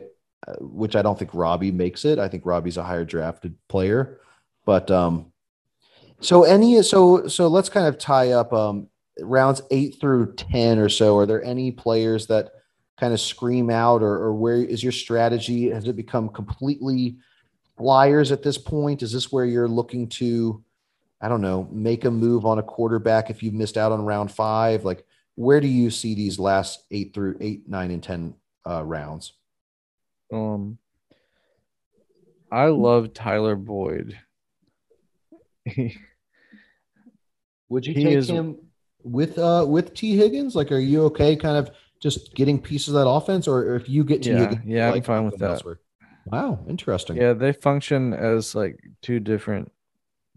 which 0.60 0.96
I 0.96 1.02
don't 1.02 1.18
think 1.18 1.34
Robbie 1.34 1.72
makes 1.72 2.06
it. 2.06 2.20
I 2.20 2.28
think 2.28 2.46
Robbie's 2.46 2.78
a 2.78 2.84
higher 2.84 3.06
drafted 3.06 3.56
player. 3.68 4.20
But 4.66 4.90
um, 4.92 5.32
so 6.20 6.44
any, 6.44 6.82
so, 6.84 7.28
so 7.28 7.48
let's 7.48 7.70
kind 7.70 7.88
of 7.88 7.98
tie 7.98 8.32
up 8.32 8.54
um, 8.54 8.88
rounds 9.20 9.62
eight 9.72 10.00
through 10.00 10.34
10 10.36 10.80
or 10.80 10.90
so. 10.90 11.18
Are 11.18 11.26
there 11.26 11.44
any 11.44 11.72
players 11.72 12.28
that 12.28 12.52
kind 13.00 13.14
of 13.14 13.20
scream 13.20 13.70
out 13.70 14.02
or, 14.02 14.14
or 14.14 14.34
where 14.34 14.58
is 14.58 14.84
your 14.84 14.92
strategy? 14.92 15.70
Has 15.70 15.88
it 15.88 15.96
become 15.96 16.30
completely 16.30 17.18
flyers 17.78 18.32
at 18.32 18.44
this 18.44 18.58
point? 18.58 19.04
Is 19.04 19.12
this 19.12 19.32
where 19.32 19.46
you're 19.46 19.68
looking 19.68 20.08
to, 20.10 20.64
I 21.22 21.30
don't 21.30 21.42
know, 21.42 21.68
make 21.72 22.06
a 22.06 22.12
move 22.12 22.46
on 22.46 22.60
a 22.60 22.64
quarterback 22.64 23.30
if 23.30 23.44
you've 23.44 23.54
missed 23.54 23.78
out 23.78 23.92
on 23.92 24.06
round 24.06 24.32
five? 24.32 24.84
Like, 24.84 25.06
where 25.36 25.62
do 25.62 25.68
you 25.68 25.92
see 25.92 26.16
these 26.16 26.40
last 26.40 26.84
eight 26.90 27.14
through 27.14 27.38
eight, 27.42 27.70
nine, 27.70 27.92
and 27.92 28.02
10 28.02 28.34
uh, 28.68 28.84
rounds? 28.84 29.34
Um, 30.32 30.78
I 32.52 32.66
love 32.66 33.14
Tyler 33.14 33.56
Boyd. 33.56 34.18
Would 37.70 37.86
you 37.86 37.94
He 37.94 38.04
take 38.04 38.18
is- 38.18 38.30
him 38.30 38.58
with 39.04 39.38
uh 39.38 39.66
with 39.68 39.94
Tee 39.94 40.16
Higgins? 40.16 40.56
Like, 40.56 40.72
are 40.72 40.80
you 40.80 41.04
okay 41.06 41.36
kind 41.36 41.58
of 41.58 41.70
just 42.02 42.34
getting 42.36 42.60
pieces 42.62 42.90
of 42.90 42.94
that 42.96 43.10
offense, 43.10 43.48
or 43.48 43.76
if 43.76 43.90
you 43.90 44.04
get 44.04 44.22
Tee 44.24 44.30
Yeah, 44.30 44.40
Higgins, 44.40 44.62
yeah, 44.66 44.92
I'm 44.94 45.02
fine 45.02 45.26
with 45.26 45.38
that. 45.40 45.52
elsewhere? 45.52 45.80
Wow, 46.32 46.60
interesting. 46.68 47.16
yeah, 47.18 47.34
they 47.34 47.54
function 47.54 48.14
as 48.14 48.54
like 48.54 48.80
two 49.02 49.20
different, 49.20 49.72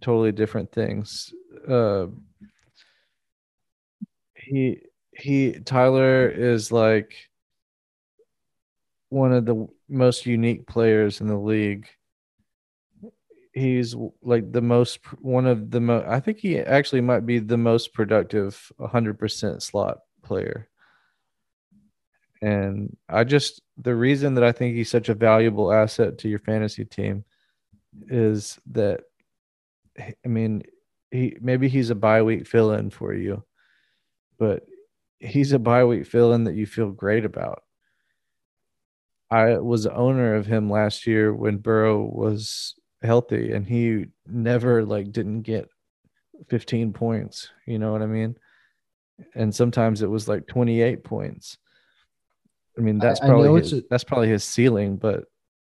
totally 0.01 0.33
different 0.33 0.73
things. 0.73 1.33
Uh, 1.69 2.07
he 4.35 4.81
he 5.13 5.53
Tyler 5.61 6.29
is 6.29 6.73
like 6.73 7.15
one 9.11 9.33
of 9.33 9.45
the 9.45 9.69
most 9.91 10.27
unique 10.27 10.67
players 10.67 11.21
in 11.21 11.27
the 11.27 11.39
league. 11.39 11.89
He's 13.53 13.97
like 14.23 14.53
the 14.53 14.61
most 14.61 15.01
one 15.21 15.47
of 15.47 15.71
the 15.71 15.81
most. 15.81 16.07
I 16.07 16.21
think 16.21 16.39
he 16.39 16.59
actually 16.59 17.01
might 17.01 17.27
be 17.27 17.41
the 17.41 17.57
most 17.57 17.93
productive 17.93 18.71
100% 18.79 19.61
slot 19.61 19.99
player. 20.23 20.69
And 22.43 22.97
I 23.09 23.25
just 23.25 23.61
the 23.77 23.95
reason 23.95 24.35
that 24.35 24.45
I 24.45 24.53
think 24.53 24.75
he's 24.75 24.91
such 24.91 25.09
a 25.09 25.15
valuable 25.15 25.73
asset 25.73 26.19
to 26.19 26.29
your 26.29 26.39
fantasy 26.39 26.85
team 26.85 27.25
is 28.09 28.59
that 28.71 29.01
I 30.25 30.29
mean 30.29 30.63
he 31.11 31.37
maybe 31.41 31.69
he's 31.69 31.91
a 31.91 31.95
bye 31.95 32.23
week 32.23 32.47
fill 32.47 32.73
in 32.73 32.91
for 32.91 33.13
you, 33.13 33.45
but 34.39 34.65
he's 35.19 35.53
a 35.53 35.59
bye 35.59 35.85
week 35.85 36.07
fill 36.07 36.33
in 36.33 36.45
that 36.45 36.55
you 36.55 36.67
feel 36.67 36.91
great 36.91 37.25
about. 37.25 37.63
I 39.31 39.59
was 39.59 39.87
owner 39.87 40.35
of 40.35 40.47
him 40.47 40.71
last 40.71 41.07
year 41.07 41.33
when 41.33 41.59
Burrow 41.59 42.03
was 42.03 42.75
healthy 43.03 43.53
and 43.53 43.67
he 43.67 44.07
never 44.27 44.85
like 44.85 45.13
didn't 45.13 45.43
get 45.43 45.69
15 46.49 46.93
points, 46.93 47.49
you 47.67 47.79
know 47.79 47.93
what 47.93 48.03
I 48.03 48.07
mean? 48.07 48.37
And 49.35 49.55
sometimes 49.55 50.03
it 50.03 50.11
was 50.11 50.29
like 50.29 50.47
28 50.47 51.05
points. 51.05 51.59
I 52.77 52.81
mean, 52.81 52.99
that's 52.99 53.21
I 53.21 53.29
probably 53.29 53.61
his, 53.61 53.73
a- 53.73 53.83
that's 53.89 54.05
probably 54.05 54.29
his 54.29 54.43
ceiling, 54.43 54.97
but 54.97 55.25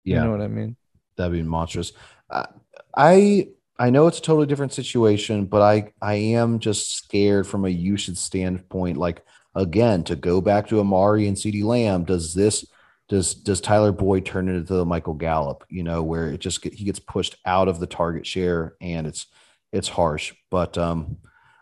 yeah. 0.03 0.17
you 0.17 0.23
know 0.25 0.31
what 0.31 0.41
I 0.41 0.47
mean? 0.47 0.75
That'd 1.17 1.33
be 1.33 1.43
monstrous. 1.43 1.93
I, 2.29 2.47
I 2.95 3.47
I 3.77 3.89
know 3.89 4.07
it's 4.07 4.19
a 4.19 4.21
totally 4.21 4.47
different 4.47 4.73
situation, 4.73 5.45
but 5.45 5.61
I 5.61 5.93
I 6.01 6.15
am 6.15 6.59
just 6.59 6.95
scared 6.95 7.45
from 7.45 7.65
a 7.65 7.69
usage 7.69 8.17
standpoint. 8.17 8.97
Like 8.97 9.23
again, 9.53 10.03
to 10.05 10.15
go 10.15 10.41
back 10.41 10.67
to 10.69 10.79
Amari 10.79 11.27
and 11.27 11.37
CeeDee 11.37 11.63
Lamb, 11.63 12.05
does 12.05 12.33
this 12.33 12.65
does 13.07 13.35
does 13.35 13.61
Tyler 13.61 13.91
Boyd 13.91 14.25
turn 14.25 14.49
into 14.49 14.73
the 14.73 14.85
Michael 14.85 15.13
Gallup? 15.13 15.63
You 15.69 15.83
know, 15.83 16.01
where 16.03 16.29
it 16.29 16.39
just 16.39 16.61
get, 16.61 16.73
he 16.73 16.85
gets 16.85 16.99
pushed 16.99 17.35
out 17.45 17.67
of 17.67 17.79
the 17.79 17.87
target 17.87 18.25
share, 18.25 18.75
and 18.81 19.05
it's 19.05 19.27
it's 19.71 19.87
harsh. 19.87 20.33
But 20.49 20.77
um, 20.77 21.17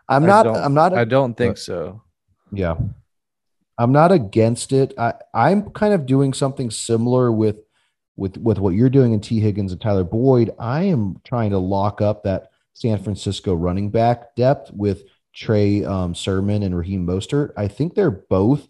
I'm 0.08 0.24
not. 0.24 0.46
I'm 0.46 0.74
not. 0.74 0.94
I 0.94 1.04
don't 1.04 1.36
think 1.36 1.58
so. 1.58 2.02
Yeah, 2.52 2.76
I'm 3.78 3.92
not 3.92 4.12
against 4.12 4.72
it. 4.72 4.94
I 4.98 5.14
I'm 5.32 5.70
kind 5.70 5.92
of 5.92 6.06
doing 6.06 6.32
something 6.32 6.70
similar 6.70 7.30
with 7.30 7.56
with 8.16 8.36
with 8.38 8.58
what 8.58 8.74
you're 8.74 8.90
doing 8.90 9.12
in 9.12 9.20
Tee 9.20 9.40
Higgins 9.40 9.72
and 9.72 9.80
Tyler 9.80 10.04
Boyd. 10.04 10.54
I 10.58 10.84
am 10.84 11.20
trying 11.24 11.50
to 11.50 11.58
lock 11.58 12.00
up 12.00 12.24
that 12.24 12.50
San 12.72 13.02
Francisco 13.02 13.54
running 13.54 13.90
back 13.90 14.34
depth 14.34 14.70
with 14.72 15.02
Trey 15.34 15.84
um, 15.84 16.14
Sermon 16.14 16.62
and 16.62 16.76
Raheem 16.76 17.06
Mostert. 17.06 17.52
I 17.56 17.68
think 17.68 17.94
they're 17.94 18.10
both 18.10 18.68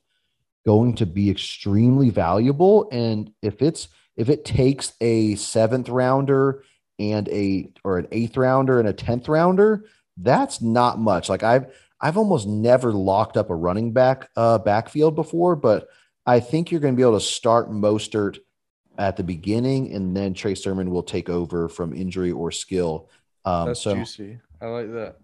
going 0.65 0.95
to 0.97 1.07
be 1.07 1.31
extremely 1.31 2.11
valuable. 2.11 2.89
And 2.91 3.33
if 3.43 3.63
it's 3.63 3.89
if 4.17 4.29
it 4.29 4.45
takes 4.45 4.93
a 5.01 5.35
seventh 5.35 5.89
rounder 5.89 6.65
and 6.99 7.29
a 7.29 7.71
or 7.83 7.99
an 7.99 8.09
eighth 8.13 8.37
rounder 8.37 8.79
and 8.79 8.89
a 8.89 8.93
tenth 8.93 9.29
rounder, 9.29 9.85
that's 10.17 10.61
not 10.61 10.99
much. 10.99 11.29
Like 11.29 11.43
I've 11.43 11.75
I've 12.01 12.17
almost 12.17 12.47
never 12.47 12.93
locked 12.93 13.37
up 13.37 13.51
a 13.51 13.55
running 13.55 13.93
back 13.93 14.29
uh, 14.37 14.59
backfield 14.59 15.15
before, 15.15 15.57
but 15.57 15.89
I 16.27 16.41
think 16.41 16.71
you're 16.71 16.81
going 16.81 16.95
to 16.95 16.97
be 16.97 17.03
able 17.03 17.19
to 17.19 17.25
start 17.25 17.71
Mostert 17.71 18.39
at 18.99 19.17
the 19.17 19.25
beginning, 19.25 19.93
and 19.93 20.17
then 20.17 20.35
Trey 20.35 20.55
Sermon 20.55 20.91
will 20.91 21.03
take 21.03 21.29
over 21.29 21.69
from 21.69 21.93
injury 21.93 22.31
or 22.31 22.51
skill. 22.51 23.11
Um, 23.45 23.69
That's 23.69 23.81
so, 23.81 23.95
juicy. 23.95 24.39
I 24.61 24.67
like 24.67 24.93
that. 24.93 25.17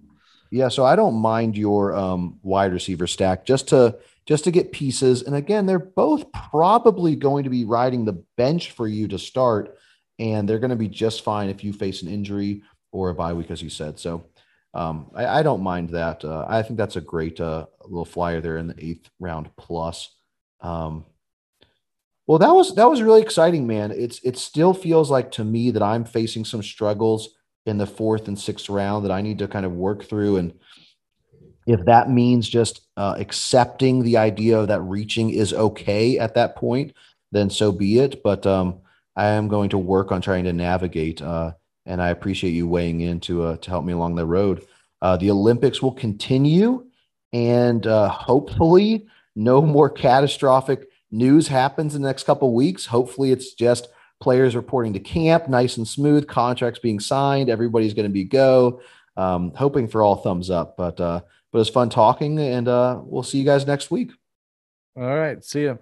Yeah, 0.51 0.69
so 0.69 0.85
I 0.85 0.97
don't 0.97 1.15
mind 1.15 1.57
your 1.57 1.95
um, 1.95 2.39
wide 2.43 2.73
receiver 2.73 3.07
stack 3.07 3.45
just 3.45 3.69
to 3.69 3.97
just 4.27 4.45
to 4.45 4.51
get 4.51 4.73
pieces. 4.73 5.23
And 5.23 5.35
again, 5.35 5.67
they're 5.67 5.79
both 5.79 6.31
probably 6.33 7.17
going 7.17 7.45
to 7.45 7.51
be 7.51 7.65
riding 7.65 8.05
the 8.05 8.23
bench 8.37 8.73
for 8.73 8.87
you 8.87 9.09
to 9.09 9.19
start, 9.19 9.79
and 10.19 10.49
they're 10.49 10.59
going 10.59 10.71
to 10.71 10.77
be 10.77 10.89
just 10.89 11.23
fine 11.23 11.49
if 11.49 11.65
you 11.65 11.73
face 11.73 12.03
an 12.03 12.09
injury 12.09 12.63
or 12.93 13.11
a 13.11 13.15
bye 13.15 13.33
week, 13.33 13.51
as 13.51 13.63
you 13.63 13.71
said. 13.71 13.99
So 13.99 14.27
um, 14.75 15.11
I, 15.15 15.41
I, 15.41 15.43
don't 15.43 15.63
mind 15.63 15.91
that. 15.91 16.25
Uh, 16.25 16.47
I 16.49 16.63
think 16.63 16.77
that's 16.77 16.97
a 16.97 17.01
great 17.01 17.41
uh, 17.41 17.67
little 17.83 18.05
flyer 18.05 18.41
there 18.41 18.57
in 18.59 18.69
the 18.69 18.75
eighth 18.79 19.11
round 19.19 19.51
plus. 19.57 20.15
Um, 20.61 21.05
well, 22.27 22.39
that 22.39 22.55
was 22.55 22.77
that 22.77 22.89
was 22.89 23.03
really 23.03 23.23
exciting, 23.23 23.67
man. 23.67 23.91
It's 23.91 24.21
it 24.23 24.39
still 24.39 24.73
feels 24.73 25.11
like 25.11 25.33
to 25.33 25.45
me 25.45 25.73
that 25.73 25.83
I'm 25.83 26.05
facing 26.05 26.45
some 26.45 26.63
struggles 26.63 27.31
in 27.67 27.79
the 27.79 27.87
fourth 27.87 28.29
and 28.29 28.39
sixth 28.39 28.69
round 28.69 29.05
that 29.05 29.11
I 29.11 29.21
need 29.21 29.39
to 29.41 29.49
kind 29.49 29.67
of 29.67 29.73
work 29.73 30.05
through. 30.05 30.37
And 30.37 30.55
if 31.71 31.85
that 31.85 32.11
means 32.11 32.49
just 32.49 32.81
uh, 32.97 33.15
accepting 33.19 34.03
the 34.03 34.17
idea 34.17 34.67
that 34.67 34.81
reaching 34.81 35.31
is 35.31 35.53
okay 35.53 36.19
at 36.19 36.35
that 36.35 36.57
point, 36.57 36.93
then 37.31 37.49
so 37.49 37.71
be 37.71 38.01
it. 38.01 38.25
But 38.25 38.45
um, 38.45 38.81
I 39.15 39.27
am 39.29 39.47
going 39.47 39.71
to 39.71 39.79
work 39.79 40.11
on 40.11 40.21
trying 40.21 40.45
to 40.45 40.53
navigate, 40.53 41.23
uh, 41.23 41.53
and 41.87 42.03
I 42.03 42.09
appreciate 42.09 42.51
you 42.51 42.67
weighing 42.67 43.03
in 43.03 43.21
to 43.21 43.45
uh, 43.45 43.57
to 43.59 43.71
help 43.71 43.85
me 43.85 43.93
along 43.93 44.17
the 44.17 44.27
road. 44.27 44.67
Uh, 45.01 45.17
the 45.17 45.31
Olympics 45.31 45.81
will 45.81 45.93
continue, 45.93 46.87
and 47.33 47.87
uh, 47.87 48.09
hopefully, 48.09 49.07
no 49.37 49.63
more 49.63 49.89
catastrophic 49.89 50.89
news 51.13 51.47
happens 51.47 51.95
in 51.95 52.03
the 52.03 52.09
next 52.09 52.25
couple 52.25 52.53
weeks. 52.53 52.85
Hopefully, 52.87 53.31
it's 53.31 53.55
just 53.55 53.89
players 54.21 54.57
reporting 54.57 54.93
to 54.95 55.01
camp, 55.01 55.49
nice 55.49 55.77
and 55.77 55.87
smooth, 55.87 56.27
contracts 56.27 56.81
being 56.81 56.99
signed, 56.99 57.49
everybody's 57.49 57.95
going 57.95 58.09
to 58.09 58.13
be 58.13 58.25
go. 58.25 58.83
Um, 59.17 59.53
hoping 59.55 59.87
for 59.87 60.03
all 60.03 60.17
thumbs 60.17 60.51
up, 60.51 60.77
but 60.77 61.01
uh, 61.01 61.21
but 61.53 61.61
it's 61.61 61.71
fun 61.71 61.91
talking, 61.91 62.39
and 62.39 62.69
uh, 62.69 63.01
we'll 63.05 63.23
see 63.23 63.39
you 63.39 63.45
guys 63.45 63.67
next 63.67 63.91
week. 63.91 64.13
All 64.97 65.17
right, 65.17 65.43
see 65.45 65.63
you. 65.63 65.79